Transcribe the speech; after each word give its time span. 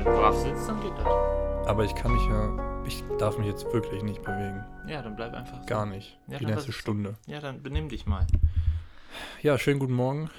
wenn 0.00 0.14
du 0.14 0.18
brav 0.18 0.34
sitzt, 0.34 0.66
dann 0.66 0.80
geht 0.80 0.96
das. 0.96 1.06
Aber 1.68 1.84
ich 1.84 1.94
kann 1.94 2.12
mich 2.12 2.24
ja, 2.24 2.84
ich 2.86 3.04
darf 3.18 3.36
mich 3.36 3.46
jetzt 3.46 3.70
wirklich 3.70 4.02
nicht 4.02 4.22
bewegen. 4.22 4.64
Ja, 4.88 5.02
dann 5.02 5.14
bleib 5.14 5.34
einfach 5.34 5.60
so. 5.60 5.66
Gar 5.66 5.84
nicht. 5.84 6.18
Ja, 6.26 6.38
Die 6.38 6.46
nächste. 6.46 6.72
Stunde. 6.72 7.18
Ja, 7.26 7.38
dann 7.40 7.62
benimm 7.62 7.90
dich 7.90 8.06
mal. 8.06 8.26
Ja, 9.42 9.58
schönen 9.58 9.78
guten 9.78 9.92
Morgen. 9.92 10.30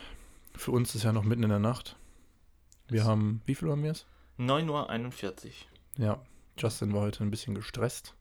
Für 0.55 0.71
uns 0.71 0.95
ist 0.95 1.03
ja 1.03 1.13
noch 1.13 1.23
mitten 1.23 1.43
in 1.43 1.49
der 1.49 1.59
Nacht. 1.59 1.95
Wir 2.87 3.05
haben, 3.05 3.43
wie 3.45 3.53
viel 3.53 3.69
haben 3.69 3.83
wir 3.83 3.91
es? 3.91 4.07
9.41 4.39 5.45
Uhr. 5.45 5.51
Ja, 6.03 6.19
Justin 6.57 6.93
war 6.95 7.01
heute 7.01 7.23
ein 7.23 7.29
bisschen 7.29 7.53
gestresst. 7.53 8.15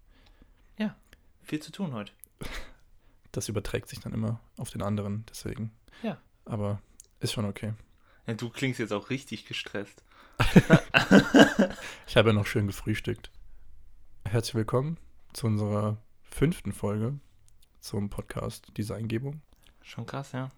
Viel 1.43 1.61
zu 1.61 1.73
tun 1.73 1.95
heute. 1.95 2.13
Das 3.33 3.49
überträgt 3.49 3.89
sich 3.89 4.01
dann 4.01 4.13
immer 4.13 4.41
auf 4.57 4.71
den 4.71 4.83
anderen, 4.83 5.25
deswegen. 5.31 5.71
Ja. 6.03 6.19
Aber 6.45 6.83
ist 7.21 7.33
schon 7.33 7.45
okay. 7.45 7.75
Ja, 8.27 8.35
du 8.35 8.51
klingst 8.51 8.81
jetzt 8.81 8.93
auch 8.93 9.09
richtig 9.09 9.47
gestresst. 9.47 10.03
Ich 12.07 12.17
habe 12.17 12.30
ja 12.30 12.33
noch 12.33 12.47
schön 12.47 12.67
gefrühstückt. 12.67 13.31
Herzlich 14.25 14.55
willkommen 14.55 14.97
zu 15.33 15.47
unserer 15.47 15.98
fünften 16.23 16.73
Folge 16.73 17.19
zum 17.81 18.09
Podcast 18.11 18.73
Diese 18.77 18.95
Eingebung. 18.95 19.43
Schon 19.83 20.07
krass, 20.07 20.33
ja. 20.33 20.51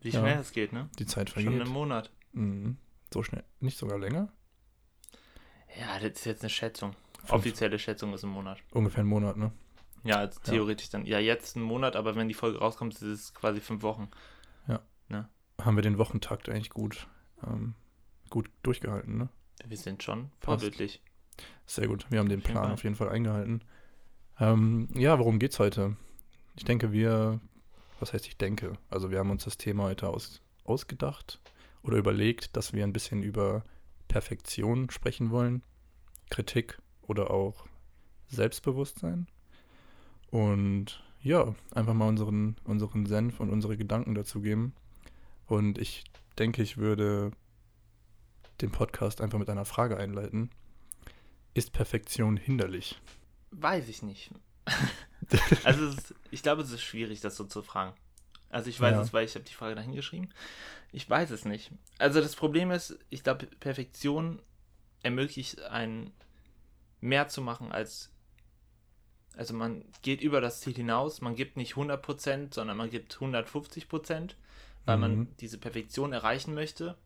Wie 0.00 0.08
Ja. 0.10 0.20
schnell 0.20 0.38
es 0.38 0.52
geht, 0.52 0.72
ne? 0.72 0.88
Die 0.98 1.04
Zeit 1.06 1.30
Schon 1.30 1.42
vergeht. 1.44 1.60
einen 1.60 1.70
Monat. 1.70 2.10
Mhm. 2.32 2.78
So 3.12 3.22
schnell. 3.22 3.44
Nicht 3.60 3.76
sogar 3.78 3.98
länger? 3.98 4.32
Ja, 5.78 5.98
das 5.98 6.12
ist 6.20 6.24
jetzt 6.24 6.42
eine 6.42 6.50
Schätzung. 6.50 6.92
Fünf. 7.18 7.32
Offizielle 7.32 7.78
Schätzung 7.78 8.14
ist 8.14 8.24
ein 8.24 8.30
Monat. 8.30 8.58
Ungefähr 8.72 9.00
einen 9.00 9.08
Monat, 9.10 9.36
ne? 9.36 9.52
Ja, 10.02 10.16
also 10.16 10.40
theoretisch 10.40 10.88
dann. 10.88 11.04
Ja, 11.04 11.18
jetzt 11.18 11.56
ein 11.56 11.62
Monat, 11.62 11.94
aber 11.94 12.16
wenn 12.16 12.28
die 12.28 12.34
Folge 12.34 12.58
rauskommt, 12.58 12.94
ist 12.94 13.02
es 13.02 13.34
quasi 13.34 13.60
fünf 13.60 13.82
Wochen. 13.82 14.08
Haben 15.62 15.76
wir 15.76 15.82
den 15.82 15.98
Wochentakt 15.98 16.48
eigentlich 16.48 16.70
gut, 16.70 17.06
ähm, 17.46 17.74
gut 18.30 18.50
durchgehalten, 18.62 19.18
ne? 19.18 19.28
Wir 19.66 19.76
sind 19.76 20.02
schon 20.02 20.30
vorbildlich. 20.40 21.02
Sehr 21.66 21.86
gut. 21.86 22.06
Wir 22.10 22.18
haben 22.18 22.28
den 22.28 22.42
Plan 22.42 22.64
Fall. 22.64 22.72
auf 22.72 22.84
jeden 22.84 22.96
Fall 22.96 23.10
eingehalten. 23.10 23.62
Ähm, 24.38 24.88
ja, 24.94 25.18
worum 25.18 25.38
geht's 25.38 25.58
heute? 25.58 25.96
Ich 26.56 26.64
denke, 26.64 26.92
wir, 26.92 27.40
was 27.98 28.12
heißt 28.12 28.26
ich 28.26 28.36
denke? 28.36 28.72
Also 28.88 29.10
wir 29.10 29.18
haben 29.18 29.30
uns 29.30 29.44
das 29.44 29.58
Thema 29.58 29.84
heute 29.84 30.08
aus, 30.08 30.40
ausgedacht 30.64 31.40
oder 31.82 31.98
überlegt, 31.98 32.56
dass 32.56 32.72
wir 32.72 32.84
ein 32.84 32.92
bisschen 32.92 33.22
über 33.22 33.64
Perfektion 34.08 34.90
sprechen 34.90 35.30
wollen, 35.30 35.62
Kritik 36.30 36.78
oder 37.02 37.30
auch 37.30 37.66
Selbstbewusstsein. 38.28 39.28
Und 40.30 41.02
ja, 41.22 41.54
einfach 41.72 41.94
mal 41.94 42.08
unseren, 42.08 42.56
unseren 42.64 43.06
Senf 43.06 43.40
und 43.40 43.50
unsere 43.50 43.76
Gedanken 43.76 44.14
dazu 44.14 44.40
geben. 44.40 44.74
Und 45.46 45.78
ich 45.78 46.04
denke, 46.38 46.62
ich 46.62 46.76
würde 46.76 47.32
den 48.62 48.70
Podcast 48.72 49.20
einfach 49.20 49.38
mit 49.38 49.48
einer 49.50 49.64
Frage 49.64 49.96
einleiten. 49.96 50.50
Ist 51.54 51.72
Perfektion 51.72 52.36
hinderlich? 52.36 53.00
Weiß 53.50 53.88
ich 53.88 54.02
nicht. 54.02 54.30
also 55.64 55.86
ist, 55.88 56.14
ich 56.30 56.42
glaube, 56.42 56.62
es 56.62 56.70
ist 56.70 56.82
schwierig, 56.82 57.20
das 57.20 57.36
so 57.36 57.44
zu 57.44 57.62
fragen. 57.62 57.94
Also 58.48 58.68
ich 58.70 58.80
weiß 58.80 58.94
Ja. 58.94 59.02
es, 59.02 59.12
weil 59.12 59.24
ich 59.24 59.34
habe 59.34 59.44
die 59.44 59.54
Frage 59.54 59.74
dahin 59.74 59.92
geschrieben. 59.94 60.28
Ich 60.92 61.08
weiß 61.08 61.30
es 61.30 61.44
nicht. 61.44 61.70
Also 61.98 62.20
das 62.20 62.36
Problem 62.36 62.70
ist, 62.70 62.98
ich 63.10 63.22
glaube, 63.22 63.46
Perfektion 63.46 64.40
ermöglicht 65.02 65.62
einen 65.62 66.12
mehr 67.00 67.28
zu 67.28 67.40
machen 67.40 67.72
als 67.72 68.12
also 69.36 69.54
man 69.54 69.84
geht 70.02 70.20
über 70.20 70.40
das 70.40 70.60
Ziel 70.60 70.74
hinaus, 70.74 71.20
man 71.20 71.36
gibt 71.36 71.56
nicht 71.56 71.74
100%, 71.74 72.52
sondern 72.52 72.76
man 72.76 72.90
gibt 72.90 73.16
150%, 73.16 74.34
weil 74.84 74.96
Mhm. 74.96 75.00
man 75.00 75.36
diese 75.38 75.56
Perfektion 75.56 76.12
erreichen 76.12 76.52
möchte. 76.52 76.98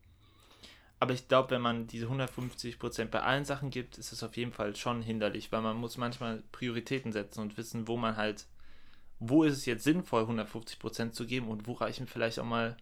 Aber 1.00 1.12
ich 1.12 1.28
glaube, 1.28 1.50
wenn 1.50 1.60
man 1.60 1.86
diese 1.86 2.06
150% 2.06 3.06
bei 3.06 3.20
allen 3.20 3.44
Sachen 3.44 3.70
gibt, 3.70 3.98
ist 3.98 4.12
es 4.12 4.22
auf 4.22 4.36
jeden 4.36 4.52
Fall 4.52 4.74
schon 4.76 5.02
hinderlich, 5.02 5.52
weil 5.52 5.60
man 5.60 5.76
muss 5.76 5.96
manchmal 5.96 6.42
Prioritäten 6.52 7.12
setzen 7.12 7.40
und 7.40 7.56
wissen, 7.58 7.88
wo 7.88 7.96
man 7.96 8.16
halt, 8.16 8.46
wo 9.18 9.42
ist 9.44 9.56
es 9.56 9.66
jetzt 9.66 9.84
sinnvoll, 9.84 10.24
150% 10.24 11.12
zu 11.12 11.26
geben 11.26 11.48
und 11.48 11.66
wo 11.66 11.72
reichen 11.72 12.06
vielleicht 12.06 12.38
auch 12.38 12.44
mal 12.44 12.76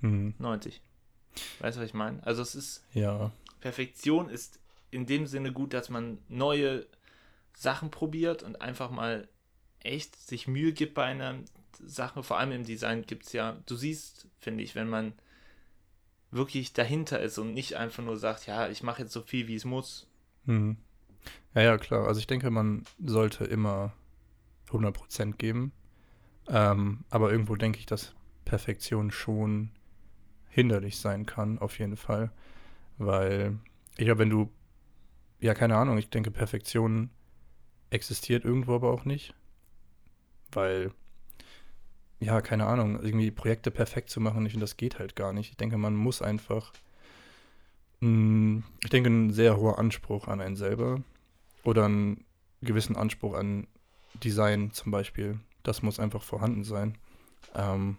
Hm, 0.00 0.34
90. 0.38 0.80
Weißt 1.60 1.76
du, 1.76 1.80
was 1.80 1.88
ich 1.88 1.94
meine? 1.94 2.24
Also 2.24 2.42
es 2.42 2.54
ist, 2.54 2.84
ja, 2.94 3.32
Perfektion 3.60 4.28
ist 4.28 4.60
in 4.90 5.06
dem 5.06 5.26
Sinne 5.26 5.52
gut, 5.52 5.74
dass 5.74 5.88
man 5.88 6.18
neue 6.28 6.86
Sachen 7.54 7.90
probiert 7.90 8.42
und 8.42 8.60
einfach 8.62 8.90
mal 8.90 9.28
echt 9.80 10.16
sich 10.16 10.48
Mühe 10.48 10.72
gibt 10.72 10.94
bei 10.94 11.04
einer 11.04 11.36
Sache. 11.84 12.22
Vor 12.22 12.38
allem 12.38 12.52
im 12.52 12.64
Design 12.64 13.02
gibt 13.02 13.26
es 13.26 13.32
ja, 13.32 13.58
du 13.66 13.76
siehst, 13.76 14.28
finde 14.38 14.64
ich, 14.64 14.74
wenn 14.74 14.88
man 14.88 15.12
wirklich 16.30 16.72
dahinter 16.72 17.20
ist 17.20 17.38
und 17.38 17.54
nicht 17.54 17.76
einfach 17.76 18.04
nur 18.04 18.16
sagt, 18.16 18.46
ja, 18.46 18.68
ich 18.68 18.82
mache 18.82 19.02
jetzt 19.02 19.12
so 19.12 19.22
viel, 19.22 19.48
wie 19.48 19.54
es 19.54 19.64
muss. 19.64 20.08
hm. 20.44 20.76
ja, 21.54 21.62
ja, 21.62 21.78
klar. 21.78 22.06
Also 22.06 22.20
ich 22.20 22.26
denke, 22.26 22.50
man 22.50 22.84
sollte 22.98 23.44
immer 23.44 23.92
100% 24.70 25.36
geben. 25.36 25.72
Ähm, 26.48 27.04
aber 27.10 27.30
irgendwo 27.30 27.56
denke 27.56 27.78
ich, 27.78 27.86
dass 27.86 28.14
Perfektion 28.44 29.10
schon 29.10 29.70
hinderlich 30.48 30.98
sein 30.98 31.26
kann, 31.26 31.58
auf 31.58 31.78
jeden 31.78 31.96
Fall. 31.96 32.30
Weil, 32.96 33.58
ich 33.96 34.04
glaube, 34.04 34.20
wenn 34.20 34.30
du, 34.30 34.50
ja, 35.40 35.54
keine 35.54 35.76
Ahnung, 35.76 35.98
ich 35.98 36.10
denke, 36.10 36.30
Perfektion 36.30 37.10
existiert 37.90 38.44
irgendwo 38.44 38.74
aber 38.74 38.90
auch 38.90 39.04
nicht. 39.04 39.34
Weil, 40.50 40.92
ja, 42.20 42.40
keine 42.40 42.66
Ahnung, 42.66 43.00
irgendwie 43.02 43.30
Projekte 43.30 43.70
perfekt 43.70 44.10
zu 44.10 44.20
machen, 44.20 44.44
ich 44.46 44.52
finde, 44.52 44.64
das 44.64 44.76
geht 44.76 44.98
halt 44.98 45.16
gar 45.16 45.32
nicht. 45.32 45.50
Ich 45.50 45.56
denke, 45.56 45.78
man 45.78 45.94
muss 45.94 46.20
einfach, 46.22 46.72
mh, 48.00 48.62
ich 48.82 48.90
denke, 48.90 49.10
ein 49.10 49.30
sehr 49.32 49.56
hoher 49.56 49.78
Anspruch 49.78 50.26
an 50.28 50.40
einen 50.40 50.56
selber 50.56 51.02
oder 51.62 51.84
einen 51.84 52.24
gewissen 52.60 52.96
Anspruch 52.96 53.34
an 53.34 53.66
Design 54.14 54.72
zum 54.72 54.90
Beispiel, 54.90 55.38
das 55.62 55.82
muss 55.82 56.00
einfach 56.00 56.22
vorhanden 56.22 56.64
sein. 56.64 56.98
Ähm, 57.54 57.98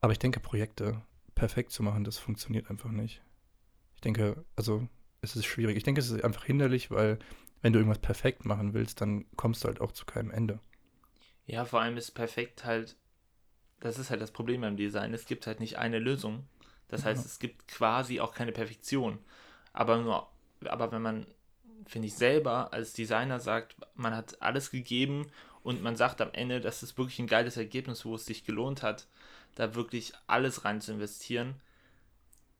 aber 0.00 0.12
ich 0.12 0.18
denke, 0.18 0.40
Projekte 0.40 1.00
perfekt 1.34 1.72
zu 1.72 1.82
machen, 1.82 2.04
das 2.04 2.18
funktioniert 2.18 2.70
einfach 2.70 2.90
nicht. 2.90 3.22
Ich 3.94 4.00
denke, 4.00 4.44
also 4.56 4.86
es 5.20 5.36
ist 5.36 5.44
schwierig. 5.44 5.76
Ich 5.76 5.84
denke, 5.84 6.00
es 6.00 6.10
ist 6.10 6.24
einfach 6.24 6.44
hinderlich, 6.44 6.90
weil 6.90 7.18
wenn 7.60 7.72
du 7.72 7.78
irgendwas 7.78 8.00
perfekt 8.00 8.44
machen 8.44 8.74
willst, 8.74 9.00
dann 9.00 9.24
kommst 9.36 9.62
du 9.62 9.68
halt 9.68 9.80
auch 9.80 9.92
zu 9.92 10.04
keinem 10.04 10.30
Ende. 10.30 10.58
Ja, 11.46 11.64
vor 11.64 11.80
allem 11.80 11.96
ist 11.96 12.12
perfekt 12.12 12.64
halt, 12.64 12.96
das 13.80 13.98
ist 13.98 14.10
halt 14.10 14.20
das 14.20 14.30
Problem 14.30 14.60
beim 14.60 14.76
Design, 14.76 15.12
es 15.12 15.26
gibt 15.26 15.46
halt 15.46 15.60
nicht 15.60 15.78
eine 15.78 15.98
Lösung. 15.98 16.46
Das 16.88 17.04
heißt, 17.04 17.24
Ja. 17.24 17.26
es 17.26 17.38
gibt 17.38 17.68
quasi 17.68 18.20
auch 18.20 18.34
keine 18.34 18.52
Perfektion. 18.52 19.18
Aber 19.72 19.98
nur, 19.98 20.28
aber 20.64 20.92
wenn 20.92 21.02
man, 21.02 21.26
finde 21.86 22.08
ich, 22.08 22.14
selber 22.14 22.72
als 22.72 22.92
Designer 22.92 23.40
sagt, 23.40 23.76
man 23.94 24.14
hat 24.14 24.40
alles 24.42 24.70
gegeben 24.70 25.30
und 25.62 25.82
man 25.82 25.96
sagt 25.96 26.20
am 26.20 26.32
Ende, 26.32 26.60
das 26.60 26.82
ist 26.82 26.98
wirklich 26.98 27.18
ein 27.18 27.26
geiles 27.26 27.56
Ergebnis, 27.56 28.04
wo 28.04 28.14
es 28.14 28.26
sich 28.26 28.44
gelohnt 28.44 28.82
hat, 28.82 29.06
da 29.54 29.74
wirklich 29.74 30.12
alles 30.26 30.64
rein 30.64 30.80
zu 30.80 30.92
investieren, 30.92 31.60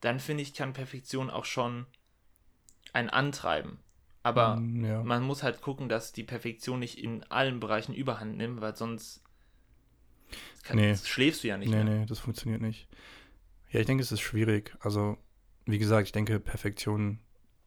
dann 0.00 0.18
finde 0.18 0.42
ich, 0.42 0.54
kann 0.54 0.72
Perfektion 0.72 1.30
auch 1.30 1.44
schon 1.44 1.86
einen 2.92 3.10
antreiben. 3.10 3.78
Aber 4.22 4.56
Mm, 4.56 4.84
ja. 4.84 5.02
man 5.02 5.22
muss 5.24 5.42
halt 5.42 5.60
gucken, 5.62 5.88
dass 5.88 6.12
die 6.12 6.22
Perfektion 6.22 6.78
nicht 6.78 6.98
in 6.98 7.24
allen 7.24 7.58
Bereichen 7.60 7.94
überhand 7.94 8.36
nimmt, 8.36 8.60
weil 8.60 8.76
sonst 8.76 9.22
kann, 10.62 10.76
Nee. 10.76 10.94
schläfst 10.96 11.42
du 11.44 11.48
ja 11.48 11.58
nicht 11.58 11.70
nee, 11.70 11.82
mehr. 11.82 11.98
nee, 12.00 12.06
das 12.06 12.20
funktioniert 12.20 12.60
nicht. 12.62 12.88
Ja, 13.70 13.80
ich 13.80 13.86
denke, 13.86 14.02
es 14.02 14.12
ist 14.12 14.20
schwierig. 14.20 14.74
Also, 14.80 15.16
wie 15.66 15.78
gesagt, 15.78 16.06
ich 16.06 16.12
denke, 16.12 16.38
Perfektion 16.40 17.18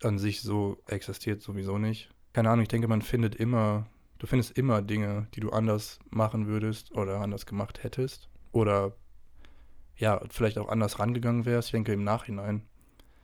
an 0.03 0.17
sich 0.19 0.41
so 0.41 0.81
existiert 0.87 1.41
sowieso 1.41 1.77
nicht. 1.77 2.09
Keine 2.33 2.49
Ahnung, 2.49 2.63
ich 2.63 2.69
denke, 2.69 2.87
man 2.87 3.01
findet 3.01 3.35
immer, 3.35 3.87
du 4.19 4.27
findest 4.27 4.57
immer 4.57 4.81
Dinge, 4.81 5.27
die 5.35 5.39
du 5.39 5.49
anders 5.51 5.99
machen 6.09 6.47
würdest 6.47 6.91
oder 6.93 7.19
anders 7.21 7.45
gemacht 7.45 7.83
hättest. 7.83 8.29
Oder 8.51 8.95
ja, 9.97 10.21
vielleicht 10.29 10.57
auch 10.57 10.69
anders 10.69 10.99
rangegangen 10.99 11.45
wärst. 11.45 11.69
Ich 11.69 11.71
denke, 11.73 11.93
im 11.93 12.03
Nachhinein 12.03 12.61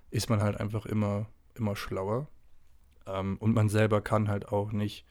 ist 0.09 0.29
man 0.29 0.41
halt 0.41 0.57
einfach 0.59 0.85
immer, 0.85 1.27
immer 1.55 1.75
schlauer. 1.75 2.27
Ähm, 3.07 3.37
und 3.39 3.53
man 3.53 3.69
selber 3.69 4.01
kann 4.01 4.27
halt 4.27 4.49
auch 4.49 4.71
nicht, 4.71 5.05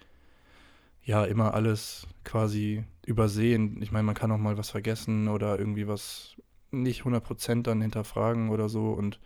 ja, 1.03 1.25
immer 1.25 1.55
alles 1.55 2.07
quasi 2.25 2.85
übersehen. 3.07 3.81
Ich 3.83 3.93
meine, 3.93 4.05
man 4.05 4.15
kann 4.15 4.31
auch 4.33 4.39
mal 4.39 4.59
was 4.59 4.71
vergessen 4.71 5.29
oder 5.29 5.59
irgendwie 5.59 5.89
was 5.89 6.37
nicht 6.71 7.03
100% 7.05 7.63
dann 7.63 7.81
hinterfragen 7.81 8.51
oder 8.51 8.69
so. 8.69 8.93
Und, 8.93 9.19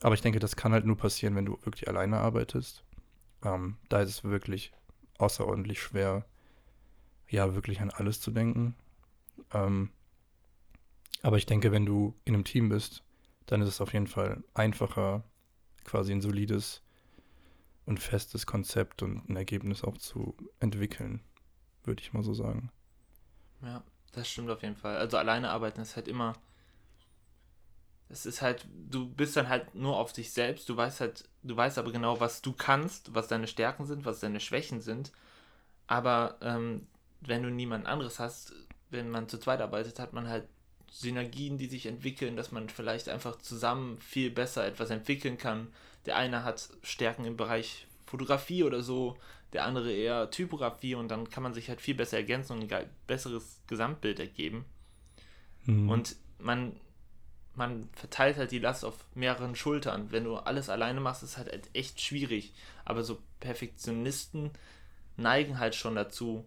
aber 0.00 0.14
ich 0.14 0.22
denke, 0.22 0.38
das 0.38 0.56
kann 0.56 0.72
halt 0.72 0.86
nur 0.86 0.96
passieren, 0.96 1.36
wenn 1.36 1.46
du 1.46 1.58
wirklich 1.62 1.88
alleine 1.88 2.18
arbeitest. 2.18 2.84
Ähm, 3.44 3.76
da 3.88 4.00
ist 4.00 4.10
es 4.10 4.24
wirklich 4.24 4.72
außerordentlich 5.18 5.80
schwer, 5.80 6.24
ja, 7.28 7.54
wirklich 7.54 7.80
an 7.80 7.90
alles 7.90 8.20
zu 8.20 8.30
denken. 8.30 8.74
Ähm, 9.52 9.90
aber 11.22 11.36
ich 11.36 11.46
denke, 11.46 11.70
wenn 11.72 11.86
du 11.86 12.14
in 12.24 12.34
einem 12.34 12.44
Team 12.44 12.68
bist, 12.68 13.04
dann 13.46 13.62
ist 13.62 13.68
es 13.68 13.80
auf 13.80 13.92
jeden 13.92 14.06
Fall 14.06 14.42
einfacher, 14.54 15.22
quasi 15.84 16.12
ein 16.12 16.20
solides 16.20 16.82
und 17.86 18.00
festes 18.00 18.46
Konzept 18.46 19.02
und 19.02 19.28
ein 19.28 19.36
Ergebnis 19.36 19.84
auch 19.84 19.98
zu 19.98 20.36
entwickeln, 20.60 21.22
würde 21.84 22.02
ich 22.02 22.12
mal 22.12 22.22
so 22.22 22.34
sagen. 22.34 22.70
Ja, 23.62 23.82
das 24.12 24.28
stimmt 24.28 24.50
auf 24.50 24.62
jeden 24.62 24.76
Fall. 24.76 24.96
Also 24.96 25.16
alleine 25.16 25.50
arbeiten 25.50 25.80
ist 25.80 25.96
halt 25.96 26.08
immer. 26.08 26.34
es 28.08 28.26
ist 28.26 28.42
halt, 28.42 28.66
du 28.90 29.08
bist 29.08 29.36
dann 29.36 29.48
halt 29.48 29.74
nur 29.74 29.96
auf 29.98 30.12
dich 30.12 30.32
selbst, 30.32 30.68
du 30.68 30.76
weißt 30.76 31.00
halt, 31.00 31.28
du 31.42 31.56
weißt 31.56 31.78
aber 31.78 31.92
genau, 31.92 32.20
was 32.20 32.42
du 32.42 32.52
kannst, 32.52 33.14
was 33.14 33.28
deine 33.28 33.46
Stärken 33.46 33.86
sind, 33.86 34.04
was 34.04 34.20
deine 34.20 34.40
Schwächen 34.40 34.80
sind. 34.82 35.12
Aber 35.86 36.38
ähm, 36.42 36.86
wenn 37.20 37.42
du 37.42 37.50
niemand 37.50 37.86
anderes 37.86 38.20
hast, 38.20 38.54
wenn 38.90 39.10
man 39.10 39.28
zu 39.28 39.38
zweit 39.38 39.60
arbeitet, 39.62 39.98
hat 40.00 40.12
man 40.12 40.28
halt 40.28 40.48
Synergien, 40.92 41.56
die 41.56 41.68
sich 41.68 41.86
entwickeln, 41.86 42.36
dass 42.36 42.52
man 42.52 42.68
vielleicht 42.68 43.08
einfach 43.08 43.38
zusammen 43.38 43.98
viel 43.98 44.30
besser 44.30 44.66
etwas 44.66 44.90
entwickeln 44.90 45.38
kann. 45.38 45.68
Der 46.04 46.16
eine 46.16 46.44
hat 46.44 46.68
Stärken 46.82 47.24
im 47.24 47.36
Bereich 47.36 47.86
Fotografie 48.04 48.62
oder 48.62 48.82
so, 48.82 49.16
der 49.54 49.64
andere 49.64 49.90
eher 49.90 50.30
Typografie 50.30 50.94
und 50.94 51.08
dann 51.08 51.30
kann 51.30 51.42
man 51.42 51.54
sich 51.54 51.70
halt 51.70 51.80
viel 51.80 51.94
besser 51.94 52.18
ergänzen 52.18 52.52
und 52.52 52.70
ein 52.70 52.90
besseres 53.06 53.62
Gesamtbild 53.68 54.20
ergeben. 54.20 54.66
Mhm. 55.64 55.88
Und 55.88 56.16
man, 56.38 56.78
man 57.54 57.88
verteilt 57.94 58.36
halt 58.36 58.50
die 58.50 58.58
Last 58.58 58.84
auf 58.84 59.06
mehreren 59.14 59.56
Schultern. 59.56 60.12
Wenn 60.12 60.24
du 60.24 60.36
alles 60.36 60.68
alleine 60.68 61.00
machst, 61.00 61.22
ist 61.22 61.38
halt 61.38 61.70
echt 61.72 62.02
schwierig. 62.02 62.52
Aber 62.84 63.02
so 63.02 63.18
Perfektionisten 63.40 64.50
neigen 65.16 65.58
halt 65.58 65.74
schon 65.74 65.94
dazu, 65.94 66.44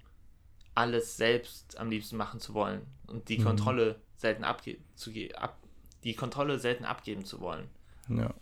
alles 0.75 1.17
selbst 1.17 1.79
am 1.79 1.89
liebsten 1.89 2.17
machen 2.17 2.39
zu 2.39 2.53
wollen 2.53 2.85
und 3.07 3.29
die 3.29 3.39
mhm. 3.39 3.45
Kontrolle 3.45 4.01
selten 4.17 4.43
abgeben 4.43 4.83
zu 4.95 5.11
ab, 5.35 5.57
die 6.03 6.15
Kontrolle 6.15 6.59
selten 6.59 6.85
abgeben 6.85 7.25
zu 7.25 7.39
wollen. 7.39 7.69
Ja. 8.09 8.33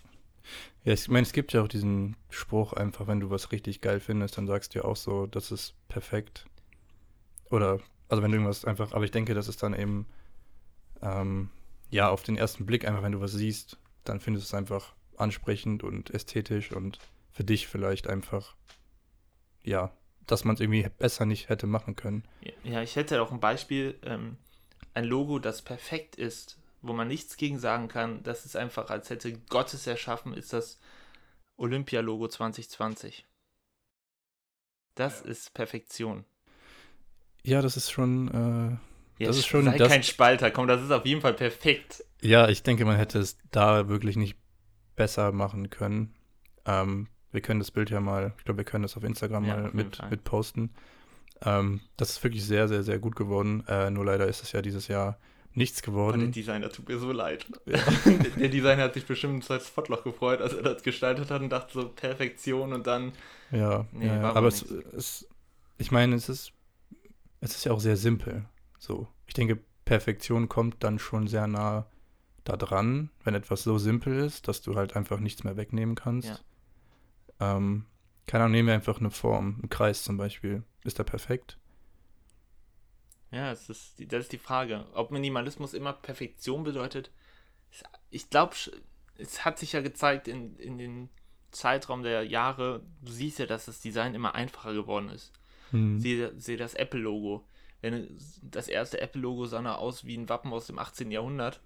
Ja, 0.84 0.94
ich 0.94 1.08
meine, 1.08 1.24
es 1.24 1.32
gibt 1.32 1.54
ja 1.54 1.62
auch 1.62 1.70
diesen 1.70 2.18
Spruch 2.30 2.74
einfach, 2.74 3.08
wenn 3.08 3.22
du 3.22 3.30
was 3.30 3.52
richtig 3.54 3.80
geil 3.80 4.02
findest, 4.02 4.38
dann 4.38 4.48
sagst 4.48 4.76
du 4.76 4.80
ja 4.80 4.86
auch 4.86 4.98
so, 4.98 5.26
das 5.26 5.52
ist 5.52 5.76
perfekt. 5.88 6.46
Oder, 7.50 7.80
also 8.10 8.22
wenn 8.22 8.32
du 8.32 8.38
irgendwas 8.38 8.66
einfach, 8.66 8.92
aber 8.92 9.06
ich 9.06 9.12
denke, 9.12 9.34
das 9.34 9.48
ist 9.48 9.64
dann 9.64 9.74
eben, 9.74 10.06
ähm, 11.02 11.50
ja, 11.90 12.10
auf 12.10 12.24
den 12.24 12.36
ersten 12.36 12.66
Blick 12.66 12.86
einfach, 12.86 13.04
wenn 13.04 13.14
du 13.14 13.22
was 13.22 13.32
siehst, 13.32 13.78
dann 14.04 14.20
findest 14.20 14.46
du 14.46 14.48
es 14.50 14.60
einfach 14.60 14.94
ansprechend 15.16 15.84
und 15.84 16.10
ästhetisch 16.10 16.74
und 16.74 17.00
für 17.32 17.44
dich 17.44 17.68
vielleicht 17.68 18.08
einfach, 18.08 18.56
ja, 19.64 19.96
dass 20.28 20.44
man 20.44 20.56
es 20.56 20.62
irgendwie 20.62 20.86
besser 20.98 21.26
nicht 21.26 21.50
hätte 21.50 21.68
machen 21.68 21.96
können. 21.96 22.24
Ja, 22.64 22.82
ich 22.82 22.96
hätte 22.96 23.22
auch 23.22 23.32
ein 23.32 23.40
Beispiel, 23.40 23.98
ähm, 24.04 24.38
ein 24.94 25.06
Logo, 25.06 25.40
das 25.40 25.62
perfekt 25.62 26.16
ist, 26.16 26.58
wo 26.82 26.94
man 26.94 27.08
nichts 27.08 27.38
gegen 27.38 27.60
sagen 27.60 27.88
kann, 27.88 28.24
das 28.24 28.46
ist 28.46 28.56
einfach, 28.56 28.90
als 28.90 29.10
hätte 29.10 29.34
Gott 29.50 29.74
es 29.74 29.88
erschaffen, 29.88 30.34
ist 30.34 30.54
das 30.54 30.80
Olympia-Logo 31.58 32.28
2020. 32.28 33.26
Das 34.96 35.22
ja. 35.22 35.32
ist 35.32 35.54
Perfektion. 35.54 36.26
Ja, 37.44 37.62
das 37.62 37.78
ist 37.78 37.92
schon. 37.92 38.28
Äh, 38.30 39.24
ja, 39.24 39.28
das 39.28 39.38
ist 39.38 39.48
schon. 39.48 39.66
Sei 39.66 39.78
das, 39.78 39.90
kein 39.90 40.04
Spalter, 40.04 40.52
komm, 40.52 40.68
das 40.68 40.82
ist 40.82 40.92
auf 40.92 41.06
jeden 41.06 41.22
Fall 41.22 41.34
perfekt. 41.34 42.04
Ja, 42.22 42.48
ich 42.48 42.64
denke, 42.64 42.86
man 42.86 42.96
hätte 42.96 43.20
es 43.20 43.38
da 43.52 43.90
wirklich 43.90 44.16
nicht 44.16 44.38
besser 44.96 45.32
machen 45.32 45.70
können. 45.70 46.16
Ähm, 46.66 47.08
wir 47.32 47.42
können 47.42 47.60
das 47.60 47.72
Bild 47.72 47.90
ja 47.90 48.00
mal, 48.00 48.34
ich 48.38 48.46
glaube, 48.46 48.60
wir 48.60 48.66
können 48.66 48.84
das 48.84 48.96
auf 48.96 49.04
Instagram 49.04 49.46
ja, 49.46 49.56
mal 49.56 49.66
auf 49.68 49.74
mit, 49.74 50.10
mit 50.10 50.24
posten. 50.24 50.74
Ähm, 51.42 51.82
das 51.98 52.12
ist 52.12 52.24
wirklich 52.24 52.46
sehr, 52.46 52.68
sehr, 52.68 52.84
sehr 52.84 53.00
gut 53.00 53.16
geworden. 53.16 53.64
Äh, 53.68 53.90
nur 53.90 54.06
leider 54.06 54.28
ist 54.28 54.44
es 54.44 54.52
ja 54.52 54.62
dieses 54.62 54.88
Jahr 54.88 55.18
nichts 55.56 55.82
geworden. 55.82 56.22
Und 56.22 56.36
der 56.36 56.44
Designer 56.44 56.70
tut 56.70 56.88
mir 56.90 56.98
so 57.00 57.12
leid. 57.12 57.46
Ja. 57.66 57.80
der 58.40 58.50
Designer 58.50 58.84
hat 58.84 58.94
sich 58.94 59.06
bestimmt 59.06 59.36
ein 59.36 59.42
zweites 59.42 59.68
Spotloch 59.68 60.04
gefreut, 60.04 60.42
als 60.42 60.54
er 60.54 60.64
das 60.64 60.84
gestaltet 60.84 61.30
hat 61.32 61.42
und 61.42 61.50
dachte 61.50 61.74
so 61.74 61.90
Perfektion 61.90 62.74
und 62.74 62.88
dann. 62.88 63.12
Ja, 63.52 63.86
nee, 63.92 64.08
ja 64.08 64.34
aber 64.34 64.48
es, 64.48 64.64
es, 64.64 65.28
ich 65.78 65.92
meine, 65.92 66.16
es 66.16 66.30
ist, 66.30 66.54
es 67.42 67.56
ist 67.56 67.66
ja 67.66 67.72
auch 67.72 67.80
sehr 67.80 67.98
simpel. 67.98 68.46
So, 68.80 69.08
ich 69.28 69.34
denke, 69.34 69.60
Perfektion 69.86 70.50
kommt 70.50 70.84
dann 70.84 70.98
schon 70.98 71.28
sehr 71.28 71.48
nah 71.48 71.86
da 72.44 72.58
dran, 72.58 73.10
wenn 73.24 73.36
etwas 73.36 73.64
so 73.64 73.78
simpel 73.78 74.18
ist, 74.20 74.48
dass 74.48 74.62
du 74.62 74.76
halt 74.76 74.96
einfach 74.96 75.20
nichts 75.20 75.44
mehr 75.44 75.56
wegnehmen 75.56 75.96
kannst. 75.96 76.44
Ja. 77.40 77.58
Ähm, 77.58 77.86
keine 78.26 78.46
Ahnung, 78.46 78.54
nehmen 78.54 78.68
wir 78.68 78.76
einfach 78.76 79.00
eine 79.00 79.12
Form, 79.12 79.56
einen 79.60 79.70
Kreis 79.70 80.04
zum 80.04 80.18
Beispiel. 80.18 80.64
Ist 80.84 81.00
der 81.00 81.04
perfekt? 81.04 81.58
Ja, 83.32 83.50
das 83.50 83.70
ist, 83.70 84.00
die, 84.00 84.08
das 84.08 84.26
ist 84.26 84.32
die 84.32 84.38
Frage. 84.38 84.86
Ob 84.94 85.12
Minimalismus 85.12 85.74
immer 85.74 85.94
Perfektion 85.94 86.64
bedeutet. 86.64 87.12
Ich 88.12 88.30
glaube, 88.30 88.56
es 89.18 89.44
hat 89.44 89.58
sich 89.58 89.74
ja 89.74 89.82
gezeigt 89.82 90.28
in, 90.28 90.56
in 90.58 90.78
den 90.78 91.10
Zeitraum 91.52 92.04
der 92.04 92.24
Jahre, 92.24 92.82
du 93.02 93.12
siehst 93.12 93.40
ja, 93.40 93.46
dass 93.46 93.66
das 93.66 93.80
Design 93.80 94.16
immer 94.16 94.36
einfacher 94.36 94.74
geworden 94.74 95.10
ist. 95.10 95.32
Mhm. 95.72 96.00
Sehe, 96.00 96.34
sehe 96.40 96.58
das 96.58 96.74
Apple-Logo. 96.74 97.46
Wenn 97.82 98.18
das 98.42 98.68
erste 98.68 99.02
Apple-Logo 99.02 99.46
sah 99.46 99.76
aus 99.76 100.06
wie 100.06 100.16
ein 100.16 100.30
Wappen 100.30 100.54
aus 100.54 100.68
dem 100.68 100.80
18. 100.80 101.12
Jahrhundert. 101.12 101.60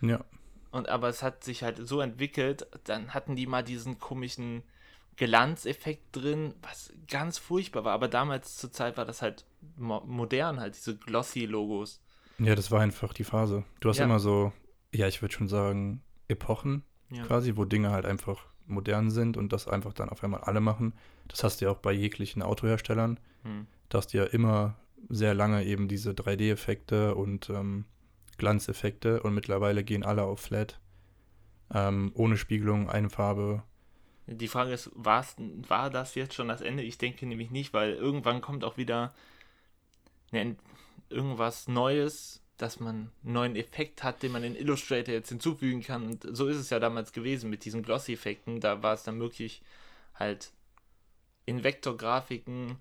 Ja. 0.00 0.24
Und 0.70 0.88
aber 0.88 1.08
es 1.08 1.22
hat 1.22 1.44
sich 1.44 1.62
halt 1.62 1.86
so 1.86 2.00
entwickelt, 2.00 2.66
dann 2.84 3.12
hatten 3.12 3.36
die 3.36 3.46
mal 3.46 3.62
diesen 3.62 3.98
komischen 3.98 4.62
Glanzeffekt 5.20 6.16
drin, 6.16 6.54
was 6.62 6.94
ganz 7.06 7.36
furchtbar 7.36 7.84
war. 7.84 7.92
Aber 7.92 8.08
damals 8.08 8.56
zur 8.56 8.72
Zeit 8.72 8.96
war 8.96 9.04
das 9.04 9.20
halt 9.20 9.44
mo 9.76 10.00
modern, 10.06 10.58
halt 10.58 10.76
diese 10.76 10.96
Glossy-Logos. 10.96 12.00
Ja, 12.38 12.54
das 12.54 12.70
war 12.70 12.80
einfach 12.80 13.12
die 13.12 13.24
Phase. 13.24 13.64
Du 13.80 13.90
hast 13.90 13.98
ja. 13.98 14.06
immer 14.06 14.18
so, 14.18 14.50
ja, 14.92 15.06
ich 15.08 15.20
würde 15.20 15.34
schon 15.34 15.48
sagen, 15.48 16.02
Epochen 16.26 16.84
ja. 17.10 17.22
quasi, 17.24 17.58
wo 17.58 17.66
Dinge 17.66 17.90
halt 17.90 18.06
einfach 18.06 18.46
modern 18.64 19.10
sind 19.10 19.36
und 19.36 19.52
das 19.52 19.68
einfach 19.68 19.92
dann 19.92 20.08
auf 20.08 20.24
einmal 20.24 20.40
alle 20.40 20.60
machen. 20.60 20.94
Das 21.28 21.44
hast 21.44 21.60
du 21.60 21.66
ja 21.66 21.70
auch 21.70 21.80
bei 21.80 21.92
jeglichen 21.92 22.40
Autoherstellern. 22.40 23.20
Hm. 23.42 23.66
Da 23.90 23.98
hast 23.98 24.14
du 24.14 24.18
ja 24.18 24.24
immer 24.24 24.76
sehr 25.10 25.34
lange 25.34 25.66
eben 25.66 25.86
diese 25.86 26.12
3D-Effekte 26.12 27.14
und 27.14 27.50
ähm, 27.50 27.84
Glanzeffekte 28.38 29.22
und 29.22 29.34
mittlerweile 29.34 29.84
gehen 29.84 30.02
alle 30.02 30.22
auf 30.22 30.40
Flat. 30.40 30.80
Ähm, 31.74 32.10
ohne 32.14 32.38
Spiegelung, 32.38 32.88
eine 32.88 33.10
Farbe, 33.10 33.64
die 34.30 34.48
Frage 34.48 34.72
ist, 34.72 34.90
war 34.94 35.90
das 35.90 36.14
jetzt 36.14 36.34
schon 36.34 36.48
das 36.48 36.60
Ende? 36.60 36.82
Ich 36.82 36.98
denke 36.98 37.26
nämlich 37.26 37.50
nicht, 37.50 37.72
weil 37.72 37.94
irgendwann 37.94 38.40
kommt 38.40 38.64
auch 38.64 38.76
wieder 38.76 39.12
ne, 40.30 40.56
irgendwas 41.08 41.66
Neues, 41.66 42.40
dass 42.56 42.78
man 42.78 43.10
einen 43.24 43.32
neuen 43.32 43.56
Effekt 43.56 44.02
hat, 44.02 44.22
den 44.22 44.32
man 44.32 44.44
in 44.44 44.54
Illustrator 44.54 45.12
jetzt 45.12 45.30
hinzufügen 45.30 45.82
kann. 45.82 46.06
Und 46.06 46.36
so 46.36 46.46
ist 46.46 46.58
es 46.58 46.70
ja 46.70 46.78
damals 46.78 47.12
gewesen 47.12 47.50
mit 47.50 47.64
diesen 47.64 47.82
Glossy-Effekten. 47.82 48.60
Da 48.60 48.82
war 48.82 48.94
es 48.94 49.02
dann 49.02 49.18
möglich, 49.18 49.62
halt 50.14 50.52
in 51.46 51.64
Vektorgrafiken 51.64 52.76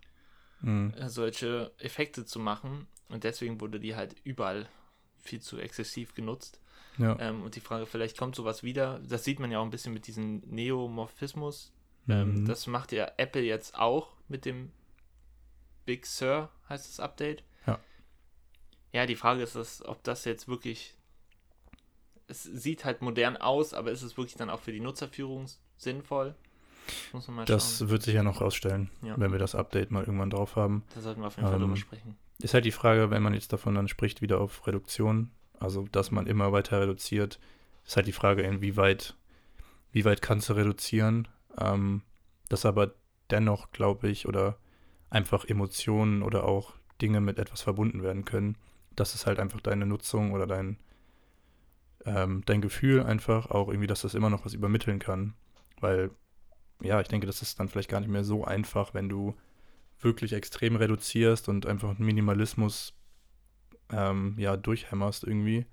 mhm. 0.61 0.93
Äh, 0.97 1.09
solche 1.09 1.71
Effekte 1.79 2.25
zu 2.25 2.39
machen. 2.39 2.87
Und 3.07 3.23
deswegen 3.23 3.59
wurde 3.59 3.79
die 3.79 3.95
halt 3.95 4.15
überall 4.23 4.69
viel 5.17 5.41
zu 5.41 5.57
exzessiv 5.57 6.13
genutzt. 6.13 6.59
Ja. 6.97 7.17
Ähm, 7.19 7.43
und 7.43 7.55
die 7.55 7.61
Frage, 7.61 7.85
vielleicht 7.85 8.17
kommt 8.17 8.35
sowas 8.35 8.63
wieder. 8.63 8.99
Das 9.07 9.23
sieht 9.23 9.39
man 9.39 9.51
ja 9.51 9.59
auch 9.59 9.63
ein 9.63 9.69
bisschen 9.69 9.93
mit 9.93 10.07
diesem 10.07 10.41
Neomorphismus. 10.47 11.71
Ähm, 12.07 12.31
mhm. 12.31 12.37
Ähm, 12.37 12.45
das 12.45 12.67
macht 12.67 12.91
ja 12.91 13.11
Apple 13.17 13.41
jetzt 13.41 13.77
auch 13.77 14.09
mit 14.27 14.45
dem 14.45 14.71
Big 15.85 16.05
Sur, 16.05 16.49
heißt 16.67 16.87
das 16.87 16.99
Update. 16.99 17.43
Ja. 17.65 17.79
Ja, 18.91 19.05
die 19.05 19.15
Frage 19.15 19.43
ist, 19.43 19.55
dass, 19.55 19.85
ob 19.85 20.03
das 20.03 20.25
jetzt 20.25 20.47
wirklich. 20.47 20.95
Es 22.27 22.43
sieht 22.43 22.85
halt 22.85 23.01
modern 23.01 23.37
aus, 23.37 23.73
aber 23.73 23.91
ist 23.91 24.03
es 24.03 24.15
wirklich 24.15 24.35
dann 24.35 24.51
auch 24.51 24.59
für 24.59 24.71
die 24.71 24.81
Nutzerführung 24.81 25.47
sinnvoll? 25.77 26.35
Muss 27.11 27.27
man 27.27 27.37
mal 27.37 27.45
das 27.45 27.79
schauen. 27.79 27.89
wird 27.89 28.03
sich 28.03 28.13
ja 28.13 28.23
noch 28.23 28.41
rausstellen, 28.41 28.91
ja. 29.01 29.15
wenn 29.17 29.31
wir 29.31 29.39
das 29.39 29.55
Update 29.55 29.89
mal 29.89 30.03
irgendwann 30.03 30.29
drauf 30.29 30.55
haben. 30.55 30.83
Da 30.93 31.01
sollten 31.01 31.21
wir 31.21 31.27
auf 31.27 31.37
jeden 31.37 31.47
Fall 31.47 31.55
ähm, 31.55 31.61
drüber 31.61 31.75
sprechen. 31.75 32.17
Ist 32.39 32.53
halt 32.53 32.65
die 32.65 32.71
Frage, 32.71 33.09
wenn 33.09 33.23
man 33.23 33.33
jetzt 33.33 33.51
davon 33.51 33.75
dann 33.75 33.87
spricht, 33.87 34.21
wieder 34.21 34.39
auf 34.39 34.65
Reduktion, 34.67 35.31
also, 35.59 35.87
dass 35.91 36.11
man 36.11 36.27
immer 36.27 36.51
weiter 36.51 36.81
reduziert, 36.81 37.39
ist 37.85 37.95
halt 37.95 38.07
die 38.07 38.13
Frage, 38.13 38.43
inwieweit, 38.43 39.15
wie 39.91 40.05
weit 40.05 40.21
kannst 40.21 40.49
du 40.49 40.53
reduzieren, 40.53 41.27
ähm, 41.57 42.01
dass 42.49 42.65
aber 42.65 42.93
dennoch, 43.29 43.71
glaube 43.71 44.09
ich, 44.09 44.27
oder 44.27 44.57
einfach 45.09 45.45
Emotionen 45.45 46.23
oder 46.23 46.45
auch 46.45 46.73
Dinge 47.01 47.21
mit 47.21 47.39
etwas 47.39 47.61
verbunden 47.61 48.03
werden 48.03 48.25
können. 48.25 48.57
Das 48.95 49.15
ist 49.15 49.25
halt 49.25 49.39
einfach 49.39 49.61
deine 49.61 49.85
Nutzung 49.85 50.33
oder 50.33 50.47
dein, 50.47 50.77
ähm, 52.05 52.43
dein 52.45 52.61
Gefühl 52.61 53.03
einfach 53.03 53.49
auch 53.49 53.69
irgendwie, 53.69 53.87
dass 53.87 54.01
das 54.01 54.13
immer 54.15 54.29
noch 54.29 54.45
was 54.45 54.53
übermitteln 54.53 54.99
kann. 54.99 55.33
Weil, 55.79 56.11
ja, 56.81 56.99
ich 57.01 57.07
denke, 57.07 57.27
das 57.27 57.41
ist 57.41 57.59
dann 57.59 57.69
vielleicht 57.69 57.89
gar 57.89 58.01
nicht 58.01 58.09
mehr 58.09 58.23
so 58.23 58.43
einfach, 58.43 58.93
wenn 58.93 59.09
du 59.09 59.35
wirklich 59.99 60.33
extrem 60.33 60.75
reduzierst 60.75 61.49
und 61.49 61.65
einfach 61.65 61.97
Minimalismus 61.97 62.93
ähm, 63.91 64.35
ja, 64.37 64.57
durchhämmerst 64.57 65.23
irgendwie. 65.23 65.65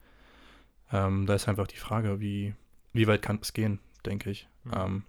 Ähm, 0.92 1.26
da 1.26 1.35
ist 1.35 1.49
einfach 1.49 1.66
die 1.66 1.76
Frage, 1.76 2.20
wie, 2.20 2.54
wie 2.92 3.06
weit 3.06 3.23
kann 3.23 3.38
es 3.42 3.52
gehen, 3.52 3.80
denke 4.04 4.30
ich. 4.30 4.49
Mhm. 4.64 4.73
Ähm, 4.75 5.02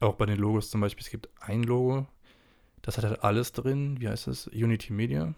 auch 0.00 0.14
bei 0.14 0.26
den 0.26 0.38
Logos 0.38 0.70
zum 0.70 0.80
Beispiel, 0.80 1.02
es 1.04 1.10
gibt 1.10 1.28
ein 1.40 1.62
Logo, 1.62 2.06
das 2.82 2.98
hat 2.98 3.04
halt 3.04 3.24
alles 3.24 3.52
drin. 3.52 4.00
Wie 4.00 4.08
heißt 4.08 4.26
das? 4.26 4.46
Unity 4.48 4.92
Media. 4.92 5.34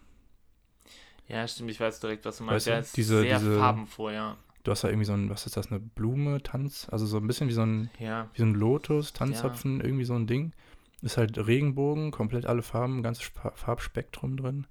Ja, 1.28 1.47
stimmt, 1.47 1.71
ich 1.71 1.80
weiß 1.80 2.00
direkt, 2.00 2.25
was 2.25 2.38
du 2.38 2.45
meinst. 2.45 2.66
Weißt 2.66 2.66
du, 2.66 2.71
ja, 2.73 2.95
diese, 2.97 3.21
sehr 3.21 3.38
diese, 3.38 3.59
farbenfroh, 3.59 4.11
ja. 4.11 4.37
Du 4.62 4.73
hast 4.73 4.83
da 4.83 4.88
irgendwie 4.88 5.06
so 5.06 5.12
ein, 5.12 5.30
was 5.30 5.47
ist 5.47 5.56
das, 5.56 5.71
eine 5.71 5.78
Blume, 5.78 6.42
Tanz? 6.42 6.88
Also 6.90 7.06
so 7.06 7.18
ein 7.18 7.26
bisschen 7.26 7.49
wie 7.49 7.52
so 7.52 7.62
ein, 7.62 7.90
ja. 8.00 8.28
wie 8.33 8.38
so 8.40 8.47
ein 8.47 8.54
Lotus, 8.54 9.12
Tanzapfen, 9.12 9.78
ja. 9.78 9.85
irgendwie 9.85 10.04
so 10.04 10.14
ein 10.14 10.26
Ding. 10.26 10.52
Ist 11.02 11.18
halt 11.18 11.38
Regenbogen, 11.38 12.11
komplett 12.11 12.47
alle 12.47 12.62
Farben, 12.62 13.02
ganzes 13.02 13.30
Farbspektrum 13.54 14.37
drin. 14.37 14.66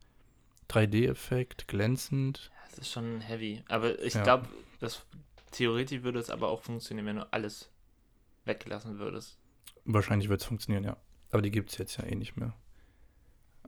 3D-Effekt, 0.69 1.67
glänzend. 1.67 2.51
Das 2.69 2.79
ist 2.79 2.91
schon 2.91 3.21
heavy. 3.21 3.63
Aber 3.67 3.99
ich 4.03 4.13
ja. 4.13 4.23
glaube, 4.23 4.47
das 4.79 5.05
Theoretisch 5.55 6.03
würde 6.03 6.19
es 6.19 6.29
aber 6.29 6.49
auch 6.49 6.61
funktionieren, 6.63 7.05
wenn 7.05 7.15
du 7.15 7.31
alles 7.31 7.69
weglassen 8.43 8.99
würdest. 8.99 9.37
Wahrscheinlich 9.85 10.27
wird 10.27 10.41
es 10.41 10.47
funktionieren, 10.47 10.83
ja. 10.83 10.97
Aber 11.31 11.41
die 11.41 11.49
gibt 11.49 11.71
es 11.71 11.77
jetzt 11.77 11.95
ja 11.97 12.03
eh 12.03 12.15
nicht 12.15 12.35
mehr. 12.35 12.53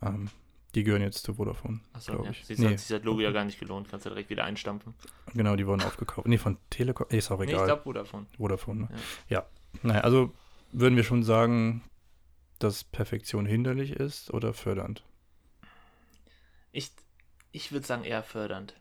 Ähm, 0.02 0.30
die 0.76 0.84
gehören 0.84 1.02
jetzt 1.02 1.24
zu 1.24 1.36
Vodafone, 1.36 1.80
Achso, 1.94 2.26
ja. 2.26 2.30
ich. 2.30 2.46
Siehst 2.46 2.62
du, 2.62 2.70
hat 2.70 2.80
sich 2.80 2.90
das 2.90 3.04
Logo 3.04 3.22
ja 3.22 3.32
gar 3.32 3.46
nicht 3.46 3.58
gelohnt. 3.58 3.88
Kannst 3.90 4.06
du 4.06 4.10
direkt 4.10 4.30
wieder 4.30 4.44
einstampfen. 4.44 4.96
Genau, 5.34 5.56
die 5.56 5.66
wurden 5.66 5.82
aufgekauft. 5.82 6.28
Nee, 6.28 6.38
von 6.38 6.58
Telekom. 6.70 7.08
Ist 7.10 7.32
auch 7.32 7.40
Nee, 7.40 7.46
ich 7.46 7.52
egal. 7.52 7.66
glaube 7.68 7.84
Vodafone. 7.84 8.26
Vodafone, 8.36 8.82
ne? 8.82 8.90
Ja. 9.30 9.46
Naja, 9.82 10.02
also 10.02 10.34
würden 10.74 10.98
wir 10.98 11.06
schon 11.06 11.24
sagen, 11.24 11.84
dass 12.60 12.84
Perfektion 12.84 13.46
hinderlich 13.46 13.92
ist 13.92 14.34
oder 14.34 14.54
fördernd? 14.54 15.06
Ich, 16.72 16.92
ich 17.52 17.72
würde 17.72 17.86
sagen 17.86 18.04
eher 18.04 18.24
fördernd. 18.24 18.74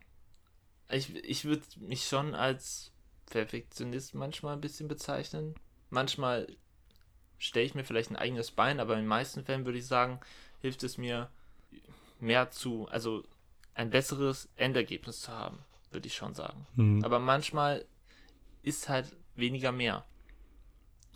Ich, 0.88 1.14
ich 1.16 1.44
würde 1.44 1.62
mich 1.78 2.06
schon 2.06 2.34
als 2.34 2.92
Perfektionist 3.26 4.14
manchmal 4.14 4.54
ein 4.54 4.60
bisschen 4.60 4.88
bezeichnen. 4.88 5.54
Manchmal 5.90 6.56
stelle 7.38 7.66
ich 7.66 7.74
mir 7.74 7.84
vielleicht 7.84 8.10
ein 8.10 8.16
eigenes 8.16 8.50
Bein, 8.50 8.80
aber 8.80 8.94
in 8.94 9.00
den 9.00 9.08
meisten 9.08 9.44
Fällen 9.44 9.66
würde 9.66 9.78
ich 9.78 9.86
sagen, 9.86 10.20
hilft 10.60 10.82
es 10.82 10.96
mir 10.98 11.30
mehr 12.20 12.50
zu, 12.50 12.88
also 12.88 13.24
ein 13.74 13.90
besseres 13.90 14.48
Endergebnis 14.56 15.20
zu 15.20 15.32
haben, 15.32 15.58
würde 15.90 16.06
ich 16.06 16.14
schon 16.14 16.34
sagen. 16.34 16.66
Hm. 16.76 17.04
Aber 17.04 17.18
manchmal 17.18 17.84
ist 18.62 18.88
halt 18.88 19.14
weniger 19.34 19.72
mehr. 19.72 20.04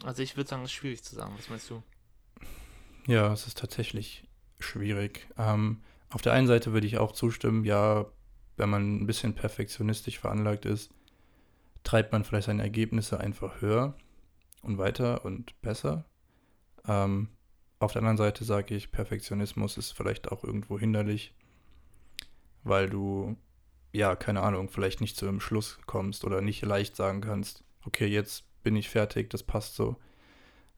Also 0.03 0.23
ich 0.23 0.37
würde 0.37 0.49
sagen, 0.49 0.63
es 0.63 0.71
ist 0.71 0.77
schwierig 0.77 1.03
zu 1.03 1.15
sagen. 1.15 1.35
Was 1.37 1.49
meinst 1.49 1.71
du? 1.71 1.83
Ja, 3.07 3.33
es 3.33 3.47
ist 3.47 3.59
tatsächlich 3.59 4.25
schwierig. 4.59 5.27
Ähm, 5.39 5.83
auf 6.11 6.23
der 6.23 6.33
einen 6.33 6.47
Seite 6.47 6.73
würde 6.73 6.87
ich 6.87 6.99
auch 6.99 7.13
zustimmen, 7.13 7.65
ja, 7.65 8.07
wenn 8.57 8.69
man 8.69 9.01
ein 9.01 9.07
bisschen 9.07 9.35
perfektionistisch 9.35 10.19
veranlagt 10.19 10.67
ist, 10.67 10.91
treibt 11.85 12.13
man 12.13 12.25
vielleicht 12.25 12.47
seine 12.47 12.63
Ergebnisse 12.63 13.19
einfach 13.21 13.61
höher 13.61 13.95
und 14.63 14.79
weiter 14.79 15.25
und 15.25 15.61
besser. 15.63 16.05
Ähm, 16.87 17.29
auf 17.79 17.93
der 17.93 18.01
anderen 18.01 18.19
Seite 18.19 18.45
sage 18.45 18.75
ich, 18.75 18.93
Perfektionismus 18.93 19.79
ist 19.79 19.93
vielleicht 19.93 20.31
auch 20.31 20.45
irgendwo 20.45 20.79
hinderlich, 20.79 21.33
weil 22.63 22.91
du, 22.91 23.37
ja, 23.93 24.17
keine 24.17 24.43
Ahnung, 24.43 24.69
vielleicht 24.69 25.01
nicht 25.01 25.17
zu 25.17 25.27
einem 25.27 25.41
Schluss 25.41 25.79
kommst 25.87 26.25
oder 26.25 26.43
nicht 26.43 26.63
leicht 26.63 26.97
sagen 26.97 27.23
kannst, 27.23 27.65
okay, 27.87 28.07
jetzt 28.07 28.45
bin 28.63 28.77
ich 28.77 28.91
fertig, 28.91 29.31
das 29.31 29.43
passt 29.43 29.77
so. 29.77 29.97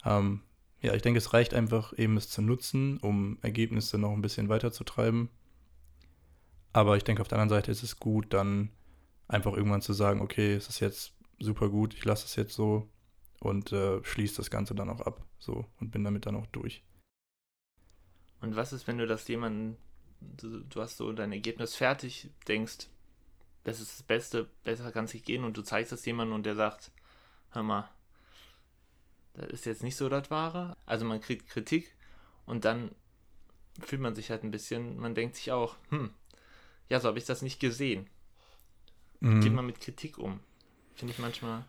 Ähm, 0.04 0.42
ja, 0.82 0.94
ich 0.94 1.02
denke, 1.02 1.18
es 1.18 1.32
reicht 1.32 1.54
einfach 1.54 1.96
eben 1.96 2.16
es 2.16 2.28
zu 2.28 2.42
nutzen, 2.42 2.98
um 2.98 3.38
Ergebnisse 3.40 3.98
noch 3.98 4.12
ein 4.12 4.22
bisschen 4.22 4.48
weiterzutreiben. 4.48 5.28
Aber 6.72 6.96
ich 6.96 7.04
denke, 7.04 7.22
auf 7.22 7.28
der 7.28 7.38
anderen 7.38 7.60
Seite 7.60 7.70
ist 7.70 7.84
es 7.84 7.98
gut, 7.98 8.32
dann 8.32 8.70
einfach 9.28 9.52
irgendwann 9.52 9.82
zu 9.82 9.92
sagen, 9.92 10.20
okay, 10.20 10.54
es 10.54 10.68
ist 10.68 10.80
jetzt 10.80 11.14
super 11.38 11.68
gut, 11.68 11.94
ich 11.94 12.04
lasse 12.04 12.26
es 12.26 12.34
jetzt 12.36 12.54
so 12.54 12.88
und 13.40 13.72
äh, 13.72 14.02
schließe 14.02 14.36
das 14.36 14.50
Ganze 14.50 14.74
dann 14.74 14.90
auch 14.90 15.00
ab. 15.00 15.24
So 15.38 15.66
und 15.80 15.90
bin 15.90 16.04
damit 16.04 16.26
dann 16.26 16.36
auch 16.36 16.46
durch. 16.48 16.82
Und 18.40 18.56
was 18.56 18.72
ist, 18.72 18.88
wenn 18.88 18.98
du 18.98 19.06
das 19.06 19.26
jemanden, 19.28 19.76
du, 20.20 20.60
du 20.64 20.80
hast 20.80 20.96
so 20.96 21.12
dein 21.12 21.30
Ergebnis 21.30 21.76
fertig, 21.76 22.30
denkst, 22.48 22.88
das 23.62 23.80
ist 23.80 23.92
das 23.92 24.02
Beste, 24.02 24.48
besser 24.64 24.90
kann 24.90 25.04
es 25.04 25.14
nicht 25.14 25.26
gehen 25.26 25.44
und 25.44 25.56
du 25.56 25.62
zeigst 25.62 25.92
das 25.92 26.04
jemandem 26.04 26.34
und 26.34 26.46
der 26.46 26.56
sagt, 26.56 26.90
hör 27.50 27.62
mal, 27.62 27.88
das 29.34 29.50
ist 29.50 29.66
jetzt 29.66 29.82
nicht 29.82 29.96
so 29.96 30.08
das 30.08 30.30
Wahre. 30.30 30.76
Also 30.86 31.04
man 31.04 31.20
kriegt 31.20 31.48
Kritik 31.48 31.94
und 32.46 32.64
dann 32.64 32.90
fühlt 33.80 34.02
man 34.02 34.14
sich 34.14 34.30
halt 34.30 34.44
ein 34.44 34.50
bisschen, 34.50 34.98
man 34.98 35.14
denkt 35.14 35.36
sich 35.36 35.52
auch, 35.52 35.76
hm, 35.88 36.10
ja, 36.88 37.00
so 37.00 37.08
habe 37.08 37.18
ich 37.18 37.24
das 37.24 37.42
nicht 37.42 37.60
gesehen. 37.60 38.08
Mhm. 39.20 39.40
Geht 39.40 39.52
man 39.52 39.66
mit 39.66 39.80
Kritik 39.80 40.18
um. 40.18 40.40
Finde 40.94 41.14
ich 41.14 41.18
manchmal. 41.18 41.64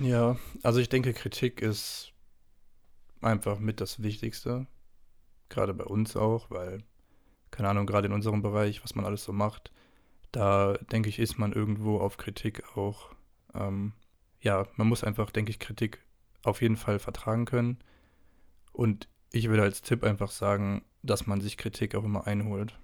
Ja, 0.00 0.36
also 0.62 0.78
ich 0.78 0.88
denke, 0.88 1.12
Kritik 1.14 1.62
ist 1.62 2.12
einfach 3.20 3.58
mit 3.58 3.80
das 3.80 4.02
Wichtigste. 4.02 4.66
Gerade 5.48 5.74
bei 5.74 5.84
uns 5.84 6.16
auch, 6.16 6.50
weil, 6.50 6.84
keine 7.50 7.68
Ahnung, 7.70 7.86
gerade 7.86 8.06
in 8.06 8.12
unserem 8.12 8.42
Bereich, 8.42 8.84
was 8.84 8.94
man 8.94 9.04
alles 9.04 9.24
so 9.24 9.32
macht, 9.32 9.72
da 10.30 10.74
denke 10.92 11.08
ich, 11.08 11.18
ist 11.18 11.38
man 11.38 11.52
irgendwo 11.52 11.98
auf 11.98 12.16
Kritik 12.18 12.76
auch. 12.76 13.14
Ähm, 13.54 13.92
ja, 14.40 14.66
man 14.76 14.86
muss 14.86 15.02
einfach, 15.02 15.30
denke 15.30 15.50
ich, 15.50 15.58
Kritik 15.58 16.04
auf 16.42 16.62
jeden 16.62 16.76
Fall 16.76 16.98
vertragen 16.98 17.44
können. 17.44 17.78
Und 18.72 19.08
ich 19.32 19.48
würde 19.48 19.62
als 19.62 19.82
Tipp 19.82 20.04
einfach 20.04 20.30
sagen, 20.30 20.84
dass 21.02 21.26
man 21.26 21.40
sich 21.40 21.56
Kritik 21.56 21.94
auch 21.94 22.04
immer 22.04 22.26
einholt. 22.26 22.78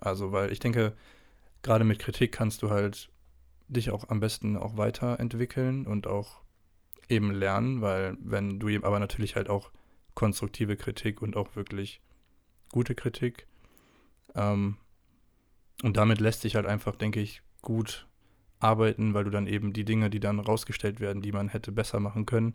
Also, 0.00 0.32
weil 0.32 0.52
ich 0.52 0.60
denke, 0.60 0.94
gerade 1.62 1.84
mit 1.84 1.98
Kritik 1.98 2.32
kannst 2.32 2.62
du 2.62 2.70
halt 2.70 3.10
dich 3.68 3.90
auch 3.90 4.08
am 4.08 4.20
besten 4.20 4.56
auch 4.56 4.76
weiterentwickeln 4.76 5.86
und 5.86 6.06
auch 6.06 6.42
eben 7.08 7.30
lernen, 7.32 7.80
weil 7.80 8.16
wenn 8.20 8.60
du 8.60 8.68
eben 8.68 8.84
aber 8.84 8.98
natürlich 8.98 9.36
halt 9.36 9.48
auch 9.48 9.70
konstruktive 10.14 10.76
Kritik 10.76 11.22
und 11.22 11.36
auch 11.36 11.56
wirklich 11.56 12.00
gute 12.70 12.94
Kritik 12.94 13.46
ähm, 14.34 14.76
und 15.82 15.96
damit 15.96 16.20
lässt 16.20 16.42
sich 16.42 16.56
halt 16.56 16.66
einfach, 16.66 16.96
denke 16.96 17.20
ich, 17.20 17.42
gut 17.62 18.06
arbeiten, 18.58 19.14
weil 19.14 19.24
du 19.24 19.30
dann 19.30 19.46
eben 19.46 19.72
die 19.72 19.84
Dinge, 19.84 20.10
die 20.10 20.20
dann 20.20 20.38
rausgestellt 20.38 21.00
werden, 21.00 21.22
die 21.22 21.32
man 21.32 21.48
hätte 21.48 21.72
besser 21.72 22.00
machen 22.00 22.26
können 22.26 22.54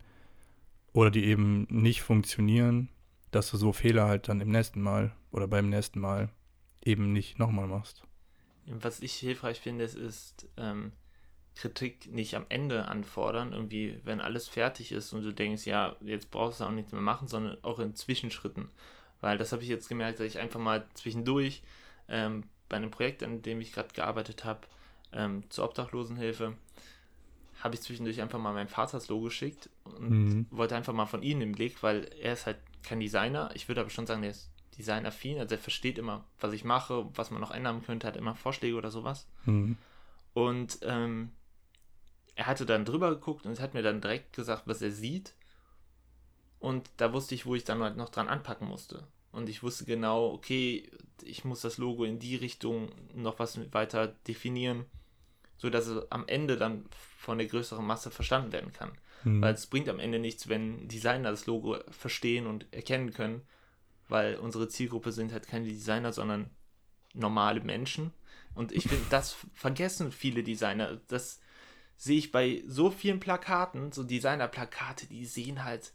oder 0.93 1.11
die 1.11 1.25
eben 1.25 1.67
nicht 1.69 2.01
funktionieren, 2.01 2.89
dass 3.31 3.51
du 3.51 3.57
so 3.57 3.73
Fehler 3.73 4.07
halt 4.07 4.27
dann 4.27 4.41
im 4.41 4.49
nächsten 4.49 4.81
Mal 4.81 5.15
oder 5.31 5.47
beim 5.47 5.69
nächsten 5.69 5.99
Mal 5.99 6.29
eben 6.83 7.13
nicht 7.13 7.39
nochmal 7.39 7.67
machst. 7.67 8.03
Was 8.65 9.01
ich 9.01 9.13
hilfreich 9.13 9.59
finde, 9.59 9.85
ist, 9.85 10.47
ähm, 10.57 10.91
Kritik 11.55 12.11
nicht 12.11 12.35
am 12.35 12.45
Ende 12.49 12.87
anfordern, 12.87 13.51
irgendwie, 13.51 13.99
wenn 14.03 14.21
alles 14.21 14.47
fertig 14.47 14.91
ist 14.91 15.11
und 15.11 15.23
du 15.23 15.33
denkst, 15.33 15.65
ja, 15.65 15.95
jetzt 16.01 16.31
brauchst 16.31 16.61
du 16.61 16.63
auch 16.63 16.71
nichts 16.71 16.93
mehr 16.93 17.01
machen, 17.01 17.27
sondern 17.27 17.57
auch 17.63 17.79
in 17.79 17.95
Zwischenschritten. 17.95 18.69
Weil 19.19 19.37
das 19.37 19.51
habe 19.51 19.63
ich 19.63 19.69
jetzt 19.69 19.89
gemerkt, 19.89 20.19
dass 20.19 20.27
ich 20.27 20.39
einfach 20.39 20.59
mal 20.59 20.87
zwischendurch 20.93 21.61
ähm, 22.07 22.43
bei 22.69 22.77
einem 22.77 22.91
Projekt, 22.91 23.23
an 23.23 23.41
dem 23.41 23.59
ich 23.59 23.73
gerade 23.73 23.93
gearbeitet 23.93 24.45
habe, 24.45 24.61
ähm, 25.11 25.43
zur 25.49 25.65
Obdachlosenhilfe, 25.65 26.55
habe 27.59 27.75
ich 27.75 27.81
zwischendurch 27.81 28.21
einfach 28.21 28.39
mal 28.39 28.53
meinem 28.53 28.67
Vater 28.67 28.93
das 28.97 29.07
Logo 29.09 29.25
geschickt 29.25 29.69
und 29.83 30.09
Mhm. 30.09 30.45
wollte 30.49 30.75
einfach 30.75 30.93
mal 30.93 31.05
von 31.05 31.23
ihm 31.23 31.39
den 31.39 31.51
Blick, 31.51 31.83
weil 31.83 32.05
er 32.21 32.33
ist 32.33 32.45
halt 32.45 32.57
kein 32.83 32.99
Designer. 32.99 33.51
Ich 33.53 33.67
würde 33.67 33.81
aber 33.81 33.89
schon 33.89 34.07
sagen, 34.07 34.21
der 34.21 34.31
ist 34.31 34.49
designaffin, 34.77 35.39
also 35.39 35.55
er 35.55 35.59
versteht 35.59 35.97
immer, 35.97 36.23
was 36.39 36.53
ich 36.53 36.63
mache, 36.63 37.07
was 37.15 37.31
man 37.31 37.41
noch 37.41 37.51
ändern 37.51 37.83
könnte, 37.83 38.07
hat 38.07 38.15
immer 38.15 38.35
Vorschläge 38.35 38.77
oder 38.77 38.91
sowas. 38.91 39.27
Mhm. 39.45 39.77
Und 40.33 40.79
ähm, 40.83 41.31
er 42.35 42.47
hatte 42.47 42.65
dann 42.65 42.85
drüber 42.85 43.09
geguckt 43.09 43.45
und 43.45 43.59
hat 43.59 43.73
mir 43.73 43.81
dann 43.83 43.99
direkt 43.99 44.33
gesagt, 44.33 44.63
was 44.65 44.81
er 44.81 44.91
sieht. 44.91 45.33
Und 46.59 46.89
da 46.97 47.11
wusste 47.13 47.35
ich, 47.35 47.45
wo 47.45 47.55
ich 47.55 47.63
dann 47.65 47.81
halt 47.81 47.97
noch 47.97 48.09
dran 48.09 48.27
anpacken 48.29 48.67
musste. 48.67 49.07
Und 49.31 49.49
ich 49.49 49.63
wusste 49.63 49.85
genau, 49.85 50.31
okay, 50.33 50.89
ich 51.23 51.45
muss 51.45 51.61
das 51.61 51.77
Logo 51.77 52.03
in 52.03 52.19
die 52.19 52.35
Richtung 52.35 52.89
noch 53.13 53.39
was 53.39 53.59
weiter 53.73 54.07
definieren, 54.27 54.85
sodass 55.59 55.85
es 55.87 56.11
am 56.11 56.27
Ende 56.27 56.57
dann 56.57 56.85
von 57.17 57.37
der 57.37 57.47
größeren 57.47 57.85
Masse 57.85 58.09
verstanden 58.09 58.51
werden 58.51 58.73
kann. 58.73 58.91
Mhm. 59.23 59.41
Weil 59.41 59.53
es 59.53 59.67
bringt 59.67 59.89
am 59.89 59.99
Ende 59.99 60.17
nichts, 60.17 60.49
wenn 60.49 60.87
Designer 60.87 61.29
das 61.29 61.45
Logo 61.45 61.77
verstehen 61.91 62.47
und 62.47 62.65
erkennen 62.73 63.13
können, 63.13 63.41
weil 64.07 64.37
unsere 64.37 64.67
Zielgruppe 64.69 65.11
sind 65.11 65.31
halt 65.31 65.47
keine 65.47 65.65
Designer, 65.65 66.13
sondern 66.13 66.49
normale 67.13 67.61
Menschen. 67.61 68.11
Und 68.55 68.71
ich 68.71 68.87
finde, 68.87 69.05
das 69.09 69.35
vergessen 69.53 70.11
viele 70.11 70.43
Designer. 70.43 70.99
Das 71.07 71.39
sehe 71.97 72.17
ich 72.17 72.31
bei 72.31 72.63
so 72.65 72.89
vielen 72.89 73.19
Plakaten, 73.19 73.91
so 73.91 74.03
Designer-Plakate, 74.03 75.07
die 75.07 75.25
sehen 75.25 75.65
halt, 75.65 75.91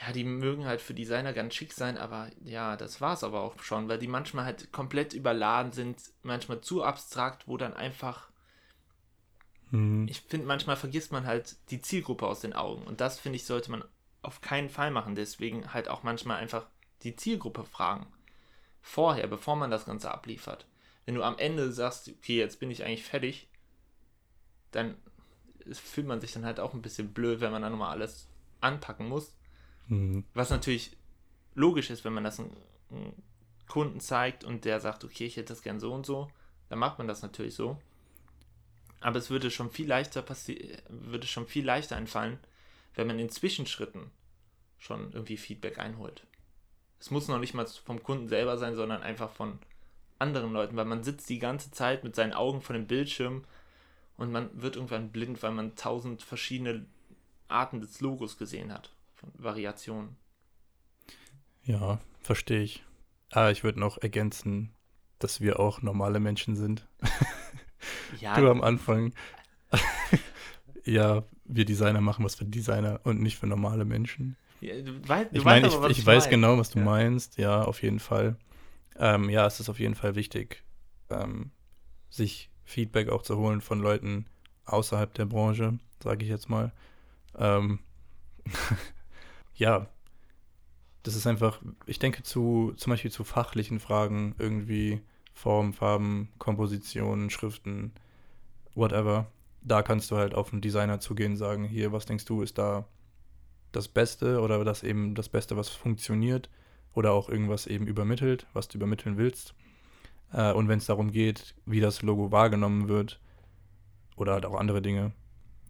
ja, 0.00 0.12
die 0.12 0.24
mögen 0.24 0.64
halt 0.64 0.80
für 0.80 0.94
Designer 0.94 1.32
ganz 1.32 1.54
schick 1.54 1.72
sein, 1.72 1.98
aber 1.98 2.30
ja, 2.44 2.76
das 2.76 3.00
war 3.00 3.12
es 3.12 3.24
aber 3.24 3.42
auch 3.42 3.62
schon, 3.62 3.88
weil 3.88 3.98
die 3.98 4.08
manchmal 4.08 4.46
halt 4.46 4.72
komplett 4.72 5.12
überladen 5.12 5.72
sind, 5.72 6.00
manchmal 6.22 6.62
zu 6.62 6.82
abstrakt, 6.82 7.46
wo 7.46 7.56
dann 7.56 7.74
einfach 7.74 8.27
Mhm. 9.70 10.06
ich 10.08 10.20
finde, 10.22 10.46
manchmal 10.46 10.76
vergisst 10.76 11.12
man 11.12 11.26
halt 11.26 11.56
die 11.70 11.80
Zielgruppe 11.80 12.26
aus 12.26 12.40
den 12.40 12.52
Augen. 12.52 12.84
Und 12.86 13.00
das, 13.00 13.18
finde 13.18 13.36
ich, 13.36 13.44
sollte 13.44 13.70
man 13.70 13.84
auf 14.22 14.40
keinen 14.40 14.70
Fall 14.70 14.90
machen. 14.90 15.14
Deswegen 15.14 15.72
halt 15.72 15.88
auch 15.88 16.02
manchmal 16.02 16.38
einfach 16.38 16.66
die 17.02 17.16
Zielgruppe 17.16 17.64
fragen. 17.64 18.06
Vorher, 18.80 19.26
bevor 19.26 19.56
man 19.56 19.70
das 19.70 19.84
Ganze 19.84 20.10
abliefert. 20.10 20.66
Wenn 21.04 21.14
du 21.14 21.22
am 21.22 21.38
Ende 21.38 21.72
sagst, 21.72 22.08
okay, 22.08 22.38
jetzt 22.38 22.60
bin 22.60 22.70
ich 22.70 22.84
eigentlich 22.84 23.04
fertig, 23.04 23.48
dann 24.70 24.96
fühlt 25.72 26.06
man 26.06 26.20
sich 26.20 26.32
dann 26.32 26.44
halt 26.44 26.60
auch 26.60 26.74
ein 26.74 26.82
bisschen 26.82 27.12
blöd, 27.12 27.40
wenn 27.40 27.52
man 27.52 27.62
dann 27.62 27.72
nochmal 27.72 27.92
alles 27.92 28.28
anpacken 28.60 29.08
muss. 29.08 29.34
Mhm. 29.88 30.24
Was 30.34 30.50
natürlich 30.50 30.96
logisch 31.54 31.90
ist, 31.90 32.04
wenn 32.04 32.12
man 32.12 32.24
das 32.24 32.38
einem, 32.38 32.50
einem 32.90 33.12
Kunden 33.66 34.00
zeigt 34.00 34.44
und 34.44 34.64
der 34.64 34.80
sagt, 34.80 35.04
okay, 35.04 35.26
ich 35.26 35.36
hätte 35.36 35.52
das 35.52 35.62
gern 35.62 35.80
so 35.80 35.92
und 35.92 36.06
so, 36.06 36.30
dann 36.68 36.78
macht 36.78 36.98
man 36.98 37.08
das 37.08 37.22
natürlich 37.22 37.54
so. 37.54 37.78
Aber 39.00 39.18
es 39.18 39.30
würde 39.30 39.50
schon 39.50 39.70
viel 39.70 39.86
leichter 39.86 40.22
passi 40.22 40.76
würde 40.88 41.26
schon 41.26 41.46
viel 41.46 41.64
leichter 41.64 41.96
einfallen, 41.96 42.38
wenn 42.94 43.06
man 43.06 43.18
in 43.18 43.30
Zwischenschritten 43.30 44.10
schon 44.78 45.12
irgendwie 45.12 45.36
Feedback 45.36 45.78
einholt. 45.78 46.24
Es 47.00 47.10
muss 47.10 47.28
noch 47.28 47.38
nicht 47.38 47.54
mal 47.54 47.66
vom 47.66 48.02
Kunden 48.02 48.28
selber 48.28 48.58
sein, 48.58 48.74
sondern 48.74 49.02
einfach 49.02 49.30
von 49.30 49.58
anderen 50.18 50.52
Leuten, 50.52 50.76
weil 50.76 50.84
man 50.84 51.04
sitzt 51.04 51.28
die 51.28 51.38
ganze 51.38 51.70
Zeit 51.70 52.02
mit 52.02 52.16
seinen 52.16 52.32
Augen 52.32 52.60
vor 52.60 52.74
dem 52.74 52.86
Bildschirm 52.86 53.44
Und 54.16 54.32
man 54.32 54.50
wird 54.60 54.74
irgendwann 54.74 55.12
blind, 55.12 55.42
weil 55.44 55.52
man 55.52 55.76
tausend 55.76 56.22
verschiedene 56.22 56.86
Arten 57.46 57.80
des 57.80 58.00
Logos 58.00 58.36
gesehen 58.36 58.72
hat. 58.72 58.92
Von 59.14 59.30
Variationen. 59.34 60.16
Ja, 61.62 62.00
verstehe 62.20 62.62
ich. 62.62 62.82
Ah, 63.30 63.50
ich 63.50 63.62
würde 63.62 63.78
noch 63.78 63.98
ergänzen, 63.98 64.72
dass 65.18 65.40
wir 65.40 65.60
auch 65.60 65.82
normale 65.82 66.18
Menschen 66.18 66.56
sind. 66.56 66.88
Ja. 68.20 68.38
du 68.38 68.50
am 68.50 68.62
Anfang. 68.62 69.12
ja, 70.84 71.24
wir 71.44 71.64
Designer 71.64 72.00
machen 72.00 72.24
was 72.24 72.34
für 72.34 72.44
Designer 72.44 73.00
und 73.04 73.20
nicht 73.20 73.38
für 73.38 73.46
normale 73.46 73.84
Menschen. 73.84 74.36
Ja, 74.60 74.80
du 74.80 75.08
weißt, 75.08 75.32
du 75.32 75.36
ich 75.36 75.44
meine, 75.44 75.68
ich, 75.68 75.74
ich, 75.74 75.98
ich 75.98 76.06
weiß 76.06 76.24
mein. 76.24 76.30
genau, 76.30 76.58
was 76.58 76.70
du 76.70 76.78
ja. 76.78 76.84
meinst. 76.84 77.38
Ja, 77.38 77.62
auf 77.62 77.82
jeden 77.82 78.00
Fall. 78.00 78.36
Ähm, 78.98 79.30
ja, 79.30 79.46
es 79.46 79.60
ist 79.60 79.68
auf 79.68 79.78
jeden 79.78 79.94
Fall 79.94 80.16
wichtig, 80.16 80.64
ähm, 81.10 81.50
sich 82.10 82.50
Feedback 82.64 83.08
auch 83.08 83.22
zu 83.22 83.36
holen 83.36 83.60
von 83.60 83.80
Leuten 83.80 84.26
außerhalb 84.64 85.14
der 85.14 85.26
Branche, 85.26 85.78
sage 86.02 86.24
ich 86.24 86.30
jetzt 86.30 86.48
mal. 86.48 86.72
Ähm, 87.36 87.78
ja, 89.54 89.88
das 91.02 91.14
ist 91.14 91.26
einfach, 91.26 91.62
ich 91.86 91.98
denke 91.98 92.22
zu, 92.22 92.72
zum 92.76 92.90
Beispiel 92.90 93.10
zu 93.10 93.24
fachlichen 93.24 93.80
Fragen 93.80 94.34
irgendwie 94.38 95.00
Form, 95.38 95.72
Farben, 95.72 96.30
Kompositionen, 96.38 97.30
Schriften, 97.30 97.92
whatever. 98.74 99.30
Da 99.62 99.82
kannst 99.82 100.10
du 100.10 100.16
halt 100.16 100.34
auf 100.34 100.52
einen 100.52 100.60
Designer 100.60 100.98
zugehen 100.98 101.32
und 101.32 101.38
sagen, 101.38 101.64
hier, 101.64 101.92
was 101.92 102.06
denkst 102.06 102.24
du, 102.24 102.42
ist 102.42 102.58
da 102.58 102.86
das 103.70 103.86
Beste 103.86 104.40
oder 104.40 104.64
das 104.64 104.82
eben 104.82 105.14
das 105.14 105.28
Beste, 105.28 105.56
was 105.56 105.68
funktioniert 105.68 106.50
oder 106.92 107.12
auch 107.12 107.28
irgendwas 107.28 107.68
eben 107.68 107.86
übermittelt, 107.86 108.48
was 108.52 108.66
du 108.66 108.78
übermitteln 108.78 109.16
willst. 109.16 109.54
Äh, 110.32 110.52
und 110.52 110.66
wenn 110.66 110.78
es 110.78 110.86
darum 110.86 111.12
geht, 111.12 111.54
wie 111.66 111.80
das 111.80 112.02
Logo 112.02 112.32
wahrgenommen 112.32 112.88
wird 112.88 113.20
oder 114.16 114.32
halt 114.32 114.44
auch 114.44 114.58
andere 114.58 114.82
Dinge, 114.82 115.12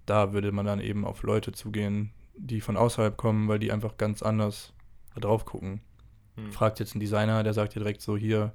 da 0.07 0.33
würde 0.33 0.51
man 0.51 0.65
dann 0.65 0.81
eben 0.81 1.05
auf 1.05 1.23
Leute 1.23 1.53
zugehen, 1.53 2.15
die 2.39 2.63
von 2.63 2.79
außerhalb 2.79 3.19
kommen, 3.19 3.49
weil 3.49 3.59
die 3.59 3.71
einfach 3.71 3.99
ganz 3.99 4.23
anders 4.23 4.73
drauf 5.15 5.45
gucken. 5.45 5.83
Hm. 6.37 6.53
Fragt 6.53 6.81
jetzt 6.81 6.95
ein 6.95 7.01
Designer, 7.01 7.43
der 7.43 7.53
sagt 7.53 7.75
dir 7.75 7.81
direkt 7.81 8.01
so, 8.01 8.17
hier, 8.17 8.55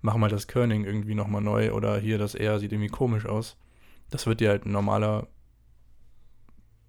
mach 0.00 0.16
mal 0.16 0.28
das 0.28 0.46
Kerning 0.46 0.84
irgendwie 0.84 1.14
nochmal 1.14 1.42
neu 1.42 1.72
oder 1.72 1.98
hier 1.98 2.18
das 2.18 2.34
R 2.34 2.58
sieht 2.58 2.72
irgendwie 2.72 2.88
komisch 2.88 3.26
aus. 3.26 3.56
Das 4.10 4.26
wird 4.26 4.40
dir 4.40 4.50
halt 4.50 4.64
ein 4.64 4.72
normaler 4.72 5.28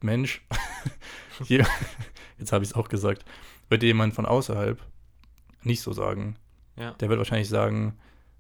Mensch, 0.02 0.46
hier, 1.44 1.66
jetzt 2.38 2.52
habe 2.52 2.64
ich 2.64 2.72
es 2.72 2.76
auch 2.76 2.90
gesagt, 2.90 3.26
wird 3.68 3.82
dir 3.82 3.88
jemand 3.88 4.14
von 4.14 4.26
außerhalb 4.26 4.82
nicht 5.64 5.82
so 5.82 5.92
sagen. 5.92 6.38
Ja. 6.76 6.94
Der 6.94 7.10
wird 7.10 7.18
wahrscheinlich 7.18 7.50
sagen, 7.50 7.98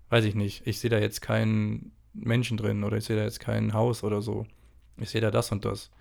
weiß 0.10 0.26
ich 0.26 0.36
nicht, 0.36 0.66
ich 0.66 0.80
sehe 0.80 0.90
da 0.90 0.98
jetzt 0.98 1.22
keinen 1.22 1.92
Menschen 2.14 2.58
drin 2.58 2.84
oder 2.84 2.98
ich 2.98 3.06
sehe 3.06 3.18
da 3.18 3.24
jetzt 3.24 3.40
kein 3.40 3.74
Haus 3.74 4.04
oder 4.04 4.22
so. 4.22 4.46
Ich 4.98 5.10
sehe 5.10 5.22
da 5.22 5.32
das 5.32 5.52
und 5.52 5.66
das. 5.66 5.92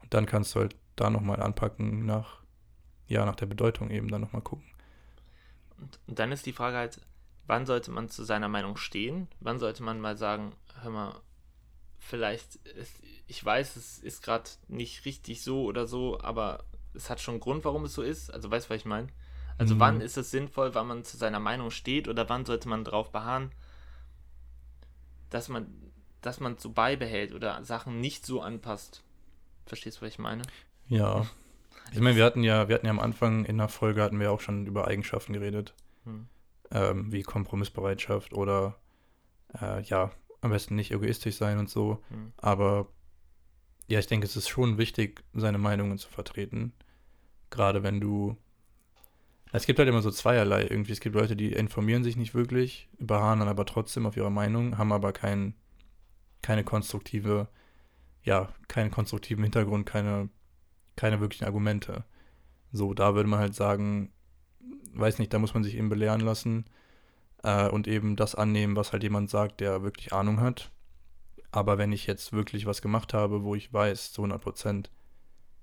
Und 0.00 0.14
dann 0.14 0.26
kannst 0.26 0.54
du 0.54 0.60
halt 0.60 0.76
da 0.96 1.10
nochmal 1.10 1.40
anpacken 1.40 2.06
nach, 2.06 2.42
ja, 3.06 3.24
nach 3.24 3.36
der 3.36 3.46
Bedeutung 3.46 3.90
eben 3.90 4.08
dann 4.08 4.20
nochmal 4.20 4.42
gucken. 4.42 4.66
Und, 5.78 5.98
und 6.06 6.18
dann 6.18 6.32
ist 6.32 6.46
die 6.46 6.52
Frage 6.52 6.76
halt, 6.76 7.00
wann 7.46 7.66
sollte 7.66 7.90
man 7.90 8.08
zu 8.08 8.24
seiner 8.24 8.48
Meinung 8.48 8.76
stehen? 8.76 9.28
Wann 9.40 9.58
sollte 9.58 9.82
man 9.82 10.00
mal 10.00 10.16
sagen, 10.16 10.54
hör 10.80 10.90
mal, 10.90 11.20
vielleicht, 11.98 12.56
ist, 12.66 12.94
ich 13.26 13.44
weiß, 13.44 13.76
es 13.76 13.98
ist 13.98 14.22
gerade 14.22 14.50
nicht 14.68 15.04
richtig 15.04 15.42
so 15.42 15.64
oder 15.64 15.86
so, 15.86 16.20
aber 16.20 16.64
es 16.94 17.10
hat 17.10 17.20
schon 17.20 17.34
einen 17.34 17.40
Grund, 17.40 17.64
warum 17.64 17.84
es 17.84 17.94
so 17.94 18.02
ist. 18.02 18.32
Also 18.32 18.50
weißt 18.50 18.66
du, 18.66 18.70
was 18.70 18.80
ich 18.80 18.84
meine? 18.84 19.08
Also 19.58 19.74
mhm. 19.74 19.80
wann 19.80 20.00
ist 20.00 20.16
es 20.16 20.30
sinnvoll, 20.30 20.74
wann 20.74 20.86
man 20.86 21.04
zu 21.04 21.16
seiner 21.16 21.40
Meinung 21.40 21.70
steht 21.70 22.08
oder 22.08 22.28
wann 22.28 22.44
sollte 22.44 22.68
man 22.68 22.84
darauf 22.84 23.10
beharren, 23.10 23.50
dass 25.30 25.48
man, 25.48 25.66
dass 26.20 26.40
man 26.40 26.58
so 26.58 26.70
beibehält 26.70 27.32
oder 27.32 27.62
Sachen 27.64 28.00
nicht 28.00 28.26
so 28.26 28.40
anpasst. 28.40 29.02
Verstehst 29.66 29.98
du, 29.98 30.02
was 30.02 30.12
ich 30.12 30.18
meine? 30.18 30.42
Ja. 30.88 31.26
Ich 31.92 32.00
meine, 32.00 32.16
wir 32.16 32.24
hatten 32.24 32.42
ja, 32.42 32.68
wir 32.68 32.74
hatten 32.74 32.86
ja 32.86 32.92
am 32.92 33.00
Anfang 33.00 33.44
in 33.44 33.58
der 33.58 33.68
Folge 33.68 34.02
hatten 34.02 34.20
wir 34.20 34.30
auch 34.30 34.40
schon 34.40 34.66
über 34.66 34.86
Eigenschaften 34.86 35.32
geredet. 35.32 35.74
Hm 36.04 36.28
ähm, 36.72 37.12
wie 37.12 37.22
Kompromissbereitschaft 37.22 38.32
oder 38.32 38.78
äh, 39.60 39.82
ja, 39.82 40.10
am 40.40 40.50
besten 40.50 40.74
nicht 40.74 40.90
egoistisch 40.90 41.36
sein 41.36 41.58
und 41.58 41.70
so. 41.70 42.02
Mhm. 42.10 42.32
Aber 42.36 42.88
ja, 43.86 43.98
ich 43.98 44.06
denke, 44.06 44.26
es 44.26 44.36
ist 44.36 44.48
schon 44.48 44.78
wichtig, 44.78 45.22
seine 45.34 45.58
Meinungen 45.58 45.98
zu 45.98 46.08
vertreten. 46.08 46.72
Gerade 47.50 47.82
wenn 47.82 48.00
du. 48.00 48.36
Es 49.54 49.66
gibt 49.66 49.78
halt 49.78 49.88
immer 49.88 50.00
so 50.00 50.10
zweierlei 50.10 50.62
irgendwie. 50.62 50.92
Es 50.92 51.00
gibt 51.00 51.14
Leute, 51.14 51.36
die 51.36 51.52
informieren 51.52 52.04
sich 52.04 52.16
nicht 52.16 52.34
wirklich, 52.34 52.88
beharren 52.98 53.40
dann 53.40 53.48
aber 53.48 53.66
trotzdem 53.66 54.06
auf 54.06 54.16
ihre 54.16 54.32
Meinung, 54.32 54.78
haben 54.78 54.92
aber 54.92 55.12
kein, 55.12 55.54
keine 56.40 56.64
konstruktive, 56.64 57.48
ja, 58.22 58.48
keinen 58.68 58.90
konstruktiven 58.90 59.44
Hintergrund, 59.44 59.84
keine, 59.84 60.30
keine 60.96 61.20
wirklichen 61.20 61.44
Argumente. 61.44 62.04
So, 62.72 62.94
da 62.94 63.14
würde 63.14 63.28
man 63.28 63.40
halt 63.40 63.54
sagen, 63.54 64.10
weiß 64.94 65.18
nicht, 65.18 65.32
da 65.32 65.38
muss 65.38 65.54
man 65.54 65.64
sich 65.64 65.76
eben 65.76 65.88
belehren 65.88 66.20
lassen 66.20 66.64
äh, 67.42 67.68
und 67.68 67.88
eben 67.88 68.16
das 68.16 68.34
annehmen, 68.34 68.76
was 68.76 68.92
halt 68.92 69.02
jemand 69.02 69.30
sagt, 69.30 69.60
der 69.60 69.82
wirklich 69.82 70.12
Ahnung 70.12 70.40
hat. 70.40 70.70
Aber 71.50 71.78
wenn 71.78 71.92
ich 71.92 72.06
jetzt 72.06 72.32
wirklich 72.32 72.66
was 72.66 72.82
gemacht 72.82 73.12
habe, 73.12 73.44
wo 73.44 73.54
ich 73.54 73.72
weiß, 73.72 74.12
zu 74.12 74.22
100 74.22 74.40
Prozent, 74.40 74.90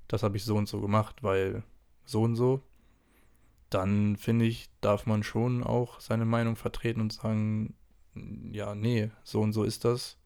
das 0.08 0.24
habe 0.24 0.38
ich 0.38 0.44
so 0.44 0.56
und 0.56 0.68
so 0.68 0.82
gemacht, 0.82 1.24
weil 1.24 1.64
so 2.06 2.22
und 2.22 2.36
so, 2.36 2.62
dann 3.70 4.16
finde 4.18 4.46
ich, 4.46 4.70
darf 4.82 5.06
man 5.06 5.24
schon 5.24 5.64
auch 5.64 6.00
seine 6.00 6.26
Meinung 6.26 6.56
vertreten 6.56 7.02
und 7.02 7.14
sagen, 7.14 7.76
ja, 8.52 8.76
nee, 8.76 9.12
so 9.24 9.42
und 9.42 9.54
so 9.54 9.64
ist 9.64 9.86
das. 9.86 10.18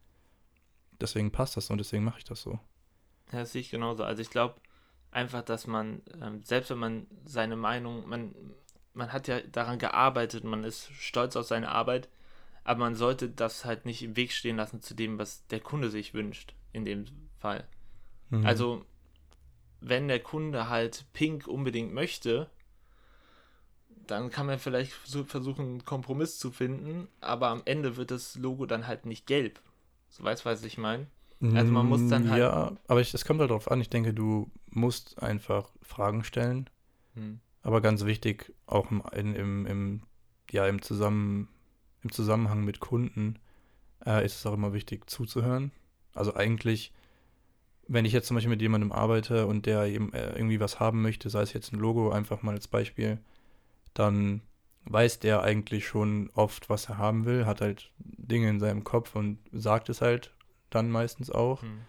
Deswegen 1.02 1.32
passt 1.32 1.58
das 1.58 1.70
und 1.70 1.78
deswegen 1.78 2.04
mache 2.04 2.20
ich 2.20 2.24
das 2.24 2.42
so. 2.42 2.60
Ja, 3.32 3.40
das 3.40 3.52
sehe 3.52 3.62
ich 3.62 3.70
genauso. 3.70 4.04
Also 4.04 4.22
ich 4.22 4.30
glaube 4.30 4.56
einfach, 5.12 5.44
dass 5.44 5.68
man, 5.68 6.02
ähm, 6.22 6.42
selbst 6.44 6.70
wenn 6.70 6.78
man 6.78 7.08
seine 7.26 7.56
Meinung, 7.56 8.08
man, 8.08 8.34
man 8.94 9.12
hat 9.12 9.28
ja 9.28 9.42
daran 9.42 9.80
gearbeitet, 9.80 10.44
man 10.44 10.64
ist 10.64 10.92
stolz 10.94 11.36
auf 11.36 11.46
seine 11.46 11.70
Arbeit, 11.70 12.10
aber 12.64 12.80
man 12.82 12.96
sollte 12.96 13.30
das 13.30 13.66
halt 13.66 13.86
nicht 13.86 14.04
im 14.04 14.16
Weg 14.16 14.32
stehen 14.32 14.58
lassen 14.58 14.82
zu 14.82 14.94
dem, 14.94 15.20
was 15.20 15.46
der 15.48 15.60
Kunde 15.60 15.90
sich 15.90 16.14
wünscht, 16.14 16.54
in 16.72 16.86
dem 16.86 17.06
Fall. 17.40 17.68
Mhm. 18.30 18.46
Also, 18.46 18.86
wenn 19.82 20.08
der 20.08 20.22
Kunde 20.22 20.70
halt 20.70 21.06
pink 21.14 21.48
unbedingt 21.48 21.94
möchte, 21.94 22.50
dann 24.08 24.30
kann 24.30 24.46
man 24.46 24.60
vielleicht 24.60 24.94
versuchen, 24.94 25.66
einen 25.66 25.86
Kompromiss 25.86 26.38
zu 26.38 26.52
finden, 26.52 27.08
aber 27.22 27.50
am 27.50 27.62
Ende 27.66 27.96
wird 27.96 28.12
das 28.12 28.36
Logo 28.36 28.66
dann 28.66 28.88
halt 28.88 29.06
nicht 29.06 29.28
gelb. 29.28 29.62
So 30.10 30.24
weißt 30.24 30.46
du, 30.46 30.50
was 30.50 30.64
ich 30.64 30.78
meine? 30.78 31.08
Also 31.42 31.74
man 31.74 31.88
muss 31.88 32.08
dann 32.08 32.30
halt. 32.30 32.40
Ja, 32.40 32.72
aber 32.88 33.02
es 33.02 33.26
kommt 33.26 33.42
halt 33.42 33.50
darauf 33.50 33.70
an, 33.70 33.82
ich 33.82 33.90
denke, 33.90 34.14
du 34.14 34.50
musst 34.70 35.22
einfach 35.22 35.72
Fragen 35.82 36.24
stellen. 36.24 36.70
Hm. 37.16 37.42
Aber 37.64 37.82
ganz 37.82 38.06
wichtig, 38.06 38.54
auch 38.68 38.92
im, 38.92 39.02
in, 39.14 39.36
im, 39.36 39.66
im, 39.66 40.02
ja, 40.52 40.68
im, 40.68 40.82
Zusammen, 40.82 41.48
im 42.04 42.12
Zusammenhang 42.12 42.64
mit 42.64 42.80
Kunden 42.82 43.40
äh, 44.06 44.24
ist 44.26 44.36
es 44.36 44.46
auch 44.46 44.54
immer 44.54 44.74
wichtig 44.74 45.10
zuzuhören. 45.10 45.72
Also 46.14 46.36
eigentlich, 46.36 46.92
wenn 47.88 48.06
ich 48.06 48.12
jetzt 48.14 48.28
zum 48.28 48.36
Beispiel 48.36 48.50
mit 48.50 48.62
jemandem 48.62 48.92
arbeite 48.92 49.48
und 49.48 49.66
der 49.66 49.86
eben 49.86 50.14
äh, 50.14 50.34
irgendwie 50.36 50.60
was 50.60 50.80
haben 50.82 51.02
möchte, 51.02 51.30
sei 51.30 51.42
es 51.42 51.54
jetzt 51.54 51.72
ein 51.72 51.80
Logo, 51.80 52.12
einfach 52.12 52.44
mal 52.44 52.54
als 52.54 52.68
Beispiel, 52.68 53.20
dann 53.94 54.42
weiß 54.86 55.20
der 55.20 55.42
eigentlich 55.44 55.88
schon 55.88 56.30
oft, 56.34 56.70
was 56.70 56.90
er 56.90 56.98
haben 56.98 57.26
will, 57.26 57.46
hat 57.46 57.62
halt 57.62 57.92
Dinge 57.98 58.50
in 58.50 58.60
seinem 58.60 58.84
Kopf 58.84 59.16
und 59.16 59.40
sagt 59.54 59.88
es 59.88 60.02
halt 60.02 60.34
dann 60.70 60.90
meistens 60.90 61.30
auch. 61.30 61.62
Hm. 61.62 61.80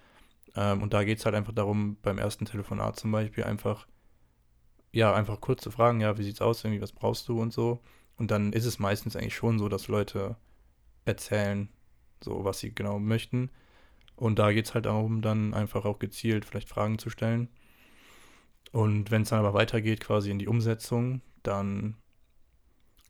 Ähm, 0.54 0.82
und 0.82 0.94
da 0.94 1.02
geht 1.02 1.18
es 1.18 1.24
halt 1.24 1.34
einfach 1.34 1.52
darum, 1.52 1.96
beim 2.02 2.18
ersten 2.18 2.44
Telefonat 2.44 2.96
zum 2.96 3.10
Beispiel 3.10 3.42
einfach 3.42 3.88
ja, 4.94 5.12
einfach 5.12 5.40
kurz 5.40 5.62
zu 5.62 5.70
fragen, 5.72 6.00
ja, 6.00 6.16
wie 6.18 6.22
sieht's 6.22 6.40
aus, 6.40 6.64
irgendwie, 6.64 6.80
was 6.80 6.92
brauchst 6.92 7.28
du 7.28 7.40
und 7.40 7.52
so. 7.52 7.80
Und 8.16 8.30
dann 8.30 8.52
ist 8.52 8.64
es 8.64 8.78
meistens 8.78 9.16
eigentlich 9.16 9.34
schon 9.34 9.58
so, 9.58 9.68
dass 9.68 9.88
Leute 9.88 10.36
erzählen, 11.04 11.68
so 12.22 12.44
was 12.44 12.60
sie 12.60 12.72
genau 12.74 13.00
möchten. 13.00 13.50
Und 14.16 14.38
da 14.38 14.52
geht 14.52 14.66
es 14.66 14.74
halt 14.74 14.86
darum, 14.86 15.20
dann 15.20 15.52
einfach 15.52 15.84
auch 15.84 15.98
gezielt 15.98 16.44
vielleicht 16.44 16.68
Fragen 16.68 16.98
zu 16.98 17.10
stellen. 17.10 17.48
Und 18.70 19.10
wenn 19.10 19.22
es 19.22 19.30
dann 19.30 19.40
aber 19.40 19.54
weitergeht, 19.54 20.00
quasi 20.00 20.30
in 20.30 20.38
die 20.38 20.46
Umsetzung, 20.46 21.22
dann, 21.42 21.96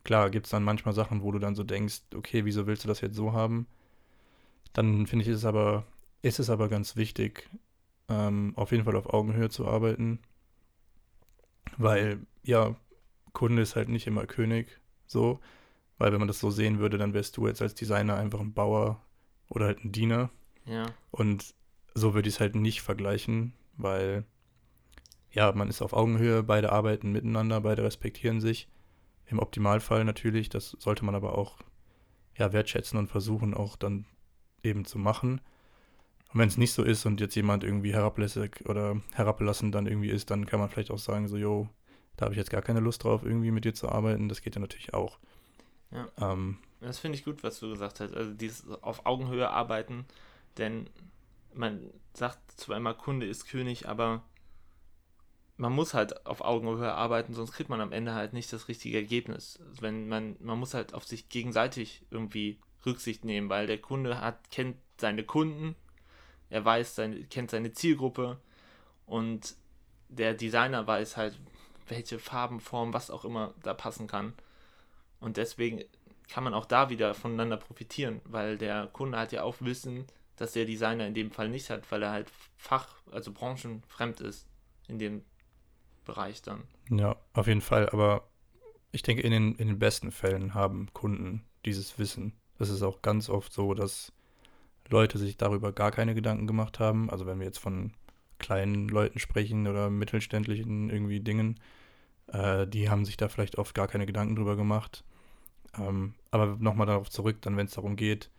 klar, 0.04 0.30
gibt 0.30 0.46
es 0.46 0.50
dann 0.50 0.64
manchmal 0.64 0.94
Sachen, 0.94 1.22
wo 1.22 1.32
du 1.32 1.38
dann 1.38 1.54
so 1.54 1.64
denkst, 1.64 2.00
okay, 2.14 2.46
wieso 2.46 2.66
willst 2.66 2.84
du 2.84 2.88
das 2.88 3.02
jetzt 3.02 3.16
so 3.16 3.34
haben? 3.34 3.66
Dann 4.72 5.06
finde 5.06 5.24
ich, 5.24 5.28
ist 5.28 5.38
es 5.38 5.44
aber, 5.44 5.84
ist 6.22 6.38
es 6.38 6.48
aber 6.48 6.68
ganz 6.70 6.96
wichtig, 6.96 7.50
ähm, 8.08 8.54
auf 8.56 8.72
jeden 8.72 8.84
Fall 8.84 8.96
auf 8.96 9.12
Augenhöhe 9.12 9.50
zu 9.50 9.66
arbeiten 9.68 10.20
weil, 11.78 12.20
ja, 12.42 12.76
Kunde 13.32 13.62
ist 13.62 13.76
halt 13.76 13.88
nicht 13.88 14.06
immer 14.06 14.26
König, 14.26 14.80
so. 15.06 15.40
Weil 15.98 16.12
wenn 16.12 16.18
man 16.18 16.28
das 16.28 16.40
so 16.40 16.50
sehen 16.50 16.78
würde, 16.78 16.98
dann 16.98 17.14
wärst 17.14 17.36
du 17.36 17.46
jetzt 17.46 17.62
als 17.62 17.74
Designer 17.74 18.16
einfach 18.16 18.40
ein 18.40 18.52
Bauer 18.52 19.00
oder 19.48 19.66
halt 19.66 19.84
ein 19.84 19.92
Diener. 19.92 20.30
Ja. 20.66 20.86
Und 21.10 21.54
so 21.94 22.14
würde 22.14 22.28
ich 22.28 22.36
es 22.36 22.40
halt 22.40 22.56
nicht 22.56 22.82
vergleichen, 22.82 23.52
weil, 23.76 24.24
ja, 25.30 25.52
man 25.52 25.68
ist 25.68 25.82
auf 25.82 25.92
Augenhöhe, 25.92 26.42
beide 26.42 26.72
arbeiten 26.72 27.12
miteinander, 27.12 27.60
beide 27.60 27.84
respektieren 27.84 28.40
sich. 28.40 28.68
Im 29.26 29.38
Optimalfall 29.38 30.04
natürlich, 30.04 30.48
das 30.48 30.76
sollte 30.78 31.04
man 31.04 31.14
aber 31.14 31.38
auch, 31.38 31.58
ja, 32.36 32.52
wertschätzen 32.52 32.98
und 32.98 33.06
versuchen 33.06 33.54
auch 33.54 33.76
dann 33.76 34.06
eben 34.62 34.84
zu 34.84 34.98
machen. 34.98 35.40
Und 36.34 36.40
wenn 36.40 36.48
es 36.48 36.58
nicht 36.58 36.72
so 36.72 36.82
ist 36.82 37.06
und 37.06 37.20
jetzt 37.20 37.36
jemand 37.36 37.62
irgendwie 37.62 37.92
herablässig 37.92 38.68
oder 38.68 39.00
herablassend 39.12 39.72
dann 39.72 39.86
irgendwie 39.86 40.10
ist, 40.10 40.30
dann 40.32 40.46
kann 40.46 40.58
man 40.58 40.68
vielleicht 40.68 40.90
auch 40.90 40.98
sagen, 40.98 41.28
so, 41.28 41.36
yo, 41.36 41.68
da 42.16 42.24
habe 42.24 42.34
ich 42.34 42.38
jetzt 42.38 42.50
gar 42.50 42.60
keine 42.60 42.80
Lust 42.80 43.04
drauf, 43.04 43.22
irgendwie 43.24 43.52
mit 43.52 43.64
dir 43.64 43.72
zu 43.72 43.88
arbeiten. 43.88 44.28
Das 44.28 44.42
geht 44.42 44.56
ja 44.56 44.60
natürlich 44.60 44.94
auch. 44.94 45.18
Ja. 45.92 46.08
Ähm, 46.20 46.58
das 46.80 46.98
finde 46.98 47.16
ich 47.16 47.24
gut, 47.24 47.44
was 47.44 47.60
du 47.60 47.70
gesagt 47.70 48.00
hast. 48.00 48.14
Also 48.14 48.34
dieses 48.34 48.68
auf 48.82 49.06
Augenhöhe 49.06 49.48
arbeiten, 49.48 50.06
denn 50.58 50.90
man 51.54 51.88
sagt 52.14 52.38
zwar 52.60 52.78
immer, 52.78 52.94
Kunde 52.94 53.26
ist 53.26 53.46
König, 53.46 53.88
aber 53.88 54.24
man 55.56 55.72
muss 55.72 55.94
halt 55.94 56.26
auf 56.26 56.40
Augenhöhe 56.40 56.92
arbeiten, 56.92 57.32
sonst 57.32 57.52
kriegt 57.52 57.70
man 57.70 57.80
am 57.80 57.92
Ende 57.92 58.12
halt 58.12 58.32
nicht 58.32 58.52
das 58.52 58.66
richtige 58.66 58.96
Ergebnis. 58.96 59.60
Also 59.68 59.82
wenn 59.82 60.08
man, 60.08 60.34
man 60.40 60.58
muss 60.58 60.74
halt 60.74 60.94
auf 60.94 61.04
sich 61.04 61.28
gegenseitig 61.28 62.04
irgendwie 62.10 62.58
Rücksicht 62.84 63.24
nehmen, 63.24 63.48
weil 63.48 63.68
der 63.68 63.78
Kunde 63.78 64.20
hat, 64.20 64.50
kennt 64.50 64.76
seine 64.98 65.22
Kunden, 65.22 65.76
er 66.54 66.64
weiß, 66.64 66.94
seine, 66.94 67.24
kennt 67.24 67.50
seine 67.50 67.72
Zielgruppe 67.72 68.38
und 69.06 69.56
der 70.08 70.34
Designer 70.34 70.86
weiß 70.86 71.16
halt, 71.16 71.36
welche 71.88 72.20
Farben, 72.20 72.60
Formen, 72.60 72.94
was 72.94 73.10
auch 73.10 73.24
immer 73.24 73.54
da 73.64 73.74
passen 73.74 74.06
kann. 74.06 74.34
Und 75.18 75.36
deswegen 75.36 75.82
kann 76.28 76.44
man 76.44 76.54
auch 76.54 76.64
da 76.64 76.90
wieder 76.90 77.12
voneinander 77.12 77.56
profitieren, 77.56 78.20
weil 78.24 78.56
der 78.56 78.86
Kunde 78.86 79.18
hat 79.18 79.32
ja 79.32 79.42
auch 79.42 79.56
Wissen, 79.58 80.06
dass 80.36 80.52
der 80.52 80.64
Designer 80.64 81.08
in 81.08 81.14
dem 81.14 81.32
Fall 81.32 81.48
nicht 81.48 81.70
hat, 81.70 81.90
weil 81.90 82.04
er 82.04 82.12
halt 82.12 82.30
fach-, 82.56 83.02
also 83.10 83.32
branchenfremd 83.32 84.20
ist 84.20 84.46
in 84.86 85.00
dem 85.00 85.22
Bereich 86.04 86.40
dann. 86.40 86.62
Ja, 86.88 87.16
auf 87.32 87.48
jeden 87.48 87.62
Fall. 87.62 87.88
Aber 87.88 88.28
ich 88.92 89.02
denke, 89.02 89.24
in 89.24 89.32
den, 89.32 89.56
in 89.56 89.66
den 89.66 89.80
besten 89.80 90.12
Fällen 90.12 90.54
haben 90.54 90.86
Kunden 90.92 91.44
dieses 91.64 91.98
Wissen. 91.98 92.32
Das 92.58 92.70
ist 92.70 92.82
auch 92.82 93.02
ganz 93.02 93.28
oft 93.28 93.52
so, 93.52 93.74
dass 93.74 94.12
Leute 94.88 95.18
sich 95.18 95.36
darüber 95.36 95.72
gar 95.72 95.90
keine 95.90 96.14
Gedanken 96.14 96.46
gemacht 96.46 96.78
haben. 96.78 97.10
Also 97.10 97.26
wenn 97.26 97.38
wir 97.38 97.46
jetzt 97.46 97.58
von 97.58 97.92
kleinen 98.38 98.88
Leuten 98.88 99.18
sprechen 99.18 99.66
oder 99.66 99.90
mittelständlichen 99.90 100.90
irgendwie 100.90 101.20
Dingen, 101.20 101.60
äh, 102.28 102.66
die 102.66 102.90
haben 102.90 103.04
sich 103.04 103.16
da 103.16 103.28
vielleicht 103.28 103.58
oft 103.58 103.74
gar 103.74 103.88
keine 103.88 104.06
Gedanken 104.06 104.36
drüber 104.36 104.56
gemacht. 104.56 105.04
Ähm, 105.78 106.14
aber 106.30 106.56
nochmal 106.58 106.86
darauf 106.86 107.10
zurück, 107.10 107.38
dann 107.42 107.56
wenn 107.56 107.66
es 107.66 107.74
darum 107.74 107.96
geht, 107.96 108.30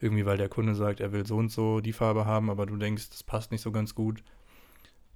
irgendwie 0.00 0.26
weil 0.26 0.36
der 0.36 0.48
Kunde 0.48 0.74
sagt, 0.74 1.00
er 1.00 1.12
will 1.12 1.26
so 1.26 1.36
und 1.36 1.50
so 1.50 1.80
die 1.80 1.92
Farbe 1.92 2.26
haben, 2.26 2.50
aber 2.50 2.66
du 2.66 2.76
denkst, 2.76 3.10
das 3.10 3.22
passt 3.22 3.52
nicht 3.52 3.62
so 3.62 3.72
ganz 3.72 3.94
gut, 3.94 4.22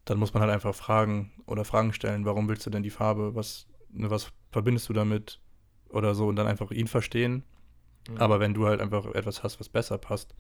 dann 0.05 0.18
muss 0.18 0.33
man 0.33 0.42
halt 0.42 0.53
einfach 0.53 0.74
fragen 0.74 1.33
oder 1.46 1.64
Fragen 1.64 1.92
stellen, 1.92 2.24
warum 2.24 2.48
willst 2.48 2.64
du 2.64 2.70
denn 2.70 2.83
die 2.83 2.90
Farbe, 2.90 3.35
was, 3.35 3.66
ne, 3.90 4.11
was 4.11 4.33
verbindest 4.51 4.88
du 4.88 4.92
damit 4.92 5.40
oder 5.90 6.14
so 6.14 6.29
und 6.29 6.37
dann 6.37 6.46
einfach 6.46 6.70
ihn 6.70 6.87
verstehen. 6.87 7.44
Mhm. 8.09 8.16
Aber 8.16 8.40
wenn 8.40 8.55
du 8.55 8.66
halt 8.66 8.81
einfach 8.81 9.07
etwas 9.14 9.42
hast, 9.42 9.61
was 9.61 9.68
besser 9.68 9.98
passt, 9.98 10.35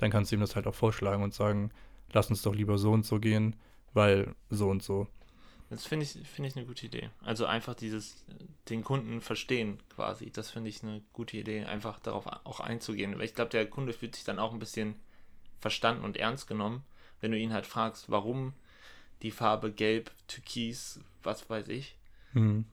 dann 0.00 0.10
kannst 0.10 0.32
du 0.32 0.36
ihm 0.36 0.40
das 0.40 0.56
halt 0.56 0.66
auch 0.66 0.74
vorschlagen 0.74 1.22
und 1.22 1.34
sagen, 1.34 1.70
lass 2.12 2.30
uns 2.30 2.40
doch 2.40 2.54
lieber 2.54 2.78
so 2.78 2.90
und 2.92 3.04
so 3.04 3.20
gehen, 3.20 3.54
weil 3.92 4.34
so 4.48 4.70
und 4.70 4.82
so. 4.82 5.06
Das 5.68 5.86
finde 5.86 6.04
ich, 6.04 6.12
find 6.26 6.48
ich 6.48 6.56
eine 6.56 6.66
gute 6.66 6.86
Idee. 6.86 7.10
Also 7.22 7.44
einfach 7.44 7.74
dieses, 7.74 8.24
den 8.70 8.82
Kunden 8.82 9.20
verstehen 9.20 9.78
quasi. 9.94 10.30
Das 10.30 10.50
finde 10.50 10.70
ich 10.70 10.82
eine 10.82 11.02
gute 11.12 11.36
Idee, 11.36 11.64
einfach 11.64 12.00
darauf 12.00 12.26
auch 12.26 12.60
einzugehen. 12.60 13.16
Weil 13.16 13.26
ich 13.26 13.34
glaube, 13.34 13.50
der 13.50 13.68
Kunde 13.68 13.92
fühlt 13.92 14.16
sich 14.16 14.24
dann 14.24 14.38
auch 14.38 14.52
ein 14.52 14.58
bisschen 14.58 14.96
verstanden 15.60 16.02
und 16.02 16.16
ernst 16.16 16.48
genommen, 16.48 16.82
wenn 17.20 17.30
du 17.30 17.38
ihn 17.38 17.52
halt 17.52 17.66
fragst, 17.66 18.10
warum 18.10 18.54
die 19.22 19.30
Farbe 19.30 19.70
gelb, 19.70 20.10
türkis, 20.26 20.98
was 21.22 21.48
weiß 21.48 21.68
ich. 21.68 21.98
Mhm. 22.32 22.64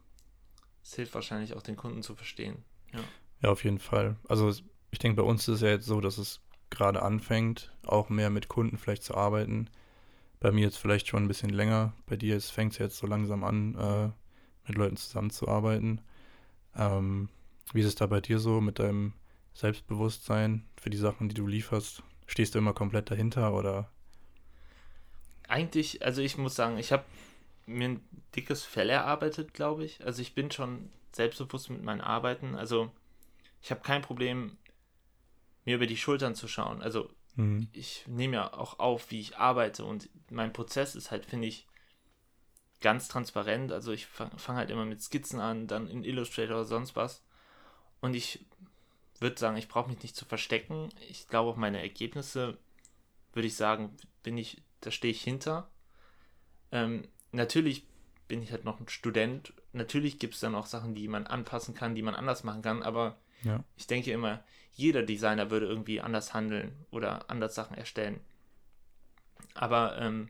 Es 0.82 0.96
hilft 0.96 1.14
wahrscheinlich 1.14 1.54
auch 1.54 1.62
den 1.62 1.76
Kunden 1.76 2.02
zu 2.02 2.16
verstehen. 2.16 2.64
Ja, 2.94 3.04
ja 3.44 3.50
auf 3.50 3.66
jeden 3.66 3.80
Fall. 3.80 4.16
Also 4.30 4.52
ich 4.92 5.00
denke, 5.00 5.22
bei 5.22 5.28
uns 5.28 5.42
ist 5.42 5.56
es 5.56 5.62
ja 5.62 5.70
jetzt 5.70 5.86
so, 5.86 6.00
dass 6.00 6.18
es 6.18 6.40
gerade 6.70 7.02
anfängt, 7.02 7.74
auch 7.86 8.10
mehr 8.10 8.30
mit 8.30 8.48
Kunden 8.48 8.78
vielleicht 8.78 9.04
zu 9.04 9.16
arbeiten 9.16 9.70
bei 10.40 10.52
mir 10.52 10.66
jetzt 10.66 10.78
vielleicht 10.78 11.08
schon 11.08 11.24
ein 11.24 11.28
bisschen 11.28 11.50
länger. 11.50 11.94
Bei 12.06 12.16
dir 12.16 12.40
fängt 12.40 12.74
es 12.74 12.78
jetzt 12.78 12.98
so 12.98 13.08
langsam 13.08 13.44
an, 13.44 13.76
äh, 13.76 14.10
mit 14.68 14.78
Leuten 14.78 14.98
zusammenzuarbeiten. 14.98 16.02
Ähm, 16.76 17.30
wie 17.74 17.82
ist 17.82 17.88
es 17.88 17.96
da 17.96 18.06
bei 18.06 18.22
dir 18.22 18.40
so 18.40 18.62
mit 18.62 18.80
deinem 18.80 19.14
Selbstbewusstsein 19.54 20.68
für 20.80 20.90
die 20.90 20.98
Sachen, 20.98 21.30
die 21.30 21.36
du 21.36 21.48
lieferst? 21.48 22.04
Stehst 22.28 22.54
du 22.54 22.60
immer 22.60 22.74
komplett 22.74 23.10
dahinter 23.10 23.54
oder? 23.54 23.90
Eigentlich, 25.48 26.04
also 26.04 26.22
ich 26.22 26.38
muss 26.38 26.56
sagen, 26.56 26.78
ich 26.78 26.92
habe 26.92 27.06
mir 27.66 27.90
ein 27.90 28.02
dickes 28.36 28.64
Fell 28.64 28.90
erarbeitet, 28.90 29.54
glaube 29.54 29.86
ich. 29.86 30.06
Also 30.06 30.22
ich 30.22 30.36
bin 30.36 30.52
schon 30.52 30.90
selbstbewusst 31.14 31.70
mit 31.70 31.84
meinen 31.84 32.02
Arbeiten. 32.02 32.56
Also 32.56 32.92
ich 33.62 33.72
habe 33.72 33.82
kein 33.82 34.02
Problem, 34.02 34.58
mir 35.68 35.76
über 35.76 35.86
die 35.86 35.98
Schultern 35.98 36.34
zu 36.34 36.48
schauen. 36.48 36.82
Also 36.82 37.12
Mhm. 37.38 37.70
Ich 37.72 38.04
nehme 38.08 38.38
ja 38.38 38.54
auch 38.54 38.80
auf, 38.80 39.12
wie 39.12 39.20
ich 39.20 39.38
arbeite 39.38 39.86
und 39.86 40.10
mein 40.30 40.52
Prozess 40.52 40.96
ist 40.96 41.12
halt, 41.12 41.26
finde 41.26 41.48
ich, 41.48 41.68
ganz 42.82 43.08
transparent. 43.08 43.72
Also 43.72 43.92
ich 43.92 44.08
fange 44.08 44.38
fang 44.38 44.58
halt 44.58 44.70
immer 44.70 44.86
mit 44.86 45.02
Skizzen 45.02 45.40
an, 45.40 45.68
dann 45.68 45.88
in 45.88 46.04
Illustrator 46.04 46.58
oder 46.58 46.66
sonst 46.66 46.96
was. 46.96 47.24
Und 48.02 48.16
ich 48.16 48.46
würde 49.20 49.40
sagen, 49.40 49.58
ich 49.58 49.68
brauche 49.68 49.90
mich 49.90 50.02
nicht 50.02 50.16
zu 50.16 50.26
verstecken. 50.26 50.90
Ich 51.10 51.28
glaube 51.28 51.52
auch 51.52 51.56
meine 51.56 51.82
Ergebnisse, 51.82 52.58
würde 53.34 53.48
ich 53.48 53.56
sagen, 53.56 53.96
bin 54.24 54.38
ich, 54.38 54.62
da 54.82 54.92
stehe 54.92 55.12
ich 55.12 55.22
hinter. 55.22 55.70
Ähm, 56.72 57.08
natürlich 57.32 57.86
bin 58.28 58.42
ich 58.42 58.52
halt 58.52 58.66
noch 58.66 58.80
ein 58.80 58.90
Student. 58.90 59.54
Natürlich 59.74 60.18
gibt 60.18 60.34
es 60.34 60.40
dann 60.40 60.56
auch 60.56 60.66
Sachen, 60.66 60.96
die 60.96 61.08
man 61.08 61.28
anpassen 61.28 61.76
kann, 61.76 61.96
die 61.96 62.02
man 62.02 62.16
anders 62.16 62.44
machen 62.44 62.64
kann, 62.64 62.84
aber 62.84 63.16
ja. 63.44 63.64
ich 63.76 63.88
denke 63.88 64.12
immer, 64.12 64.44
jeder 64.74 65.04
Designer 65.04 65.50
würde 65.50 65.66
irgendwie 65.66 66.02
anders 66.02 66.34
handeln 66.34 66.86
oder 66.92 67.30
anders 67.30 67.56
Sachen 67.56 67.78
erstellen. 67.78 68.20
Aber 69.56 69.98
ähm, 70.00 70.30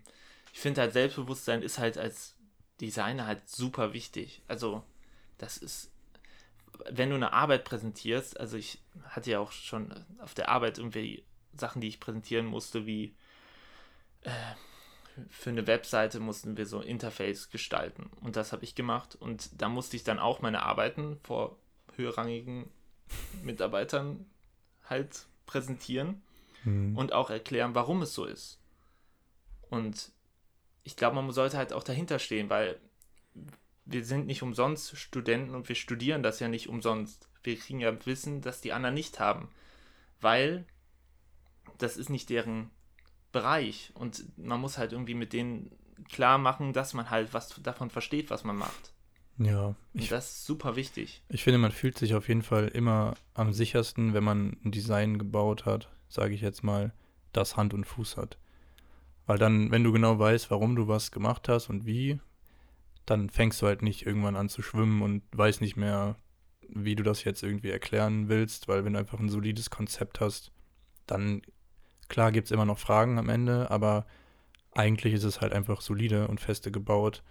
ich 0.54 0.60
finde 0.60 0.82
halt 0.82 0.94
Selbstbewusstsein 0.94 1.62
ist 1.62 1.80
halt 1.80 1.98
als 1.98 2.36
Designer 2.80 3.28
halt 3.28 3.48
super 3.50 3.94
wichtig. 3.94 4.42
Also 4.48 4.84
das 5.38 5.58
ist, 5.58 5.92
wenn 6.90 7.10
du 7.10 7.16
eine 7.16 7.34
Arbeit 7.34 7.66
präsentierst, 7.66 8.40
also 8.40 8.58
ich 8.58 8.82
hatte 9.04 9.32
ja 9.32 9.40
auch 9.40 9.52
schon 9.52 9.94
auf 10.20 10.34
der 10.34 10.50
Arbeit 10.50 10.78
irgendwie 10.78 11.26
Sachen, 11.54 11.82
die 11.82 11.88
ich 11.88 12.00
präsentieren 12.00 12.46
musste, 12.46 12.86
wie 12.86 13.16
äh, 14.22 14.32
für 15.30 15.50
eine 15.50 15.68
Webseite 15.68 16.20
mussten 16.20 16.58
wir 16.58 16.66
so 16.66 16.80
ein 16.80 16.88
Interface 16.88 17.50
gestalten 17.50 18.12
und 18.22 18.36
das 18.36 18.54
habe 18.54 18.64
ich 18.64 18.76
gemacht 18.76 19.16
und 19.16 19.50
da 19.60 19.68
musste 19.68 19.96
ich 19.96 20.04
dann 20.04 20.20
auch 20.20 20.42
meine 20.42 20.64
Arbeiten 20.64 21.20
vor 21.24 21.58
höherrangigen 21.96 22.70
Mitarbeitern 23.44 24.26
halt 24.84 25.28
präsentieren 25.46 26.22
mhm. 26.64 26.98
und 26.98 27.14
auch 27.14 27.30
erklären, 27.30 27.76
warum 27.76 28.02
es 28.02 28.14
so 28.14 28.26
ist. 28.26 28.60
Und 29.70 30.12
ich 30.84 30.96
glaube, 30.96 31.16
man 31.16 31.32
sollte 31.32 31.58
halt 31.58 31.74
auch 31.74 31.84
dahinter 31.84 32.20
stehen, 32.20 32.50
weil 32.50 32.80
wir 33.86 34.04
sind 34.04 34.28
nicht 34.28 34.44
umsonst 34.44 34.98
Studenten 34.98 35.56
und 35.56 35.68
wir 35.68 35.76
studieren 35.76 36.24
das 36.24 36.40
ja 36.40 36.48
nicht 36.48 36.68
umsonst. 36.68 37.30
Wir 37.44 37.58
kriegen 37.58 37.80
ja 37.80 38.06
Wissen, 38.06 38.42
das 38.42 38.62
die 38.62 38.74
anderen 38.74 38.96
nicht 38.96 39.20
haben, 39.20 39.50
weil 40.20 40.66
das 41.78 41.98
ist 41.98 42.10
nicht 42.10 42.30
deren 42.30 42.70
Bereich 43.32 43.92
und 43.94 44.26
man 44.38 44.60
muss 44.60 44.78
halt 44.78 44.92
irgendwie 44.92 45.14
mit 45.14 45.34
denen 45.34 45.72
klar 46.10 46.38
machen, 46.38 46.74
dass 46.74 46.94
man 46.94 47.10
halt 47.10 47.34
was 47.34 47.62
davon 47.62 47.90
versteht, 47.90 48.30
was 48.30 48.44
man 48.44 48.56
macht. 48.56 48.94
Ja. 49.38 49.76
Ich, 49.94 50.10
das 50.10 50.32
ist 50.32 50.46
super 50.46 50.76
wichtig. 50.76 51.22
Ich 51.30 51.44
finde, 51.44 51.60
man 51.60 51.72
fühlt 51.72 51.98
sich 51.98 52.16
auf 52.16 52.28
jeden 52.28 52.42
Fall 52.42 52.68
immer 52.70 53.16
am 53.34 53.54
sichersten, 53.54 54.14
wenn 54.14 54.24
man 54.24 54.58
ein 54.64 54.72
Design 54.72 55.18
gebaut 55.18 55.66
hat, 55.66 55.90
sage 56.08 56.34
ich 56.34 56.42
jetzt 56.42 56.64
mal, 56.64 56.94
das 57.34 57.56
Hand 57.56 57.74
und 57.74 57.86
Fuß 57.86 58.18
hat. 58.18 58.38
Weil 59.26 59.38
dann, 59.38 59.72
wenn 59.72 59.84
du 59.84 59.92
genau 59.92 60.18
weißt, 60.18 60.50
warum 60.50 60.76
du 60.76 60.88
was 60.88 61.12
gemacht 61.12 61.50
hast 61.50 61.70
und 61.70 61.86
wie, 61.86 62.20
dann 63.06 63.30
fängst 63.30 63.62
du 63.62 63.68
halt 63.68 63.82
nicht 63.82 64.06
irgendwann 64.06 64.36
an 64.36 64.50
zu 64.50 64.62
schwimmen 64.62 65.02
und 65.02 65.24
weißt 65.32 65.62
nicht 65.62 65.76
mehr, 65.76 66.16
wie 66.70 66.96
du 66.96 67.04
das 67.04 67.24
jetzt 67.24 67.44
irgendwie 67.44 67.70
erklären 67.70 68.30
willst, 68.30 68.68
weil 68.68 68.86
wenn 68.86 68.94
du 68.94 69.00
einfach 69.00 69.20
ein 69.20 69.30
solides 69.30 69.70
Konzept 69.70 70.20
hast, 70.20 70.52
dann, 71.06 71.42
klar 72.10 72.32
gibt 72.32 72.46
es 72.46 72.52
immer 72.52 72.66
noch 72.66 72.80
Fragen 72.80 73.20
am 73.20 73.30
Ende, 73.30 73.70
aber 73.70 74.06
eigentlich 74.74 75.14
ist 75.14 75.24
es 75.24 75.42
halt 75.42 75.54
einfach 75.54 75.82
solide 75.82 76.28
und 76.28 76.40
feste 76.40 76.72
gebaut. 76.72 77.24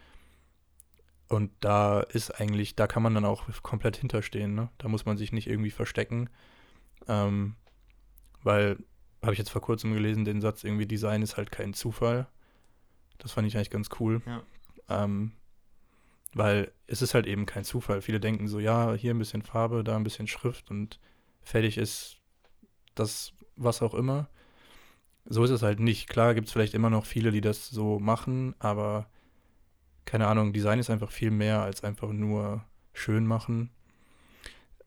Und 1.28 1.50
da 1.60 2.00
ist 2.00 2.30
eigentlich, 2.40 2.76
da 2.76 2.86
kann 2.86 3.02
man 3.02 3.14
dann 3.14 3.24
auch 3.24 3.44
komplett 3.62 3.96
hinterstehen. 3.96 4.54
Ne? 4.54 4.68
Da 4.78 4.88
muss 4.88 5.06
man 5.06 5.16
sich 5.16 5.32
nicht 5.32 5.48
irgendwie 5.48 5.70
verstecken. 5.70 6.30
Ähm, 7.08 7.56
weil, 8.42 8.78
habe 9.22 9.32
ich 9.32 9.38
jetzt 9.38 9.50
vor 9.50 9.62
kurzem 9.62 9.92
gelesen, 9.92 10.24
den 10.24 10.40
Satz 10.40 10.62
irgendwie, 10.62 10.86
Design 10.86 11.22
ist 11.22 11.36
halt 11.36 11.50
kein 11.50 11.74
Zufall. 11.74 12.28
Das 13.18 13.32
fand 13.32 13.48
ich 13.48 13.56
eigentlich 13.56 13.70
ganz 13.70 13.88
cool. 13.98 14.22
Ja. 14.26 14.42
Ähm, 14.88 15.32
weil 16.32 16.70
es 16.86 17.02
ist 17.02 17.14
halt 17.14 17.26
eben 17.26 17.46
kein 17.46 17.64
Zufall. 17.64 18.02
Viele 18.02 18.20
denken 18.20 18.46
so, 18.46 18.60
ja, 18.60 18.92
hier 18.92 19.12
ein 19.14 19.18
bisschen 19.18 19.42
Farbe, 19.42 19.82
da 19.82 19.96
ein 19.96 20.04
bisschen 20.04 20.28
Schrift 20.28 20.70
und 20.70 21.00
fertig 21.42 21.78
ist 21.78 22.18
das, 22.94 23.32
was 23.56 23.82
auch 23.82 23.94
immer. 23.94 24.28
So 25.24 25.42
ist 25.42 25.50
es 25.50 25.62
halt 25.62 25.80
nicht. 25.80 26.08
Klar 26.08 26.34
gibt 26.34 26.46
es 26.46 26.52
vielleicht 26.52 26.74
immer 26.74 26.90
noch 26.90 27.06
viele, 27.06 27.32
die 27.32 27.40
das 27.40 27.68
so 27.68 27.98
machen, 27.98 28.54
aber 28.58 29.08
keine 30.06 30.28
Ahnung, 30.28 30.52
Design 30.54 30.78
ist 30.78 30.88
einfach 30.88 31.10
viel 31.10 31.30
mehr 31.30 31.60
als 31.60 31.84
einfach 31.84 32.10
nur 32.10 32.64
schön 32.94 33.26
machen. 33.26 33.70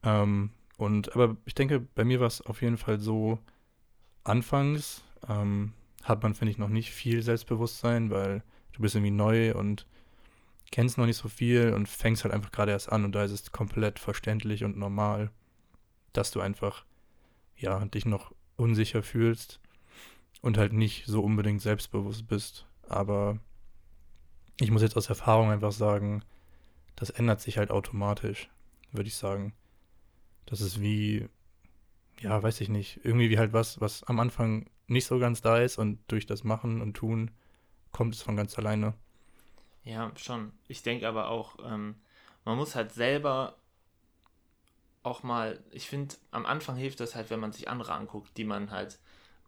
Ähm, 0.02 0.50
und 0.76 1.14
aber 1.14 1.36
ich 1.44 1.54
denke, 1.54 1.78
bei 1.78 2.04
mir 2.04 2.20
war 2.20 2.26
es 2.26 2.40
auf 2.40 2.62
jeden 2.62 2.78
Fall 2.78 2.98
so, 2.98 3.38
anfangs 4.24 5.02
ähm, 5.28 5.74
hat 6.02 6.22
man, 6.22 6.34
finde 6.34 6.52
ich, 6.52 6.58
noch 6.58 6.68
nicht 6.68 6.90
viel 6.90 7.22
Selbstbewusstsein, 7.22 8.10
weil 8.10 8.42
du 8.72 8.80
bist 8.80 8.94
irgendwie 8.94 9.10
neu 9.10 9.54
und 9.54 9.86
kennst 10.70 10.98
noch 10.98 11.06
nicht 11.06 11.18
so 11.18 11.28
viel 11.28 11.74
und 11.74 11.88
fängst 11.88 12.24
halt 12.24 12.32
einfach 12.32 12.52
gerade 12.52 12.72
erst 12.72 12.90
an 12.90 13.04
und 13.04 13.12
da 13.12 13.24
ist 13.24 13.32
es 13.32 13.52
komplett 13.52 13.98
verständlich 13.98 14.64
und 14.64 14.78
normal, 14.78 15.30
dass 16.12 16.30
du 16.30 16.40
einfach, 16.40 16.84
ja, 17.56 17.84
dich 17.86 18.06
noch 18.06 18.32
unsicher 18.56 19.02
fühlst 19.02 19.60
und 20.40 20.56
halt 20.56 20.72
nicht 20.72 21.06
so 21.06 21.22
unbedingt 21.22 21.60
selbstbewusst 21.60 22.26
bist. 22.26 22.66
Aber 22.88 23.38
ich 24.60 24.70
muss 24.70 24.82
jetzt 24.82 24.96
aus 24.96 25.08
Erfahrung 25.08 25.50
einfach 25.50 25.72
sagen, 25.72 26.22
das 26.96 27.10
ändert 27.10 27.40
sich 27.40 27.58
halt 27.58 27.70
automatisch, 27.70 28.50
würde 28.92 29.08
ich 29.08 29.16
sagen. 29.16 29.54
Das 30.46 30.60
ist 30.60 30.80
wie, 30.80 31.28
ja, 32.20 32.42
weiß 32.42 32.60
ich 32.60 32.68
nicht, 32.68 33.00
irgendwie 33.04 33.30
wie 33.30 33.38
halt 33.38 33.52
was, 33.52 33.80
was 33.80 34.04
am 34.04 34.20
Anfang 34.20 34.68
nicht 34.86 35.06
so 35.06 35.18
ganz 35.18 35.40
da 35.40 35.58
ist 35.58 35.78
und 35.78 35.98
durch 36.08 36.26
das 36.26 36.44
Machen 36.44 36.82
und 36.82 36.94
Tun 36.94 37.30
kommt 37.92 38.14
es 38.14 38.22
von 38.22 38.36
ganz 38.36 38.58
alleine. 38.58 38.94
Ja, 39.84 40.12
schon. 40.16 40.52
Ich 40.68 40.82
denke 40.82 41.08
aber 41.08 41.28
auch, 41.28 41.56
ähm, 41.64 41.94
man 42.44 42.56
muss 42.56 42.74
halt 42.74 42.92
selber 42.92 43.56
auch 45.02 45.22
mal, 45.22 45.62
ich 45.70 45.88
finde, 45.88 46.16
am 46.30 46.44
Anfang 46.44 46.76
hilft 46.76 47.00
das 47.00 47.14
halt, 47.14 47.30
wenn 47.30 47.40
man 47.40 47.52
sich 47.52 47.68
andere 47.68 47.94
anguckt, 47.94 48.36
die 48.36 48.44
man 48.44 48.70
halt 48.70 48.98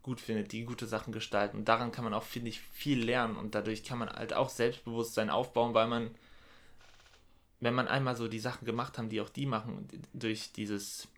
gut 0.02 0.20
findet, 0.20 0.52
die 0.52 0.64
gute 0.64 0.86
Sachen 0.86 1.12
gestalten. 1.12 1.58
Und 1.58 1.68
daran 1.68 1.92
kann 1.92 2.04
man 2.04 2.14
auch, 2.14 2.24
finde 2.24 2.48
ich, 2.48 2.60
viel 2.60 3.02
lernen 3.02 3.36
und 3.36 3.54
dadurch 3.54 3.84
kann 3.84 3.98
man 3.98 4.10
halt 4.10 4.32
auch 4.34 4.48
Selbstbewusstsein 4.48 5.30
aufbauen, 5.30 5.74
weil 5.74 5.86
man, 5.86 6.10
wenn 7.60 7.74
man 7.74 7.88
einmal 7.88 8.16
so 8.16 8.28
die 8.28 8.40
Sachen 8.40 8.64
gemacht 8.64 8.98
haben, 8.98 9.08
die 9.08 9.20
auch 9.20 9.28
die 9.28 9.46
machen, 9.46 9.88
durch 10.12 10.52
dieses, 10.52 11.08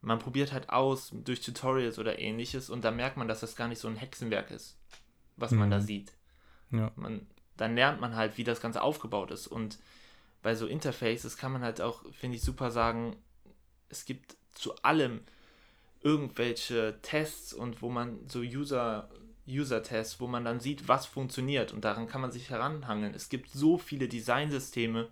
man 0.00 0.18
probiert 0.18 0.52
halt 0.52 0.70
aus 0.70 1.10
durch 1.12 1.40
Tutorials 1.42 1.98
oder 1.98 2.18
ähnliches 2.18 2.70
und 2.70 2.82
da 2.82 2.90
merkt 2.90 3.16
man, 3.16 3.28
dass 3.28 3.40
das 3.40 3.56
gar 3.56 3.68
nicht 3.68 3.78
so 3.78 3.88
ein 3.88 3.96
Hexenwerk 3.96 4.50
ist, 4.50 4.76
was 5.36 5.50
mhm. 5.50 5.58
man 5.58 5.70
da 5.70 5.78
mhm. 5.78 5.84
sieht. 5.84 6.12
Ja. 6.70 6.90
Man, 6.96 7.26
dann 7.56 7.74
lernt 7.74 8.00
man 8.00 8.16
halt, 8.16 8.38
wie 8.38 8.44
das 8.44 8.60
Ganze 8.60 8.82
aufgebaut 8.82 9.30
ist. 9.30 9.46
Und 9.46 9.78
bei 10.42 10.54
so 10.54 10.66
Interfaces 10.66 11.36
kann 11.36 11.52
man 11.52 11.62
halt 11.62 11.80
auch, 11.80 12.02
finde 12.12 12.36
ich, 12.36 12.42
super 12.42 12.70
sagen, 12.70 13.16
es 13.88 14.04
gibt 14.04 14.36
zu 14.54 14.74
allem 14.82 15.20
irgendwelche 16.02 16.98
Tests 17.02 17.52
und 17.52 17.82
wo 17.82 17.88
man 17.88 18.18
so 18.28 18.40
User, 18.40 19.08
User-Tests, 19.48 20.20
wo 20.20 20.26
man 20.26 20.44
dann 20.44 20.60
sieht, 20.60 20.88
was 20.88 21.06
funktioniert 21.06 21.72
und 21.72 21.84
daran 21.84 22.06
kann 22.06 22.20
man 22.20 22.32
sich 22.32 22.50
heranhangeln. 22.50 23.14
Es 23.14 23.28
gibt 23.28 23.50
so 23.50 23.78
viele 23.78 24.08
Designsysteme, 24.08 25.08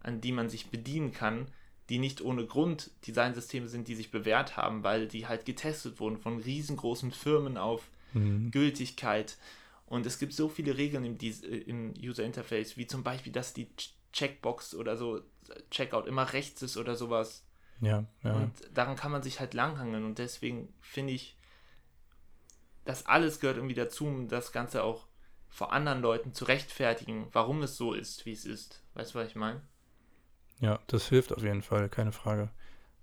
an 0.00 0.20
die 0.20 0.32
man 0.32 0.48
sich 0.48 0.70
bedienen 0.70 1.12
kann, 1.12 1.46
die 1.88 1.98
nicht 1.98 2.20
ohne 2.20 2.46
Grund 2.46 2.90
Designsysteme 3.06 3.68
sind, 3.68 3.88
die 3.88 3.94
sich 3.94 4.10
bewährt 4.10 4.56
haben, 4.56 4.84
weil 4.84 5.08
die 5.08 5.26
halt 5.26 5.44
getestet 5.44 6.00
wurden 6.00 6.18
von 6.18 6.38
riesengroßen 6.38 7.10
Firmen 7.10 7.56
auf 7.56 7.88
mhm. 8.12 8.50
Gültigkeit 8.50 9.36
und 9.92 10.06
es 10.06 10.18
gibt 10.18 10.32
so 10.32 10.48
viele 10.48 10.78
Regeln 10.78 11.04
im, 11.04 11.18
äh, 11.20 11.58
im 11.66 11.92
User 12.00 12.24
Interface, 12.24 12.78
wie 12.78 12.86
zum 12.86 13.02
Beispiel, 13.02 13.30
dass 13.30 13.52
die 13.52 13.68
Checkbox 14.14 14.74
oder 14.74 14.96
so 14.96 15.20
Checkout 15.70 16.06
immer 16.06 16.32
rechts 16.32 16.62
ist 16.62 16.78
oder 16.78 16.96
sowas. 16.96 17.44
Ja, 17.82 18.04
ja. 18.22 18.32
Und 18.32 18.52
daran 18.72 18.96
kann 18.96 19.12
man 19.12 19.22
sich 19.22 19.40
halt 19.40 19.52
langhangeln. 19.52 20.04
Und 20.04 20.18
deswegen 20.18 20.72
finde 20.80 21.12
ich, 21.12 21.36
das 22.84 23.04
alles 23.06 23.40
gehört 23.40 23.58
irgendwie 23.58 23.74
dazu, 23.74 24.06
um 24.06 24.28
das 24.28 24.52
Ganze 24.52 24.82
auch 24.82 25.06
vor 25.48 25.72
anderen 25.72 26.00
Leuten 26.00 26.32
zu 26.32 26.46
rechtfertigen, 26.46 27.28
warum 27.32 27.62
es 27.62 27.76
so 27.76 27.92
ist, 27.92 28.24
wie 28.24 28.32
es 28.32 28.46
ist. 28.46 28.82
Weißt 28.94 29.14
du, 29.14 29.18
was 29.18 29.28
ich 29.28 29.36
meine? 29.36 29.60
Ja, 30.60 30.80
das 30.86 31.08
hilft 31.08 31.32
auf 31.32 31.42
jeden 31.42 31.62
Fall, 31.62 31.90
keine 31.90 32.12
Frage. 32.12 32.50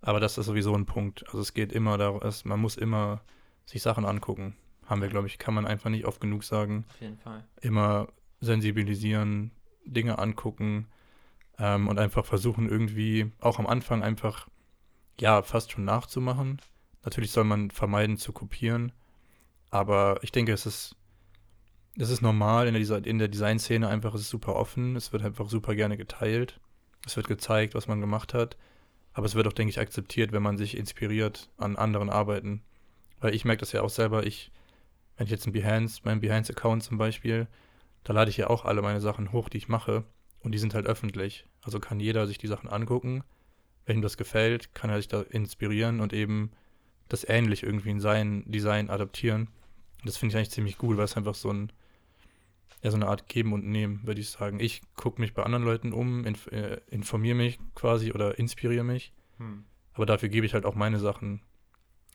Aber 0.02 0.20
das 0.20 0.38
ist 0.38 0.48
sowieso 0.48 0.74
ein 0.74 0.88
Punkt. 0.88 1.26
Also 1.28 1.42
es 1.42 1.54
geht 1.54 1.72
immer 1.72 2.00
darum, 2.00 2.22
man 2.46 2.60
muss 2.60 2.78
immer 2.78 3.22
sich 3.66 3.84
Sachen 3.84 4.06
angucken 4.06 4.56
haben 4.90 5.02
wir, 5.02 5.10
glaube 5.10 5.28
ich, 5.28 5.38
kann 5.38 5.54
man 5.54 5.68
einfach 5.68 5.90
nicht 5.90 6.06
oft 6.06 6.20
genug 6.20 6.44
sagen. 6.44 6.86
Auf 6.90 7.02
jeden 7.02 7.18
Fall. 7.18 7.44
Immer 7.62 8.08
sensibilisieren, 8.42 9.52
Dinge 9.86 10.18
angucken 10.18 10.88
ähm, 11.60 11.88
und 11.88 12.00
einfach 12.00 12.26
versuchen 12.26 12.68
irgendwie 12.68 13.32
auch 13.40 13.60
am 13.60 13.68
Anfang 13.68 14.02
einfach, 14.02 14.48
ja, 15.22 15.42
fast 15.42 15.72
schon 15.72 15.86
nachzumachen. 15.86 16.62
Natürlich 17.04 17.32
soll 17.32 17.44
man 17.44 17.72
vermeiden 17.72 18.18
zu 18.18 18.34
kopieren, 18.34 18.92
aber 19.70 20.20
ich 20.22 20.32
denke, 20.32 20.52
es 20.52 20.66
ist, 20.66 20.96
es 21.98 22.10
ist 22.10 22.22
normal 22.22 22.68
in 22.68 22.74
der, 22.74 23.06
in 23.06 23.20
der 23.20 23.28
Designszene 23.28 23.88
einfach, 23.88 24.14
es 24.14 24.22
ist 24.22 24.30
super 24.30 24.56
offen, 24.56 24.96
es 24.96 25.14
wird 25.14 25.24
einfach 25.24 25.50
super 25.50 25.76
gerne 25.76 25.98
geteilt, 25.98 26.60
es 27.06 27.16
wird 27.16 27.28
gezeigt, 27.28 27.74
was 27.76 27.88
man 27.88 28.02
gemacht 28.02 28.34
hat, 28.34 28.58
aber 29.14 29.26
es 29.26 29.36
wird 29.36 29.48
auch, 29.48 29.54
denke 29.54 29.70
ich, 29.70 29.80
akzeptiert, 29.80 30.32
wenn 30.32 30.44
man 30.44 30.58
sich 30.58 30.78
inspiriert 30.78 31.50
an 31.58 31.78
anderen 31.78 32.10
Arbeiten. 32.10 32.62
Weil 33.22 33.34
ich 33.34 33.46
merke 33.46 33.62
das 33.62 33.72
ja 33.72 33.82
auch 33.82 33.90
selber, 33.90 34.26
ich 34.26 34.52
wenn 35.20 35.26
ich 35.26 35.32
jetzt 35.32 35.46
ein 35.46 35.52
Behance, 35.52 36.00
meinen 36.06 36.22
Behance-Account 36.22 36.82
zum 36.82 36.98
Beispiel, 36.98 37.48
da 38.06 38.14
lade 38.14 38.30
ich 38.30 38.38
ja 38.38 38.50
auch 38.50 38.64
alle 38.64 38.82
meine 38.82 39.02
Sachen 39.02 39.34
hoch, 39.34 39.50
die 39.50 39.58
ich 39.58 39.68
mache. 39.68 40.06
Und 40.40 40.54
die 40.54 40.58
sind 40.58 40.74
halt 40.74 40.86
öffentlich. 40.86 41.46
Also 41.62 41.82
kann 41.82 42.00
jeder 42.00 42.26
sich 42.26 42.38
die 42.38 42.48
Sachen 42.48 42.70
angucken. 42.70 43.26
Wenn 43.90 43.98
ihm 43.98 44.02
das 44.04 44.18
gefällt, 44.18 44.76
kann 44.76 44.92
er 44.92 44.98
sich 44.98 45.08
da 45.08 45.22
inspirieren 45.22 46.00
und 46.00 46.14
eben 46.14 46.52
das 47.08 47.28
ähnlich 47.28 47.64
irgendwie 47.64 47.90
in 47.90 48.00
sein 48.00 48.44
Design 48.46 48.88
adaptieren. 48.92 49.48
Und 50.02 50.06
das 50.06 50.16
finde 50.16 50.34
ich 50.34 50.38
eigentlich 50.38 50.52
ziemlich 50.52 50.78
gut, 50.78 50.96
weil 50.96 51.06
es 51.06 51.18
einfach 51.18 51.34
so 51.34 51.52
ein, 51.52 51.72
ja, 52.84 52.92
so 52.92 52.98
eine 52.98 53.08
Art 53.08 53.28
Geben 53.28 53.52
und 53.52 53.66
Nehmen, 53.66 54.06
würde 54.06 54.22
ich 54.22 54.30
sagen. 54.30 54.60
Ich 54.60 54.84
gucke 54.96 55.20
mich 55.20 55.34
bei 55.34 55.42
anderen 55.42 55.64
Leuten 55.64 55.92
um, 55.92 56.24
inf 56.24 56.46
äh, 56.52 56.82
informiere 56.92 57.34
mich 57.34 57.58
quasi 57.74 58.12
oder 58.12 58.38
inspiriere 58.38 58.84
mich. 58.84 59.12
Hm. 59.38 59.66
Aber 59.94 60.06
dafür 60.06 60.30
gebe 60.30 60.46
ich 60.46 60.54
halt 60.54 60.66
auch 60.66 60.76
meine 60.76 61.00
Sachen 61.00 61.42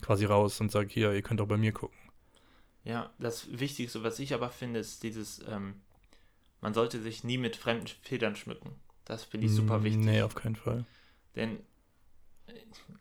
quasi 0.01 0.27
raus 0.27 0.61
und 0.61 0.71
sage, 0.71 0.91
hier, 0.93 1.13
ihr 1.13 1.23
könnt 1.23 1.41
auch 1.41 1.49
bei 1.49 1.57
mir 1.57 1.73
gucken. 1.73 1.99
Ja, 2.85 3.13
das 3.19 3.49
Wichtigste, 3.59 4.05
was 4.05 4.21
ich 4.21 4.33
aber 4.33 4.51
finde, 4.51 4.79
ist 4.79 5.03
dieses, 5.03 5.45
ähm, 5.49 5.81
man 6.61 6.73
sollte 6.73 7.01
sich 7.01 7.25
nie 7.25 7.37
mit 7.37 7.57
fremden 7.57 7.89
Federn 8.03 8.37
schmücken. 8.37 8.77
Das 9.05 9.25
finde 9.25 9.47
ich 9.47 9.53
super 9.53 9.83
wichtig. 9.83 10.05
Nee, 10.05 10.23
auf 10.23 10.37
keinen 10.37 10.55
Fall. 10.55 10.87
Denn 11.37 11.61
äh, 12.47 12.53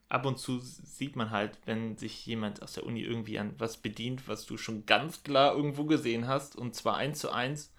ab 0.09 0.25
und 0.25 0.37
zu 0.37 0.59
sieht 0.59 1.15
man 1.15 1.31
halt, 1.31 1.59
wenn 1.65 1.97
sich 1.97 2.25
jemand 2.25 2.61
aus 2.61 2.73
der 2.73 2.85
Uni 2.85 3.01
irgendwie 3.01 3.39
an 3.39 3.53
was 3.57 3.77
bedient, 3.77 4.27
was 4.27 4.45
du 4.45 4.57
schon 4.57 4.85
ganz 4.85 5.23
klar 5.23 5.55
irgendwo 5.55 5.85
gesehen 5.85 6.27
hast, 6.27 6.55
und 6.55 6.75
zwar 6.75 6.97
eins 6.97 7.19
zu 7.19 7.31
eins, 7.31 7.71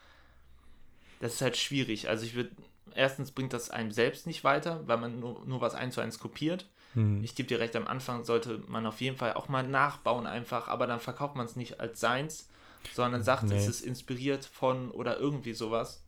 das 1.20 1.34
ist 1.34 1.42
halt 1.42 1.56
schwierig. 1.56 2.08
Also 2.08 2.24
ich 2.24 2.34
würde, 2.34 2.50
erstens 2.94 3.30
bringt 3.30 3.52
das 3.52 3.70
einem 3.70 3.92
selbst 3.92 4.26
nicht 4.26 4.44
weiter, 4.44 4.86
weil 4.86 4.98
man 4.98 5.20
nur, 5.20 5.44
nur 5.46 5.60
was 5.60 5.74
eins 5.74 5.94
zu 5.94 6.00
eins 6.00 6.18
kopiert. 6.18 6.68
Hm. 6.94 7.22
Ich 7.24 7.34
gebe 7.34 7.48
dir 7.48 7.60
recht, 7.60 7.76
am 7.76 7.86
Anfang 7.86 8.24
sollte 8.24 8.62
man 8.68 8.86
auf 8.86 9.00
jeden 9.00 9.16
Fall 9.16 9.34
auch 9.34 9.48
mal 9.48 9.66
nachbauen 9.66 10.26
einfach, 10.26 10.68
aber 10.68 10.86
dann 10.86 11.00
verkauft 11.00 11.36
man 11.36 11.46
es 11.46 11.56
nicht 11.56 11.80
als 11.80 12.00
seins, 12.00 12.48
sondern 12.92 13.22
sagt, 13.22 13.44
nee. 13.44 13.56
es 13.56 13.66
ist 13.66 13.80
inspiriert 13.80 14.44
von 14.44 14.90
oder 14.90 15.18
irgendwie 15.18 15.54
sowas. 15.54 16.03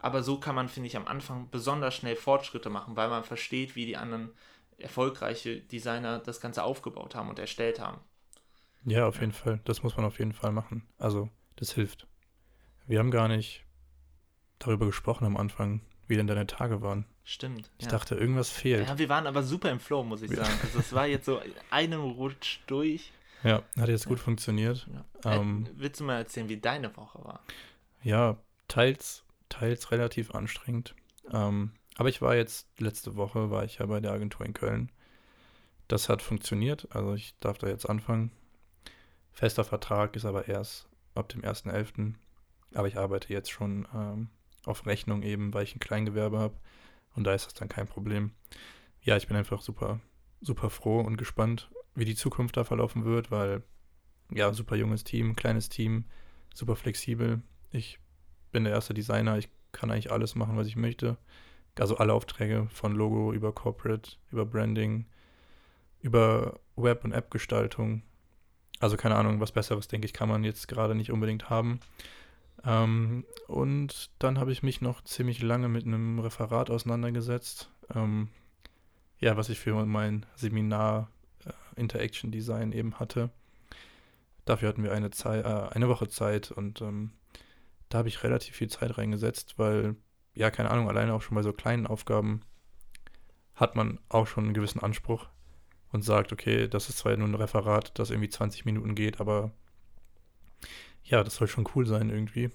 Aber 0.00 0.22
so 0.22 0.40
kann 0.40 0.54
man, 0.54 0.68
finde 0.68 0.88
ich, 0.88 0.96
am 0.96 1.06
Anfang 1.06 1.48
besonders 1.50 1.94
schnell 1.94 2.16
Fortschritte 2.16 2.70
machen, 2.70 2.96
weil 2.96 3.08
man 3.08 3.24
versteht, 3.24 3.76
wie 3.76 3.86
die 3.86 3.96
anderen 3.96 4.30
erfolgreiche 4.78 5.60
Designer 5.60 6.18
das 6.18 6.40
Ganze 6.40 6.62
aufgebaut 6.64 7.14
haben 7.14 7.28
und 7.28 7.38
erstellt 7.38 7.80
haben. 7.80 8.00
Ja, 8.84 9.06
auf 9.06 9.20
jeden 9.20 9.32
Fall. 9.32 9.60
Das 9.64 9.82
muss 9.82 9.96
man 9.96 10.06
auf 10.06 10.18
jeden 10.18 10.32
Fall 10.32 10.52
machen. 10.52 10.88
Also, 10.98 11.28
das 11.56 11.72
hilft. 11.72 12.06
Wir 12.86 12.98
haben 12.98 13.10
gar 13.10 13.28
nicht 13.28 13.64
darüber 14.58 14.86
gesprochen 14.86 15.26
am 15.26 15.36
Anfang, 15.36 15.82
wie 16.06 16.16
denn 16.16 16.26
deine 16.26 16.46
Tage 16.46 16.80
waren. 16.80 17.04
Stimmt. 17.24 17.70
Ich 17.78 17.84
ja. 17.84 17.90
dachte, 17.90 18.14
irgendwas 18.14 18.50
fehlt. 18.50 18.88
Ja, 18.88 18.98
wir 18.98 19.08
waren 19.08 19.26
aber 19.26 19.42
super 19.42 19.70
im 19.70 19.78
Flow, 19.78 20.02
muss 20.02 20.22
ich 20.22 20.30
sagen. 20.30 20.52
Also 20.62 20.78
es 20.78 20.92
war 20.92 21.06
jetzt 21.06 21.26
so 21.26 21.40
einem 21.70 22.00
Rutsch 22.00 22.60
durch. 22.66 23.12
Ja, 23.42 23.62
hat 23.78 23.88
jetzt 23.88 24.06
gut 24.06 24.18
funktioniert. 24.18 24.88
Ja. 25.24 25.36
Ähm, 25.36 25.66
äh, 25.66 25.70
willst 25.76 26.00
du 26.00 26.04
mal 26.04 26.16
erzählen, 26.16 26.48
wie 26.48 26.58
deine 26.58 26.94
Woche 26.96 27.22
war? 27.24 27.40
Ja, 28.02 28.36
teils, 28.68 29.24
teils 29.50 29.90
relativ 29.90 30.34
anstrengend. 30.34 30.94
Ähm, 31.30 31.72
aber 31.96 32.08
ich 32.08 32.22
war 32.22 32.34
jetzt, 32.34 32.68
letzte 32.80 33.16
Woche 33.16 33.50
war 33.50 33.64
ich 33.64 33.78
ja 33.78 33.86
bei 33.86 34.00
der 34.00 34.12
Agentur 34.12 34.46
in 34.46 34.54
Köln. 34.54 34.90
Das 35.88 36.08
hat 36.08 36.22
funktioniert, 36.22 36.88
also 36.94 37.14
ich 37.14 37.34
darf 37.40 37.58
da 37.58 37.68
jetzt 37.68 37.84
anfangen. 37.84 38.30
Fester 39.32 39.64
Vertrag 39.64 40.16
ist 40.16 40.24
aber 40.24 40.48
erst 40.48 40.88
ab 41.14 41.28
dem 41.28 41.42
1.11. 41.42 42.14
Aber 42.74 42.88
ich 42.88 42.96
arbeite 42.96 43.32
jetzt 43.32 43.50
schon 43.50 43.86
ähm, 43.94 44.28
auf 44.64 44.86
Rechnung 44.86 45.22
eben, 45.22 45.52
weil 45.52 45.64
ich 45.64 45.74
ein 45.74 45.80
Kleingewerbe 45.80 46.38
habe. 46.38 46.56
Und 47.14 47.24
da 47.24 47.34
ist 47.34 47.46
das 47.46 47.54
dann 47.54 47.68
kein 47.68 47.88
Problem. 47.88 48.32
Ja, 49.02 49.16
ich 49.16 49.26
bin 49.26 49.36
einfach 49.36 49.62
super, 49.62 50.00
super 50.40 50.70
froh 50.70 51.00
und 51.00 51.16
gespannt, 51.16 51.70
wie 51.94 52.04
die 52.04 52.14
Zukunft 52.14 52.56
da 52.56 52.64
verlaufen 52.64 53.04
wird, 53.04 53.30
weil 53.30 53.62
ja, 54.32 54.52
super 54.52 54.76
junges 54.76 55.04
Team, 55.04 55.34
kleines 55.34 55.68
Team, 55.68 56.04
super 56.54 56.76
flexibel. 56.76 57.42
Ich 57.72 57.98
bin 58.50 58.64
der 58.64 58.72
erste 58.72 58.94
Designer, 58.94 59.38
ich 59.38 59.48
kann 59.72 59.90
eigentlich 59.90 60.12
alles 60.12 60.34
machen, 60.34 60.56
was 60.56 60.66
ich 60.66 60.76
möchte. 60.76 61.16
Also 61.78 61.96
alle 61.96 62.12
Aufträge 62.12 62.68
von 62.70 62.94
Logo 62.94 63.32
über 63.32 63.52
Corporate, 63.52 64.12
über 64.30 64.44
Branding, 64.44 65.06
über 66.00 66.60
Web- 66.76 67.04
und 67.04 67.12
App-Gestaltung. 67.12 68.02
Also 68.80 68.96
keine 68.96 69.16
Ahnung, 69.16 69.40
was 69.40 69.52
Besseres, 69.52 69.88
denke 69.88 70.06
ich, 70.06 70.12
kann 70.12 70.28
man 70.28 70.44
jetzt 70.44 70.68
gerade 70.68 70.94
nicht 70.94 71.10
unbedingt 71.10 71.48
haben. 71.48 71.80
Ähm, 72.64 73.24
und 73.46 74.10
dann 74.18 74.38
habe 74.38 74.52
ich 74.52 74.62
mich 74.62 74.80
noch 74.80 75.02
ziemlich 75.02 75.42
lange 75.42 75.68
mit 75.68 75.86
einem 75.86 76.18
Referat 76.18 76.70
auseinandergesetzt. 76.70 77.70
Ähm, 77.94 78.28
ja, 79.18 79.36
was 79.36 79.48
ich 79.48 79.60
für 79.60 79.84
mein 79.86 80.26
Seminar 80.34 81.10
äh, 81.44 81.52
Interaction 81.80 82.30
Design 82.30 82.72
eben 82.72 82.98
hatte. 82.98 83.30
Dafür 84.44 84.68
hatten 84.68 84.82
wir 84.82 84.92
eine, 84.92 85.10
Zei 85.10 85.40
äh, 85.40 85.68
eine 85.70 85.88
Woche 85.88 86.08
Zeit 86.08 86.50
und 86.50 86.80
ähm, 86.80 87.12
da 87.90 87.98
habe 87.98 88.08
ich 88.08 88.22
relativ 88.22 88.56
viel 88.56 88.70
Zeit 88.70 88.96
reingesetzt, 88.96 89.58
weil, 89.58 89.96
ja, 90.32 90.50
keine 90.50 90.70
Ahnung, 90.70 90.88
alleine 90.88 91.12
auch 91.12 91.20
schon 91.20 91.34
bei 91.34 91.42
so 91.42 91.52
kleinen 91.52 91.86
Aufgaben 91.86 92.40
hat 93.54 93.76
man 93.76 93.98
auch 94.08 94.26
schon 94.26 94.44
einen 94.44 94.54
gewissen 94.54 94.80
Anspruch 94.80 95.28
und 95.92 96.02
sagt, 96.02 96.32
okay, 96.32 96.68
das 96.68 96.88
ist 96.88 96.98
zwar 96.98 97.16
nur 97.16 97.28
ein 97.28 97.34
Referat, 97.34 97.98
das 97.98 98.10
irgendwie 98.10 98.30
20 98.30 98.64
Minuten 98.64 98.94
geht, 98.94 99.20
aber 99.20 99.52
ja, 101.04 101.22
das 101.24 101.34
soll 101.34 101.48
schon 101.48 101.68
cool 101.74 101.84
sein 101.84 102.08
irgendwie. 102.08 102.50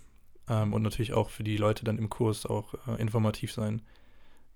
Ähm, 0.48 0.74
und 0.74 0.82
natürlich 0.82 1.14
auch 1.14 1.30
für 1.30 1.44
die 1.44 1.58
Leute 1.58 1.84
dann 1.84 1.98
im 1.98 2.10
Kurs 2.10 2.46
auch 2.46 2.74
äh, 2.88 3.00
informativ 3.02 3.52
sein. 3.52 3.82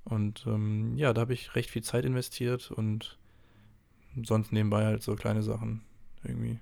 Und 0.06 0.46
ähm, 0.48 0.96
ja, 0.96 1.13
da 1.13 1.22
habe 1.22 1.34
ich 1.34 1.56
recht 1.56 1.70
viel 1.70 1.84
Zeit 1.84 2.06
investiert 2.06 2.72
und 2.72 3.18
sonst 4.24 4.54
nebenbei 4.54 4.86
halt 4.86 5.04
so 5.04 5.15
kleine 5.15 5.44
Sachen 5.44 5.84
irgendwie. 6.24 6.60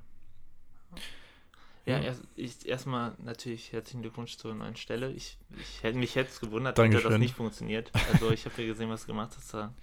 Ja, 1.88 2.00
erst, 2.00 2.66
erstmal 2.66 3.16
natürlich 3.20 3.72
herzlichen 3.72 4.02
Glückwunsch 4.02 4.38
zur 4.38 4.54
neuen 4.54 4.76
Stelle. 4.76 5.12
Ich, 5.14 5.38
ich 5.58 5.84
hätte 5.84 5.98
mich 5.98 6.16
jetzt 6.16 6.42
gewundert, 6.42 6.78
Dankeschön. 6.78 7.02
hätte 7.04 7.14
das 7.14 7.20
nicht 7.20 7.36
funktioniert. 7.36 7.92
Also 8.10 8.32
ich 8.32 8.46
habe 8.46 8.62
ja 8.62 8.68
gesehen, 8.68 8.90
was 8.90 9.02
du 9.02 9.08
gemacht 9.08 9.32
hast. 9.38 9.48
Sah 9.50 9.74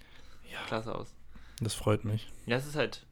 Ja. 0.51 0.61
klasse 0.67 0.93
aus. 0.93 1.13
Das 1.61 1.73
freut 1.73 2.05
mich. 2.05 2.31
Ja, 2.45 2.57
es 2.57 2.67
ist 2.67 2.75
halt 2.75 3.05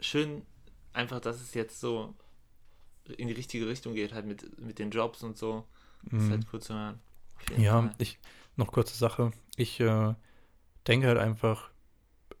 schön, 0.00 0.42
einfach, 0.92 1.20
dass 1.20 1.40
es 1.40 1.54
jetzt 1.54 1.80
so 1.80 2.14
in 3.16 3.28
die 3.28 3.34
richtige 3.34 3.66
Richtung 3.68 3.94
geht, 3.94 4.12
halt 4.12 4.26
mit, 4.26 4.58
mit 4.60 4.78
den 4.78 4.90
Jobs 4.90 5.22
und 5.22 5.36
so. 5.36 5.64
Das 6.04 6.22
ist 6.22 6.28
Mhm. 6.28 6.30
halt 6.32 6.46
cool 6.52 6.60
zu 6.62 6.74
hören. 6.74 7.00
Ja, 7.56 7.82
Fall. 7.82 7.94
ich, 7.98 8.18
noch 8.56 8.72
kurze 8.72 8.96
Sache. 8.96 9.32
Ich 9.56 9.80
äh, 9.80 10.14
denke 10.86 11.06
halt 11.06 11.18
einfach, 11.18 11.70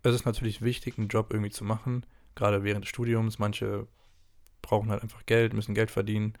es 0.02 0.14
ist 0.14 0.26
natürlich 0.26 0.62
wichtig, 0.62 0.98
einen 0.98 1.08
Job 1.08 1.32
irgendwie 1.32 1.50
zu 1.50 1.64
machen, 1.64 2.04
gerade 2.34 2.62
während 2.64 2.84
des 2.84 2.90
Studiums. 2.90 3.38
Manche 3.38 3.86
brauchen 4.68 4.90
halt 4.90 5.02
einfach 5.02 5.24
Geld, 5.26 5.54
müssen 5.54 5.74
Geld 5.74 5.90
verdienen, 5.90 6.34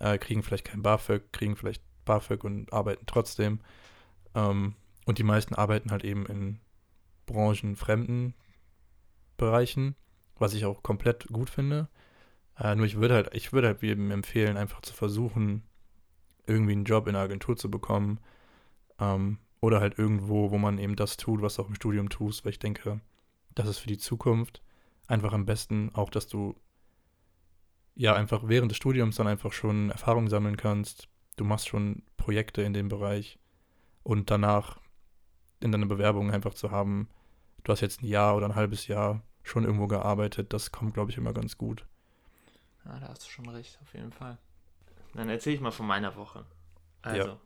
äh, 0.00 0.18
kriegen 0.18 0.42
vielleicht 0.42 0.64
kein 0.64 0.82
BAföG, 0.82 1.32
kriegen 1.32 1.56
vielleicht 1.56 1.82
BAföG 2.04 2.44
und 2.44 2.72
arbeiten 2.72 3.04
trotzdem. 3.06 3.60
Ähm, 4.34 4.74
und 5.04 5.18
die 5.18 5.24
meisten 5.24 5.54
arbeiten 5.54 5.90
halt 5.90 6.04
eben 6.04 6.26
in 6.26 6.60
branchenfremden 7.26 8.34
Bereichen, 9.36 9.94
was 10.38 10.54
ich 10.54 10.64
auch 10.64 10.82
komplett 10.82 11.28
gut 11.28 11.50
finde. 11.50 11.88
Äh, 12.58 12.74
nur 12.74 12.86
ich 12.86 12.96
würde 12.96 13.14
halt, 13.14 13.34
ich 13.34 13.52
würde 13.52 13.68
halt 13.68 13.82
jedem 13.82 14.10
empfehlen, 14.10 14.56
einfach 14.56 14.80
zu 14.80 14.94
versuchen, 14.94 15.62
irgendwie 16.46 16.72
einen 16.72 16.84
Job 16.84 17.06
in 17.06 17.14
einer 17.14 17.24
Agentur 17.24 17.56
zu 17.56 17.70
bekommen. 17.70 18.18
Ähm, 18.98 19.38
oder 19.60 19.80
halt 19.80 19.98
irgendwo, 19.98 20.50
wo 20.50 20.58
man 20.58 20.78
eben 20.78 20.96
das 20.96 21.16
tut, 21.16 21.42
was 21.42 21.56
du 21.56 21.62
auch 21.62 21.68
im 21.68 21.74
Studium 21.74 22.08
tust, 22.08 22.44
weil 22.44 22.52
ich 22.52 22.58
denke, 22.58 23.00
das 23.54 23.68
ist 23.68 23.78
für 23.78 23.88
die 23.88 23.98
Zukunft 23.98 24.62
einfach 25.08 25.32
am 25.32 25.46
besten 25.46 25.90
auch, 25.94 26.10
dass 26.10 26.28
du 26.28 26.54
ja 27.98 28.14
einfach 28.14 28.42
während 28.46 28.70
des 28.70 28.76
Studiums 28.76 29.16
dann 29.16 29.26
einfach 29.26 29.52
schon 29.52 29.90
Erfahrung 29.90 30.28
sammeln 30.28 30.56
kannst. 30.56 31.08
Du 31.36 31.44
machst 31.44 31.68
schon 31.68 32.02
Projekte 32.16 32.62
in 32.62 32.72
dem 32.72 32.88
Bereich 32.88 33.38
und 34.04 34.30
danach 34.30 34.80
in 35.60 35.72
deiner 35.72 35.86
Bewerbung 35.86 36.30
einfach 36.30 36.54
zu 36.54 36.70
haben, 36.70 37.08
du 37.64 37.72
hast 37.72 37.80
jetzt 37.80 38.00
ein 38.00 38.06
Jahr 38.06 38.36
oder 38.36 38.46
ein 38.46 38.54
halbes 38.54 38.86
Jahr 38.86 39.22
schon 39.42 39.64
irgendwo 39.64 39.88
gearbeitet, 39.88 40.52
das 40.52 40.70
kommt, 40.70 40.94
glaube 40.94 41.10
ich, 41.10 41.16
immer 41.18 41.32
ganz 41.32 41.58
gut. 41.58 41.86
Ja, 42.84 43.00
da 43.00 43.08
hast 43.08 43.24
du 43.24 43.30
schon 43.30 43.48
recht, 43.48 43.78
auf 43.82 43.92
jeden 43.94 44.12
Fall. 44.12 44.38
Dann 45.14 45.28
erzähle 45.28 45.56
ich 45.56 45.60
mal 45.60 45.72
von 45.72 45.86
meiner 45.86 46.14
Woche. 46.14 46.44
Also, 47.02 47.30
Ja. 47.30 47.38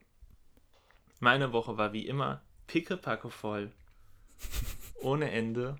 meine 1.20 1.52
Woche 1.52 1.78
war 1.78 1.94
wie 1.94 2.06
immer 2.06 2.42
pickepacke 2.66 3.30
voll. 3.30 3.72
Ohne 5.00 5.30
Ende. 5.30 5.76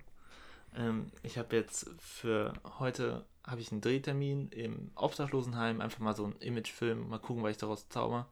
Ähm, 0.75 1.11
ich 1.23 1.37
habe 1.37 1.55
jetzt 1.55 1.89
für 1.99 2.53
heute 2.79 3.25
habe 3.43 3.61
ich 3.61 3.71
einen 3.71 3.81
Drehtermin 3.81 4.49
im 4.49 4.91
Obdachlosenheim, 4.95 5.81
einfach 5.81 5.99
mal 5.99 6.15
so 6.15 6.23
einen 6.25 6.37
Imagefilm, 6.39 7.09
mal 7.09 7.19
gucken, 7.19 7.43
was 7.43 7.51
ich 7.51 7.57
daraus 7.57 7.89
zauber. 7.89 8.27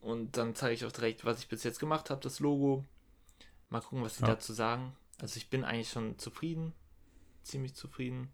Und 0.00 0.36
dann 0.36 0.54
zeige 0.54 0.74
ich 0.74 0.84
auch 0.84 0.92
direkt, 0.92 1.24
was 1.24 1.38
ich 1.38 1.48
bis 1.48 1.64
jetzt 1.64 1.78
gemacht 1.80 2.10
habe, 2.10 2.20
das 2.20 2.40
Logo. 2.40 2.84
Mal 3.70 3.80
gucken, 3.80 4.04
was 4.04 4.16
sie 4.18 4.22
Ja. 4.22 4.28
dazu 4.34 4.52
sagen. 4.52 4.94
Also 5.20 5.38
ich 5.38 5.48
bin 5.48 5.64
eigentlich 5.64 5.90
schon 5.90 6.18
zufrieden, 6.18 6.74
ziemlich 7.42 7.74
zufrieden. 7.74 8.30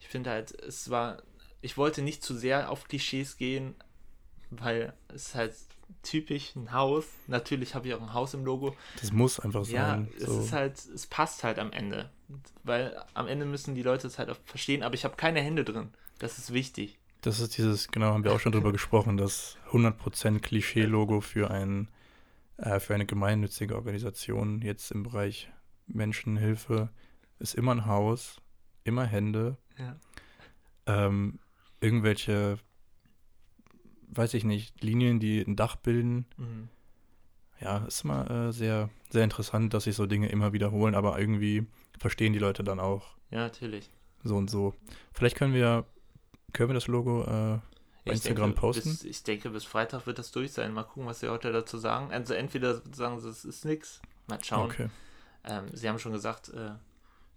Ich 0.00 0.08
finde 0.08 0.30
halt, 0.30 0.52
es 0.62 0.90
war, 0.90 1.22
ich 1.60 1.76
wollte 1.76 2.02
nicht 2.02 2.24
zu 2.24 2.34
sehr 2.34 2.70
auf 2.70 2.84
Klischees 2.88 3.36
gehen, 3.36 3.76
weil 4.50 4.92
es 5.08 5.34
halt 5.34 5.54
typisch 6.02 6.54
ein 6.56 6.72
Haus. 6.72 7.04
Natürlich 7.26 7.74
habe 7.74 7.88
ich 7.88 7.94
auch 7.94 8.00
ein 8.02 8.12
Haus 8.14 8.34
im 8.34 8.44
Logo. 8.44 8.76
Das 9.00 9.12
muss 9.12 9.38
einfach 9.40 9.66
Ja, 9.66 9.90
sein. 9.90 10.08
es 10.16 10.24
so. 10.26 10.40
ist 10.40 10.52
halt, 10.52 10.78
es 10.94 11.06
passt 11.06 11.42
halt 11.44 11.58
am 11.58 11.72
Ende. 11.72 12.10
Weil 12.64 12.96
am 13.14 13.26
Ende 13.28 13.46
müssen 13.46 13.74
die 13.74 13.82
Leute 13.82 14.06
es 14.06 14.18
halt 14.18 14.30
auch 14.30 14.38
verstehen, 14.44 14.82
aber 14.82 14.94
ich 14.94 15.04
habe 15.04 15.16
keine 15.16 15.40
Hände 15.40 15.64
drin. 15.64 15.90
Das 16.18 16.38
ist 16.38 16.52
wichtig. 16.52 16.98
Das 17.22 17.40
ist 17.40 17.56
dieses, 17.58 17.88
genau, 17.88 18.12
haben 18.12 18.24
wir 18.24 18.32
auch 18.32 18.40
schon 18.40 18.52
drüber 18.52 18.72
gesprochen, 18.72 19.16
das 19.16 19.56
100% 19.72 20.40
Klischee-Logo 20.40 21.20
für, 21.20 21.50
ein, 21.50 21.88
äh, 22.56 22.78
für 22.78 22.94
eine 22.94 23.06
gemeinnützige 23.06 23.74
Organisation 23.74 24.62
jetzt 24.62 24.90
im 24.92 25.02
Bereich 25.02 25.50
Menschenhilfe 25.88 26.88
ist 27.38 27.54
immer 27.54 27.72
ein 27.72 27.86
Haus, 27.86 28.40
immer 28.84 29.04
Hände, 29.04 29.56
Ja. 29.78 29.96
ähm, 30.86 31.38
irgendwelche, 31.80 32.58
weiß 34.08 34.34
ich 34.34 34.44
nicht, 34.44 34.82
Linien, 34.82 35.20
die 35.20 35.40
ein 35.40 35.56
Dach 35.56 35.76
bilden. 35.76 36.26
Mhm. 36.36 36.68
Ja, 37.60 37.78
ist 37.86 38.04
immer 38.04 38.30
äh, 38.30 38.52
sehr, 38.52 38.90
sehr 39.10 39.24
interessant, 39.24 39.72
dass 39.72 39.84
sich 39.84 39.96
so 39.96 40.06
Dinge 40.06 40.28
immer 40.28 40.52
wiederholen, 40.52 40.94
aber 40.94 41.18
irgendwie 41.18 41.66
verstehen 41.98 42.32
die 42.32 42.38
Leute 42.38 42.62
dann 42.62 42.80
auch 42.80 43.16
Ja, 43.30 43.38
natürlich. 43.38 43.90
so 44.24 44.36
und 44.36 44.50
so. 44.50 44.74
Vielleicht 45.12 45.36
können 45.36 45.54
wir, 45.54 45.86
können 46.52 46.68
wir 46.68 46.74
das 46.74 46.86
Logo 46.86 47.22
äh, 47.22 47.26
bei 47.26 47.60
ich 48.04 48.12
Instagram 48.12 48.50
denke, 48.50 48.60
posten? 48.60 48.90
Bis, 48.90 49.04
ich 49.04 49.22
denke, 49.22 49.50
bis 49.50 49.64
Freitag 49.64 50.06
wird 50.06 50.18
das 50.18 50.32
durch 50.32 50.52
sein. 50.52 50.72
Mal 50.72 50.84
gucken, 50.84 51.06
was 51.06 51.20
die 51.20 51.28
heute 51.28 51.50
dazu 51.50 51.78
sagen. 51.78 52.12
Also 52.12 52.34
entweder 52.34 52.82
sagen 52.92 53.20
sie, 53.20 53.28
es 53.28 53.44
ist 53.44 53.64
nix. 53.64 54.02
Mal 54.28 54.38
schauen. 54.44 54.70
Okay. 54.70 54.88
Ähm, 55.44 55.64
sie 55.72 55.88
haben 55.88 55.98
schon 55.98 56.12
gesagt, 56.12 56.50
äh, 56.50 56.72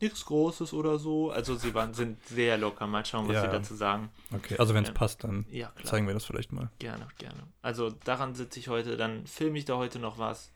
nichts 0.01 0.25
Großes 0.25 0.73
oder 0.73 0.97
so. 0.99 1.31
Also 1.31 1.55
sie 1.55 1.73
waren, 1.73 1.93
sind 1.93 2.23
sehr 2.25 2.57
locker. 2.57 2.87
Mal 2.87 3.05
schauen, 3.05 3.27
was 3.27 3.35
Ja. 3.35 3.41
sie 3.41 3.47
dazu 3.49 3.75
sagen. 3.75 4.09
Okay, 4.33 4.55
also 4.57 4.73
wenn 4.73 4.83
es 4.83 4.89
Ja. 4.89 4.93
passt, 4.95 5.23
dann 5.23 5.45
Ja, 5.49 5.71
zeigen 5.83 6.07
wir 6.07 6.13
das 6.13 6.25
vielleicht 6.25 6.51
mal. 6.51 6.69
Gerne, 6.79 7.07
gerne. 7.17 7.43
Also 7.61 7.89
daran 7.89 8.35
sitze 8.35 8.59
ich 8.59 8.67
heute, 8.69 8.97
dann 8.97 9.25
filme 9.27 9.57
ich 9.57 9.65
da 9.65 9.77
heute 9.77 9.99
noch 9.99 10.17
was 10.17 10.51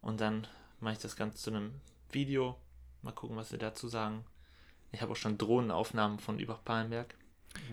und 0.00 0.20
dann 0.20 0.46
mache 0.80 0.94
ich 0.94 0.98
das 1.00 1.16
Ganze 1.16 1.38
zu 1.38 1.50
einem 1.50 1.72
Video. 2.10 2.56
Mal 3.02 3.12
gucken, 3.12 3.36
was 3.36 3.48
sie 3.50 3.58
dazu 3.58 3.88
sagen. 3.88 4.24
Ich 4.92 5.00
habe 5.02 5.12
auch 5.12 5.16
schon 5.16 5.38
Drohnenaufnahmen 5.38 6.18
von 6.18 6.38
Übach-Palenberg. 6.38 7.14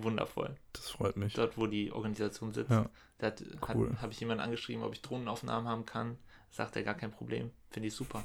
Wundervoll. 0.01 0.55
Das 0.73 0.89
freut 0.89 1.15
mich. 1.17 1.33
Dort, 1.33 1.57
wo 1.57 1.67
die 1.67 1.91
Organisation 1.91 2.53
sitzt. 2.53 2.71
Ja, 2.71 2.89
Da 3.17 3.31
cool. 3.73 3.95
habe 4.01 4.11
ich 4.13 4.19
jemanden 4.19 4.41
angeschrieben, 4.43 4.83
ob 4.83 4.93
ich 4.93 5.01
Drohnenaufnahmen 5.01 5.69
haben 5.69 5.85
kann. 5.85 6.17
Sagt 6.51 6.75
er 6.75 6.83
gar 6.83 6.95
kein 6.95 7.11
Problem. 7.11 7.51
Finde 7.69 7.87
ich 7.87 7.93
super. 7.93 8.23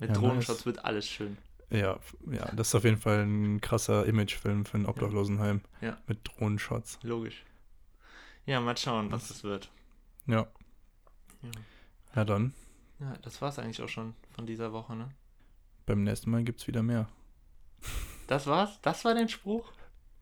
Mit 0.00 0.10
Ja, 0.10 0.14
Drohnenshots 0.16 0.58
nice. 0.60 0.66
wird 0.66 0.84
alles 0.84 1.06
schön. 1.08 1.36
Ja, 1.70 2.00
ja, 2.28 2.50
das 2.52 2.68
ist 2.68 2.74
auf 2.74 2.82
jeden 2.84 2.96
Fall 2.96 3.20
ein 3.24 3.60
krasser 3.60 4.04
Imagefilm 4.06 4.64
für 4.64 4.76
ein 4.78 4.86
Obdachlosenheim. 4.86 5.60
Ja. 5.80 5.96
Mit 6.08 6.18
Drohnenshots. 6.24 6.98
Logisch. 7.02 7.44
Ja, 8.44 8.60
mal 8.60 8.76
schauen, 8.76 9.12
was 9.12 9.28
das 9.28 9.44
wird. 9.44 9.70
Ja. 10.26 10.48
Ja. 11.42 11.50
Ja, 12.16 12.24
dann. 12.24 12.52
ja, 12.98 13.14
das 13.22 13.40
war 13.40 13.50
es 13.50 13.58
eigentlich 13.60 13.80
auch 13.82 13.88
schon 13.88 14.14
von 14.34 14.46
dieser 14.46 14.72
Woche, 14.72 14.96
ne? 14.96 15.10
Beim 15.86 16.02
nächsten 16.02 16.30
Mal 16.32 16.42
gibt 16.42 16.60
es 16.60 16.66
wieder 16.66 16.82
mehr. 16.82 17.08
Das 18.26 18.46
war's? 18.46 18.78
Das 18.82 19.04
war 19.04 19.12
dein 19.14 19.28
Spruch? 19.28 19.72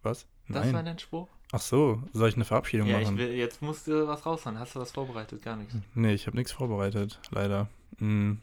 Was? 0.02 0.26
Das 0.48 0.64
war 0.68 0.72
Nein. 0.72 0.84
dein 0.86 0.98
Spruch? 0.98 1.28
Ach 1.52 1.60
so, 1.60 2.02
soll 2.14 2.30
ich 2.30 2.36
eine 2.36 2.46
Verabschiedung 2.46 2.88
Ja, 2.88 2.98
machen? 3.00 3.18
will, 3.18 3.32
jetzt 3.32 3.60
musst 3.60 3.86
du 3.86 4.06
was 4.08 4.24
raushauen. 4.24 4.58
Hast 4.58 4.74
du 4.76 4.80
was 4.80 4.92
vorbereitet? 4.92 5.42
Gar 5.42 5.56
nichts. 5.56 5.74
Nee, 5.94 6.14
ich 6.14 6.26
habe 6.26 6.34
nichts 6.38 6.52
vorbereitet, 6.52 7.20
leider. 7.30 7.68
Hm. 7.98 8.40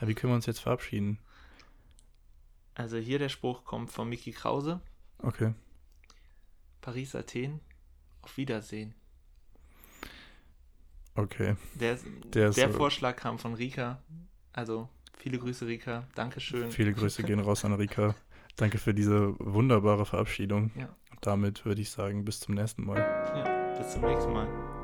Ja, 0.00 0.08
wie 0.08 0.14
können 0.14 0.32
wir 0.32 0.36
uns 0.36 0.46
jetzt 0.46 0.60
verabschieden? 0.60 1.18
Also 2.74 2.96
hier 2.96 3.18
der 3.18 3.28
Spruch 3.28 3.64
kommt 3.64 3.90
von 3.90 4.08
Mickey 4.08 4.32
Krause. 4.32 4.80
Okay. 5.18 5.54
Paris, 6.80 7.14
Athen. 7.14 7.60
Auf 8.22 8.36
Wiedersehen. 8.36 8.94
Okay. 11.14 11.56
Der, 11.74 11.98
Der 12.32 12.50
der, 12.50 12.70
Vorschlag 12.70 13.16
kam 13.16 13.38
von 13.38 13.54
Rika. 13.54 14.02
Also 14.52 14.88
viele 15.18 15.38
Grüße, 15.38 15.66
Rika. 15.66 16.06
Dankeschön. 16.14 16.70
Viele 16.70 16.92
Grüße 16.92 17.22
gehen 17.22 17.40
raus 17.40 17.64
an 17.64 17.74
Rika. 17.74 18.14
Danke 18.56 18.78
für 18.78 18.94
diese 18.94 19.34
wunderbare 19.38 20.06
Verabschiedung. 20.06 20.70
Ja. 20.76 20.88
Und 21.10 21.18
damit 21.22 21.64
würde 21.64 21.82
ich 21.82 21.90
sagen, 21.90 22.24
bis 22.24 22.40
zum 22.40 22.54
nächsten 22.54 22.84
Mal. 22.84 22.98
Ja, 22.98 23.78
bis 23.78 23.92
zum 23.92 24.02
nächsten 24.02 24.32
Mal. 24.32 24.79